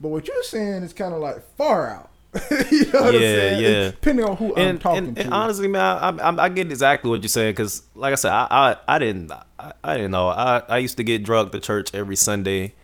[0.00, 2.10] But what you're saying is kind of like far out.
[2.70, 3.62] you know what I'm Yeah, saying?
[3.62, 3.90] yeah.
[3.92, 5.22] Depending on who I'm talking and, to.
[5.22, 5.80] and honestly, man,
[6.20, 8.98] I, I, I get exactly what you're saying because, like I said, I, I, I
[8.98, 10.28] didn't, I, I didn't know.
[10.28, 12.74] I, I used to get drugged to church every Sunday,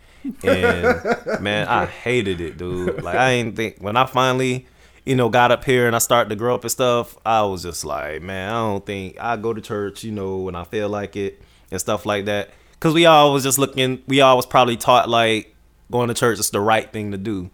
[0.43, 3.03] and man, I hated it, dude.
[3.03, 4.67] Like I didn't think when I finally,
[5.05, 7.63] you know, got up here and I started to grow up and stuff, I was
[7.63, 10.89] just like, man, I don't think I go to church, you know, when I feel
[10.89, 11.41] like it
[11.71, 12.51] and stuff like that.
[12.79, 15.55] Cause we all was just looking, we all was probably taught like
[15.91, 17.51] going to church is the right thing to do.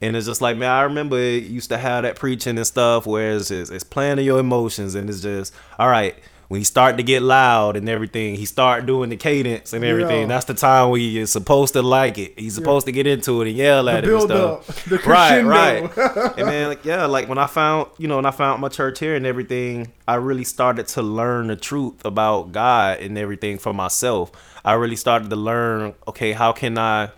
[0.00, 3.06] And it's just like, man, I remember it used to have that preaching and stuff
[3.06, 6.16] where it's just, it's playing to your emotions and it's just, all right,
[6.54, 10.20] when he start to get loud and everything, he start doing the cadence and everything.
[10.20, 10.26] Yeah.
[10.28, 12.38] That's the time where you're supposed to like it.
[12.38, 14.70] He's supposed to get into it and yell at it and build stuff.
[14.70, 15.82] up, the right, right.
[16.38, 19.00] and man, like, yeah, like when I found, you know, when I found my church
[19.00, 23.72] here and everything, I really started to learn the truth about God and everything for
[23.72, 24.30] myself.
[24.64, 27.10] I really started to learn, okay, how can I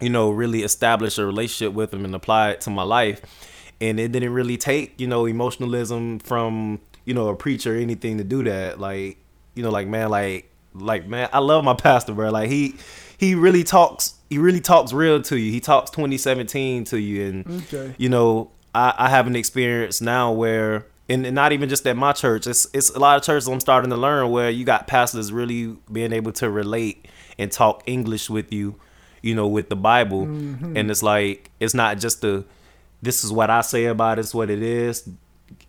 [0.00, 3.22] you know, really establish a relationship with him and apply it to my life.
[3.80, 8.18] And it didn't really take, you know, emotionalism from, you know, a preacher or anything
[8.18, 8.80] to do that.
[8.80, 9.18] Like,
[9.54, 12.30] you know, like man, like like man, I love my pastor, bro.
[12.30, 12.74] Like he
[13.18, 15.52] he really talks he really talks real to you.
[15.52, 17.94] He talks 2017 to you and Okay.
[17.98, 21.96] you know, I, I have an experience now where and, and not even just at
[21.96, 22.46] my church.
[22.46, 25.76] It's it's a lot of churches I'm starting to learn where you got pastors really
[25.90, 27.06] being able to relate
[27.38, 28.76] and talk English with you,
[29.20, 30.26] you know, with the Bible.
[30.26, 30.76] Mm-hmm.
[30.76, 32.44] And it's like it's not just the
[33.02, 35.08] this is what I say about it, it's what it is,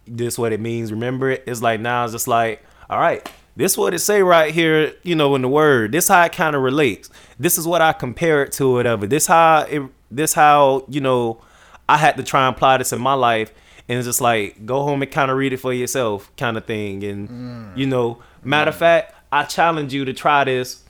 [0.08, 1.44] this what it means, remember it.
[1.48, 5.16] It's like now it's just like, all right, this what it say right here, you
[5.16, 5.92] know, in the word.
[5.92, 7.10] This how it kind of relates.
[7.40, 9.06] This is what I compare it to, whatever.
[9.06, 11.42] This how it this how, you know,
[11.88, 13.54] I had to try and apply this in my life.
[13.90, 16.66] And it's just like go home and kind of read it for yourself, kind of
[16.66, 17.04] thing.
[17.04, 17.78] And mm.
[17.78, 18.80] you know, matter of mm.
[18.80, 20.84] fact, I challenge you to try this,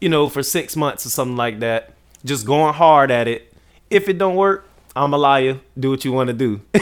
[0.00, 1.92] you know, for six months or something like that.
[2.24, 3.52] Just going hard at it.
[3.90, 5.60] If it don't work, I'm a liar.
[5.78, 6.60] Do what you want to do,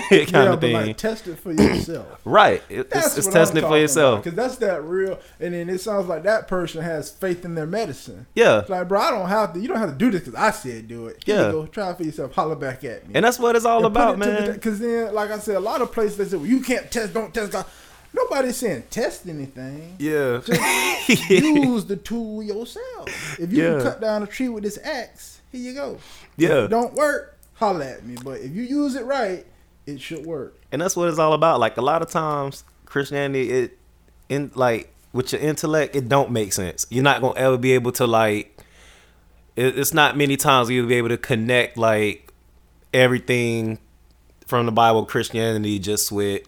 [0.08, 0.72] kind yeah, of thing.
[0.74, 2.20] like test it for yourself.
[2.24, 2.62] right?
[2.68, 4.24] It- It's, it's testing it for yourself.
[4.24, 7.66] Because that's that real, and then it sounds like that person has faith in their
[7.66, 8.26] medicine.
[8.34, 8.60] Yeah.
[8.60, 9.60] It's like, bro, I don't have to.
[9.60, 11.22] You don't have to do this because I said do it.
[11.24, 11.46] Here Yeah.
[11.46, 11.66] you go.
[11.66, 12.34] Try it for yourself.
[12.34, 13.14] Holler back at me.
[13.14, 14.52] And that's what it's all about, man.
[14.52, 17.12] Because then, like I said, a lot of places they say, well, you can't test,
[17.14, 17.52] don't test.
[17.52, 17.66] God.
[18.14, 19.96] Nobody's saying test anything.
[19.98, 20.40] yeah.
[20.44, 23.38] Just use the tool yourself.
[23.40, 23.72] If you Yeah.
[23.74, 25.98] can cut down a tree with this axe, here you go.
[26.36, 26.48] Yeah.
[26.58, 28.16] If it don't work, holler at me.
[28.22, 29.46] But if you use it right,
[29.86, 30.60] it should work.
[30.70, 31.60] and that's what it's all about.
[31.60, 33.78] Like a lot of times, Christianity, it
[34.28, 36.86] in like with your intellect, it don't make sense.
[36.90, 38.62] You're not gonna ever be able to like.
[39.54, 42.32] It, it's not many times you'll be able to connect like
[42.94, 43.78] everything
[44.46, 46.42] from the Bible, Christianity, just with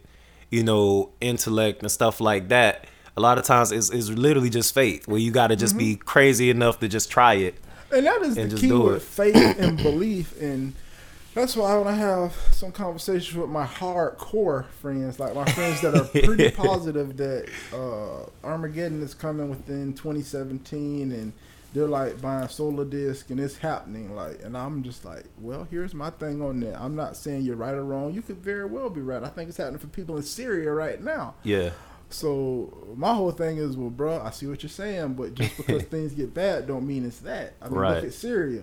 [0.50, 2.86] you know intellect and stuff like that.
[3.16, 5.94] A lot of times, it's, it's literally just faith, where you got to just be
[5.94, 6.02] mm-hmm.
[6.02, 7.54] crazy enough to just try it.
[7.92, 10.40] And that is And the key with faith and belief.
[10.40, 10.74] And
[11.34, 15.94] that's why when I have some conversations with my hardcore friends, like my friends that
[15.94, 21.32] are pretty positive that uh, Armageddon is coming within 2017 and
[21.72, 25.92] they're like buying solar disc and it's happening like and i'm just like well here's
[25.92, 28.88] my thing on that i'm not saying you're right or wrong you could very well
[28.88, 31.70] be right i think it's happening for people in syria right now Yeah,
[32.10, 35.82] so my whole thing is, well, bro, I see what you're saying, but just because
[35.94, 37.54] things get bad, don't mean it's that.
[37.60, 37.94] I mean, Right.
[37.96, 38.62] look at Syria.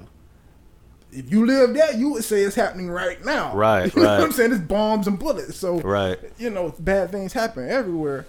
[1.11, 3.55] If you live there, you would say it's happening right now.
[3.55, 4.23] Right, You know what.
[4.23, 4.53] I'm saying?
[4.53, 5.57] It's bombs and bullets.
[5.57, 6.17] So right.
[6.37, 8.25] you know, bad things happen everywhere.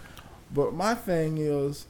[0.53, 1.87] But my thing is,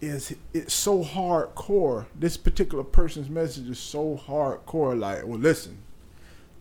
[0.00, 2.06] is it's so hardcore.
[2.14, 4.98] This particular person's message is so hardcore.
[4.98, 5.78] Like, well, listen,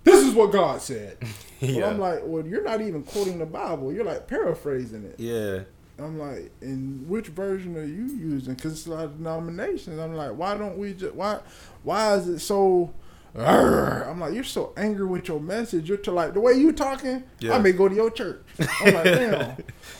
[0.03, 1.17] this is what God said.
[1.61, 1.81] Yeah.
[1.81, 3.91] Well, I'm like, well, you're not even quoting the Bible.
[3.91, 5.19] You're like paraphrasing it.
[5.19, 5.63] Yeah,
[5.97, 8.53] I'm like, and which version are you using?
[8.53, 9.99] Because it's a lot of denominations.
[9.99, 11.41] I'm like, why don't we just why
[11.83, 12.93] why is it so.
[13.37, 15.87] I'm like, you're so angry with your message.
[15.87, 17.23] You're to like the way you talking.
[17.39, 17.53] Yeah.
[17.55, 18.41] I may go to your church.
[18.81, 19.55] I'm like, damn,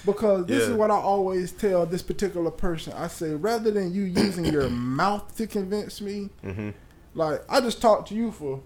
[0.06, 2.94] because this is what I always tell this particular person.
[2.94, 6.70] I say, rather than you using your mouth to convince me, Mm-hmm.
[7.14, 8.62] like I just talked to you for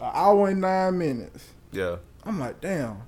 [0.00, 1.48] an hour and nine minutes.
[1.72, 1.96] Yeah.
[2.24, 3.02] I'm like, damn.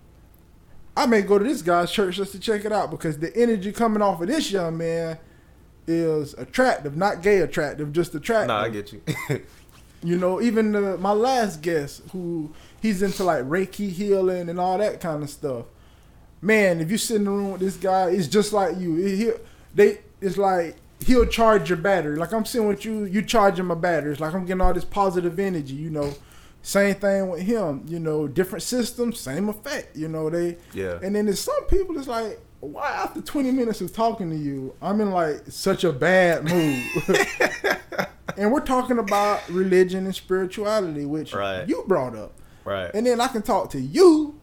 [0.97, 3.71] I may go to this guy's church just to check it out because the energy
[3.73, 5.19] coming off of this young man
[5.87, 8.49] is attractive, not gay attractive, just attractive.
[8.49, 9.03] Nah, I get you.
[10.03, 14.79] You know, even the, my last guest, who he's into like Reiki healing and all
[14.79, 15.67] that kind of stuff.
[16.43, 18.95] Man, if you sit in the room with this guy, it's just like you.
[18.97, 19.33] He, he-
[19.75, 22.17] they, it's like he'll charge your battery.
[22.17, 24.21] Like I'm sitting with you, you charging my batteries.
[24.21, 25.75] Like I'm getting all this positive energy.
[25.75, 26.15] You know,
[26.63, 27.85] same thing with him.
[27.89, 29.97] You know, different systems, same effect.
[29.97, 30.59] You know, they.
[30.73, 30.99] Yeah.
[31.03, 31.99] And then there's some people.
[31.99, 35.93] It's like, why after 20 minutes of talking to you, I'm in like such a
[35.93, 36.83] bad mood.
[38.37, 41.69] and we're talking about religion and spirituality, which Right.
[41.69, 42.33] you brought up.
[42.65, 42.91] right.
[42.95, 44.41] And then I can talk to you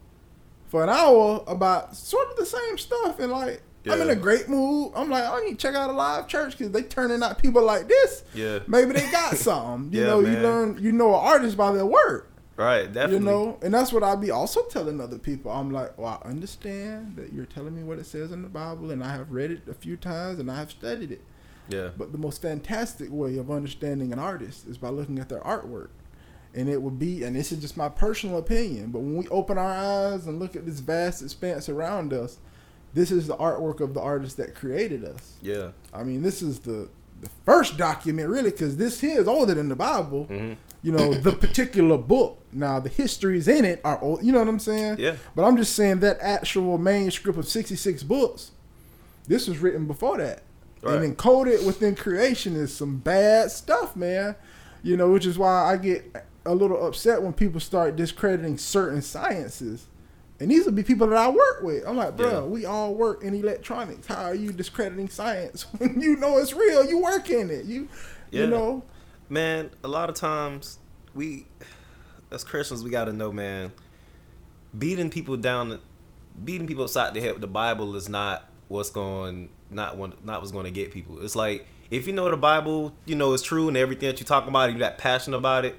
[0.68, 3.18] for an hour about sort of the same stuff.
[3.20, 4.92] And like, I'm in a great mood.
[4.96, 7.38] I'm like, oh, I need to check out a live church because they turning out
[7.38, 8.24] people like this.
[8.34, 8.60] Yeah.
[8.66, 9.92] Maybe they got something.
[9.92, 12.30] You Yeah, know, you learn, you know, an artist by their work.
[12.56, 12.92] Right.
[12.92, 13.18] Definitely.
[13.18, 15.50] You know, and that's what I'd be also telling other people.
[15.50, 18.90] I'm like, well, I understand that you're telling me what it says in the Bible,
[18.90, 21.22] and I have read it a few times, and I have studied it.
[21.68, 21.90] Yeah.
[21.96, 25.90] But the most fantastic way of understanding an artist is by looking at their artwork.
[26.54, 29.58] And it would be, and this is just my personal opinion, but when we open
[29.58, 32.38] our eyes and look at this vast expanse around us,
[32.92, 35.34] this is the artwork of the artist that created us.
[35.42, 35.70] Yeah.
[35.92, 36.88] I mean, this is the
[37.24, 40.26] the first document, really, because this here is older than the Bible.
[40.30, 40.56] Mhm.
[40.82, 42.38] You know, the particular book.
[42.52, 44.22] Now, the histories in it are old.
[44.22, 44.96] You know what I'm saying?
[44.98, 45.16] Yeah.
[45.34, 48.50] But I'm just saying that actual manuscript of 66 books,
[49.26, 50.42] this was written before that.
[50.82, 50.96] Right.
[50.96, 54.36] And encoded within creation is some bad stuff, man.
[54.82, 56.14] You know, which is why I get
[56.44, 59.86] a little upset when people start discrediting certain sciences.
[60.40, 61.84] And these would be people that I work with.
[61.86, 62.40] I'm like, bro, Yeah.
[62.42, 64.06] we all work in electronics.
[64.08, 66.84] How are you discrediting science when you know it's real?
[66.84, 67.64] You work in it.
[67.66, 67.88] You,
[68.30, 68.42] Yeah.
[68.42, 68.82] you know,
[69.30, 70.78] Man, a lot of times
[71.14, 71.46] we,
[72.30, 73.72] as Christians, we got to know, man,
[74.76, 75.80] beating people down,
[76.44, 80.40] beating people upside the head with the Bible is not what's going, not one, not
[80.40, 81.24] what's going to get people.
[81.24, 84.26] It's like if you know the Bible, you know it's true and everything that you
[84.26, 85.76] talk about, you got passion about it.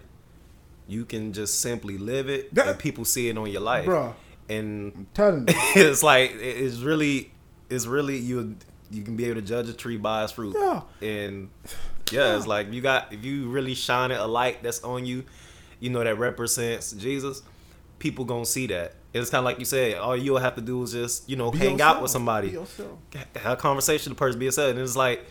[0.87, 3.85] You can just simply live it, That- and people see it on your life.
[3.85, 4.13] Bruh.
[4.49, 5.53] And telling you.
[5.75, 7.31] it's like it's really,
[7.69, 8.55] it's really you.
[8.91, 10.55] You can be able to judge a tree by its fruit.
[10.57, 10.81] Yeah.
[11.01, 11.49] And
[12.11, 15.23] yeah, it's like you got if you really shine a light that's on you,
[15.79, 17.41] you know that represents Jesus.
[17.99, 18.95] People gonna see that.
[19.13, 19.95] It's kind of like you said.
[19.95, 23.53] All you'll have to do is just you know Be hang out with somebody, have
[23.53, 25.25] a conversation the person, be yourself, and it's like,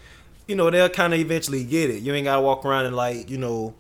[0.49, 2.03] you know, they'll kind of eventually get it.
[2.03, 3.75] You ain't gotta walk around and like you know,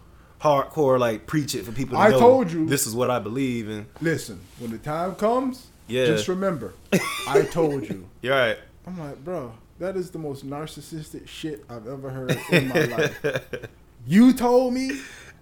[0.45, 1.97] hardcore like preach it for people.
[1.97, 2.67] To I know told you.
[2.67, 6.05] this is what I believe, and Listen, when the time comes, Yeah.
[6.07, 6.75] just remember,
[7.29, 8.07] I told you.
[8.23, 8.59] you're right.
[8.87, 13.25] I'm like, bro, that is the most narcissistic shit I've ever heard in my life.
[14.07, 14.91] You told me.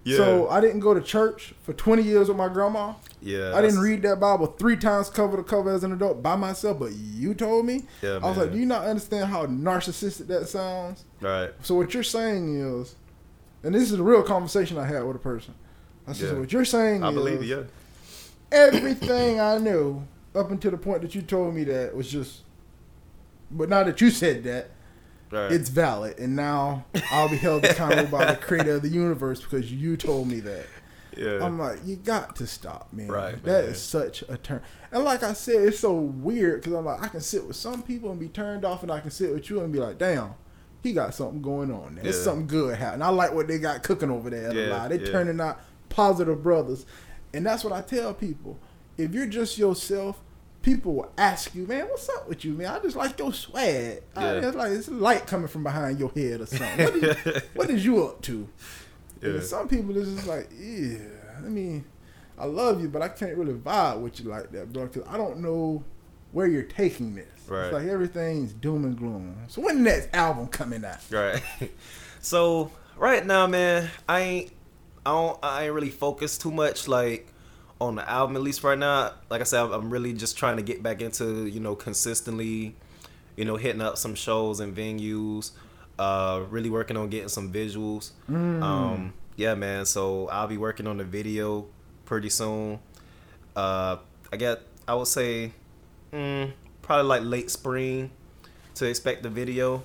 [0.05, 0.17] Yeah.
[0.17, 2.93] So I didn't go to church for 20 years with my grandma.
[3.21, 6.35] Yeah, I didn't read that Bible three times cover to cover as an adult by
[6.37, 7.83] myself, but you told me.
[8.01, 11.03] Yeah, I was like, do you not understand how narcissistic that sounds?
[11.21, 11.51] Right.
[11.61, 12.95] So what you're saying is,
[13.63, 15.53] and this is a real conversation I had with a person.
[16.07, 16.39] I said, Yeah.
[16.39, 17.65] what you're saying I is, believe you.
[18.51, 22.41] Everything I knew up until the point that you told me that was just,
[23.49, 24.69] but now that you said that,
[25.31, 25.51] Right.
[25.51, 29.71] it's valid, and now I'll be held accountable by the creator of the universe because
[29.73, 30.67] you told me that.
[31.17, 31.43] yeah.
[31.43, 33.07] I'm like, you got to stop, man.
[33.07, 33.71] Right, That man.
[33.73, 34.61] is such a turn.
[34.91, 37.81] And like I said, it's so weird because I'm like, I can sit with some
[37.81, 40.35] people and be turned off, and I can sit with you and be like, damn,
[40.83, 41.95] he got something going on.
[41.95, 42.03] There.
[42.03, 42.23] There's Yeah.
[42.23, 43.01] something good happening.
[43.03, 44.53] I like what they got cooking over there.
[44.53, 45.11] Yeah, Yeah, They yeah.
[45.11, 46.85] turning out positive brothers,
[47.33, 48.57] and that's what I tell people.
[48.97, 50.19] If you're just yourself,
[50.61, 52.67] people will ask you, man, what's up with you, man?
[52.67, 54.01] I just like your swag.
[54.15, 56.85] I, it's like it's light coming from behind your head or something.
[56.85, 58.47] What is, what is you up to?
[59.21, 59.41] And Yeah.
[59.41, 60.97] some people is just like, yeah.
[61.37, 61.85] I mean,
[62.37, 64.85] I love you, but I can't really vibe with you like that, bro.
[64.87, 65.83] Because I don't know
[66.31, 67.27] where you're taking this.
[67.47, 67.65] Right.
[67.65, 69.35] It's like everything's doom and gloom.
[69.47, 70.99] So when the next album coming out?
[71.09, 71.41] Right.
[72.21, 74.51] so right now, man, I ain't
[75.05, 77.27] I don't I ain't really focused too much like
[77.81, 79.13] on the album at least right now.
[79.29, 82.75] Like I said, I'm, really just trying to get back into you know consistently,
[83.35, 85.51] you know, hitting up some shows and venues.
[85.99, 88.11] Uh, really working on getting some visuals.
[88.29, 89.85] Um, yeah, man.
[89.85, 91.67] So I'll be working on the video
[92.05, 92.79] pretty soon.
[93.55, 93.97] Uh,
[94.31, 95.51] I get I would say
[96.11, 96.51] mm,
[96.83, 98.11] probably like late spring
[98.75, 99.83] to expect the video.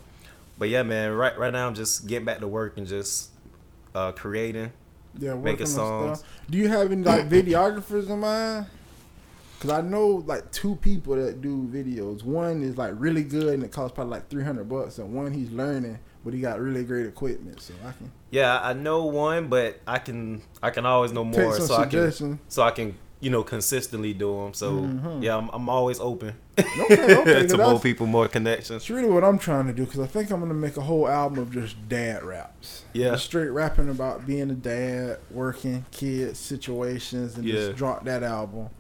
[0.58, 3.30] But yeah, man, right right now I'm just getting back to work and just
[3.94, 4.72] uh, creating
[5.18, 6.18] Yeah, Making working on songs.
[6.18, 6.30] stuff.
[6.50, 8.66] Do you have any like videographers in mind?
[9.60, 12.22] Cause I know like two people that do videos.
[12.22, 15.32] One is like really good and it costs probably like three hundred bucks, and one
[15.32, 17.60] he's learning, but he got really great equipment.
[17.60, 21.58] So I can Yeah, I know one, but I can I can always know more,
[21.58, 24.54] so I can so I can you know consistently do them.
[24.54, 26.92] So yeah, I'm, I'm always open Mm-hmm.
[26.92, 28.82] Okay, okay, to more people, more connections.
[28.82, 31.08] It's really what I'm trying to do because I think I'm gonna make a whole
[31.08, 32.84] album of just dad raps.
[32.92, 33.10] Yeah.
[33.12, 37.54] Just straight rapping about being a dad, working, kids, situations, and Yeah.
[37.54, 38.70] just drop that album.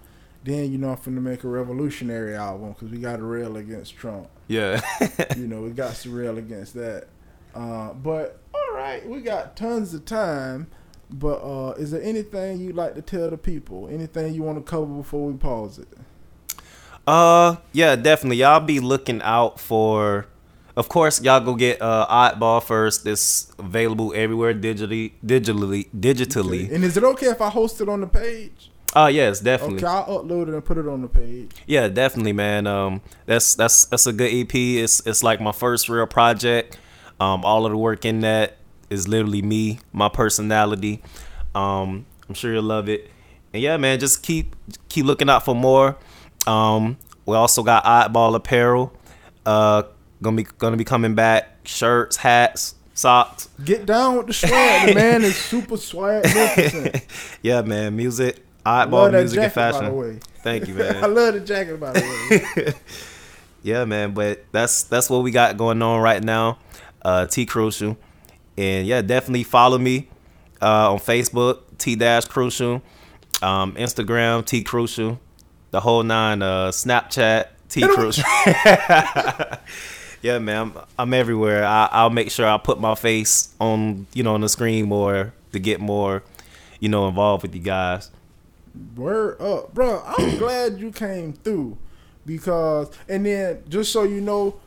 [0.44, 3.96] Then you know I'm finna make a revolutionary album because we got to rail against
[3.96, 4.28] Trump.
[4.48, 4.80] Yeah,
[5.36, 7.08] you know we got to rail against that.
[7.54, 10.68] Uh, but all right, we got tons of time.
[11.10, 13.88] But uh, is there anything you'd like to tell the people?
[13.90, 15.88] Anything you want to cover before we pause it?
[17.06, 18.36] uh, yeah, definitely.
[18.38, 20.26] Y'all be looking out for.
[20.76, 23.04] Of course, y'all go get uh, Oddball first.
[23.04, 26.70] It's available everywhere digitally, digitally, digitally.
[26.70, 28.70] And is it okay if I host it on the page?
[28.94, 29.78] Oh yes, definitely.
[29.78, 31.50] Okay, I'll upload it and put it on the page.
[31.66, 32.66] Yeah, definitely, man.
[32.66, 34.54] Um, that's that's that's a good EP.
[34.54, 36.78] It's it's like my first real project.
[37.20, 38.58] Um, all of the work in that
[38.90, 41.02] is literally me, my personality.
[41.54, 43.10] Um, I'm sure you'll love it.
[43.52, 44.54] And yeah, man, just keep
[44.88, 45.96] keep looking out for more.
[46.46, 48.92] Um, we also got Oddball Apparel.
[49.46, 49.84] Uh,
[50.22, 51.66] gonna be gonna be coming back.
[51.66, 53.48] Shirts, hats, socks.
[53.64, 54.88] Get down with the swag.
[54.88, 56.26] The man is super swag.
[57.42, 57.96] Yeah, man.
[57.96, 59.96] Music, Oddball music and jacket, by the fashion.
[59.96, 60.18] way.
[60.42, 61.04] Thank you, man.
[61.04, 62.00] I love the jacket, by the
[62.64, 62.72] way.
[63.62, 64.12] yeah, man.
[64.12, 66.58] But that's that's what we got going on right now.
[67.02, 67.96] Uh, T Crucial,
[68.58, 70.08] and yeah, definitely follow me
[70.60, 72.82] uh, on Facebook T Dash Crucial,
[73.40, 75.20] um, Instagram T Crucial,
[75.70, 76.42] the whole nine.
[76.42, 78.24] Uh, Snapchat T Crucial.
[80.22, 80.48] yeah, man.
[80.48, 81.64] I'm, I'm everywhere.
[81.64, 85.32] I, I'll make sure I put my face on you know on the screen more
[85.52, 86.24] to get more
[86.80, 88.10] you know involved with you guys.
[88.96, 90.02] Word up, bro.
[90.04, 91.78] I'm glad you came through
[92.26, 94.60] because, and then just so you know,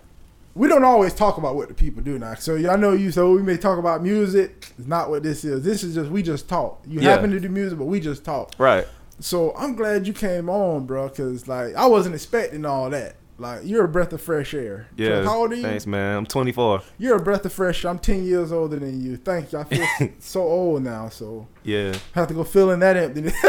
[0.53, 2.35] we don't always talk about what the people do now.
[2.35, 3.11] So I know you.
[3.11, 4.73] So we may talk about music.
[4.77, 5.63] It's not what this is.
[5.63, 6.83] This is just we just talk.
[6.87, 7.11] You Yeah.
[7.11, 8.53] happen to do music, but we just talk.
[8.57, 8.85] Right.
[9.19, 13.15] So I'm glad you came on, bro, because like I wasn't expecting all that.
[13.41, 14.87] Like you're a breath of fresh air.
[14.95, 15.23] Yeah.
[15.23, 15.63] how old are you?
[15.63, 16.15] Thanks, man.
[16.15, 16.83] I'm 24.
[16.99, 17.83] You're a breath of fresh.
[17.85, 19.17] I'm 10 years older than you.
[19.17, 19.57] Thank you.
[19.57, 21.09] I feel so old now.
[21.09, 21.93] So Yeah.
[22.15, 23.33] I have to go fill in that emptiness.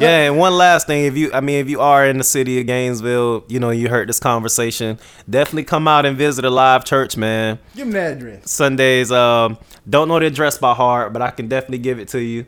[0.00, 2.58] yeah, and one last thing, if you, I mean, if you are in the city
[2.60, 4.98] of Gainesville, you know, you heard this conversation,
[5.30, 7.60] definitely come out and visit a live church, man.
[7.76, 8.50] Give him the address.
[8.50, 9.56] Sundays, um,
[9.88, 12.44] don't know the address by heart, but I can definitely give it to you.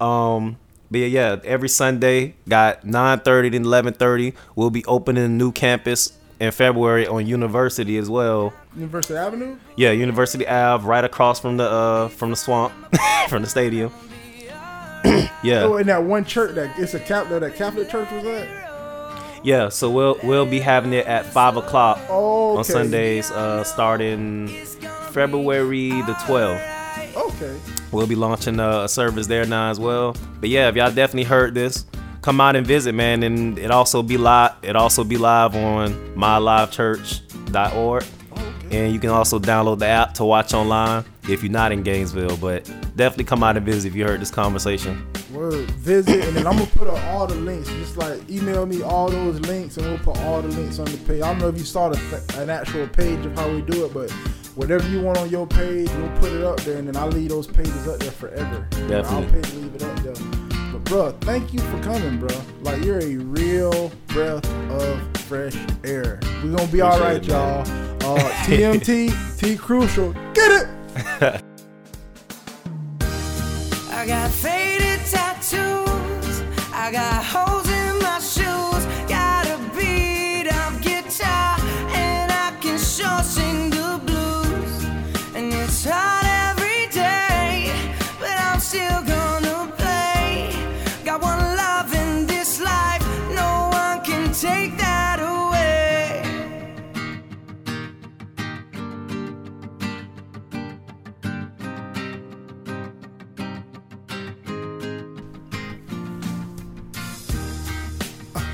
[0.00, 0.56] Um,
[0.90, 4.34] but yeah, yeah, every Sunday, got 9:30 to 11:30.
[4.56, 8.52] We'll be opening a new campus in February on University as well.
[8.76, 9.56] University Avenue.
[9.76, 12.72] Yeah, University Ave, right across from the uh from the swamp,
[13.28, 13.92] from the stadium.
[15.42, 15.62] yeah.
[15.64, 18.48] Oh, in that one church that it's a cap that that Catholic church was at.
[19.44, 22.64] Yeah, so we'll we'll be having it at five o'clock Oh, on.
[22.64, 24.48] Sundays, uh, starting
[25.10, 26.62] February the twelfth.
[27.16, 27.56] Okay.
[27.92, 30.16] We'll be launching uh, a service there now as well.
[30.40, 31.84] But yeah, if y'all definitely heard this,
[32.24, 33.22] come out and visit, man.
[33.22, 34.52] And it also be live.
[34.62, 38.04] It also be live on mylivechurch.org.
[38.70, 42.38] And you can also download the app to watch online if you're not in Gainesville.
[42.38, 42.64] But
[42.96, 45.06] definitely come out and visit if you heard this conversation.
[45.30, 45.70] Word.
[45.72, 47.68] Visit and then I'm gonna put up all the links.
[47.68, 50.96] Just like email me all those links and we'll put all the links on the
[50.98, 51.20] page.
[51.20, 53.92] I don't know if you saw the, an actual page of how we do it,
[53.92, 54.10] but
[54.54, 57.28] whatever you want on your page, we'll put it up there and then I'll leave
[57.28, 58.66] those pages up there forever.
[58.70, 59.26] Definitely.
[59.26, 60.33] I'll pay to leave it up there.
[60.84, 62.28] But bro, thank you for coming, bro.
[62.60, 66.20] Like you're a real breath of fresh air.
[66.42, 67.62] We're gonna be all right, it, y'all.
[68.02, 70.12] Uh, TMT, T Crucial.
[70.34, 70.68] Get it!
[73.90, 76.42] I got faded tattoos.
[76.74, 77.53] I got holes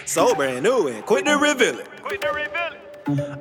[0.05, 1.94] So brand new and quick to reveal it.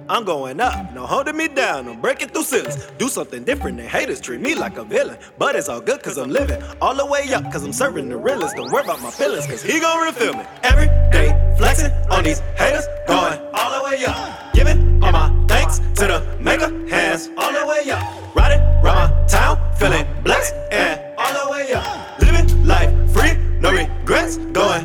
[0.09, 2.87] I'm going up, no holding me down, I'm breaking through ceilings.
[2.97, 5.19] Do something different than haters treat me like a villain.
[5.39, 8.17] But it's all good cause I'm living all the way up, cause I'm serving the
[8.17, 8.57] realest.
[8.57, 10.45] Don't worry about my feelings, cause he gon' refill me.
[10.63, 14.55] Every day, flexing on these haters, going all the way up.
[14.55, 18.35] Giving all my thanks to the maker, hands all the way up.
[18.35, 22.21] Riding round my town, feeling blessed, and all the way up.
[22.21, 24.84] Living life free, no regrets, going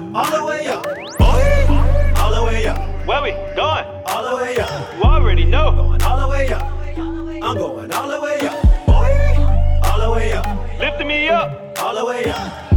[12.24, 12.74] way up.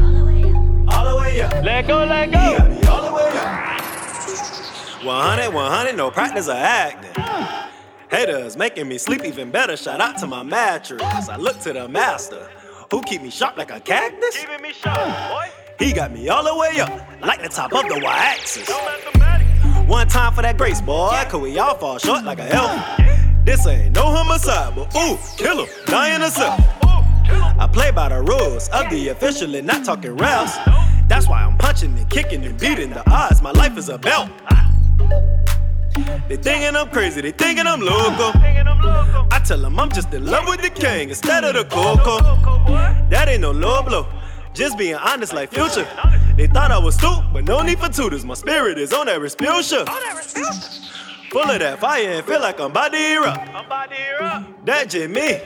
[0.95, 1.65] All the way up.
[1.65, 2.39] Let go, let go.
[2.39, 5.05] He got me all the way up.
[5.05, 7.11] 100, 100, no practice or acting.
[8.11, 9.77] Haters making me sleep even better.
[9.77, 11.03] Shout out to my mattress.
[11.03, 12.49] I look to the master,
[12.91, 14.37] who keep me sharp like a cactus.
[14.39, 14.99] Keeping me sharp,
[15.31, 15.49] boy.
[15.79, 16.91] He got me all the way up,
[17.23, 18.69] like the top of the y-axis.
[19.89, 23.45] One time for that grace, boy, cause we all fall short like a elf.
[23.45, 26.82] This ain't no homicide, but ooh, kill him, dying herself.
[27.33, 30.55] I play by the rules of the official and not talking refs.
[31.09, 33.43] That's why I'm punching and kicking and beating the odds.
[33.43, 34.31] My life is a belt.
[36.29, 38.33] They thinking I'm crazy, they thinking I'm local.
[39.31, 42.19] I tell them I'm just in love with the king instead of the coco.
[43.11, 44.07] That ain't no low blow.
[44.55, 45.87] Just being honest like future.
[46.37, 48.25] They thought I was stupid, but no need for tutors.
[48.25, 49.71] My spirit is on that Vesuvius.
[51.31, 54.67] Full of that fire and feel like I'm about to erupt.
[54.67, 55.41] That just me.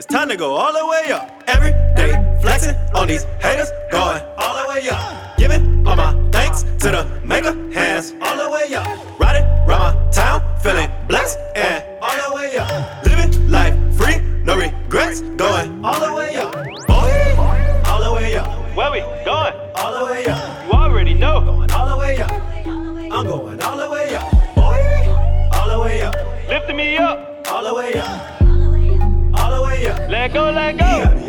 [0.00, 1.42] It's time to go all the way up.
[1.46, 5.36] Every day flexing on these haters, going all the way up.
[5.36, 8.86] Giving all my thanks to the maker, hands all the way up.
[9.20, 13.04] Riding round my town, feeling blessed and all the way up.
[13.04, 16.50] Living life free, no regrets, going all the way up.
[16.88, 18.74] Boy, all the way up.
[18.74, 19.54] Where we going?
[19.76, 20.64] All the way up.
[20.64, 21.42] You already know.
[21.42, 22.32] Going all the way up.
[22.64, 24.30] I'm going all the way up.
[24.54, 24.80] Boy,
[25.52, 26.14] all the way up.
[26.48, 27.46] Lifting me up.
[27.50, 28.08] All the way up.
[28.08, 28.29] All the way up.
[30.20, 31.19] Let go, let go.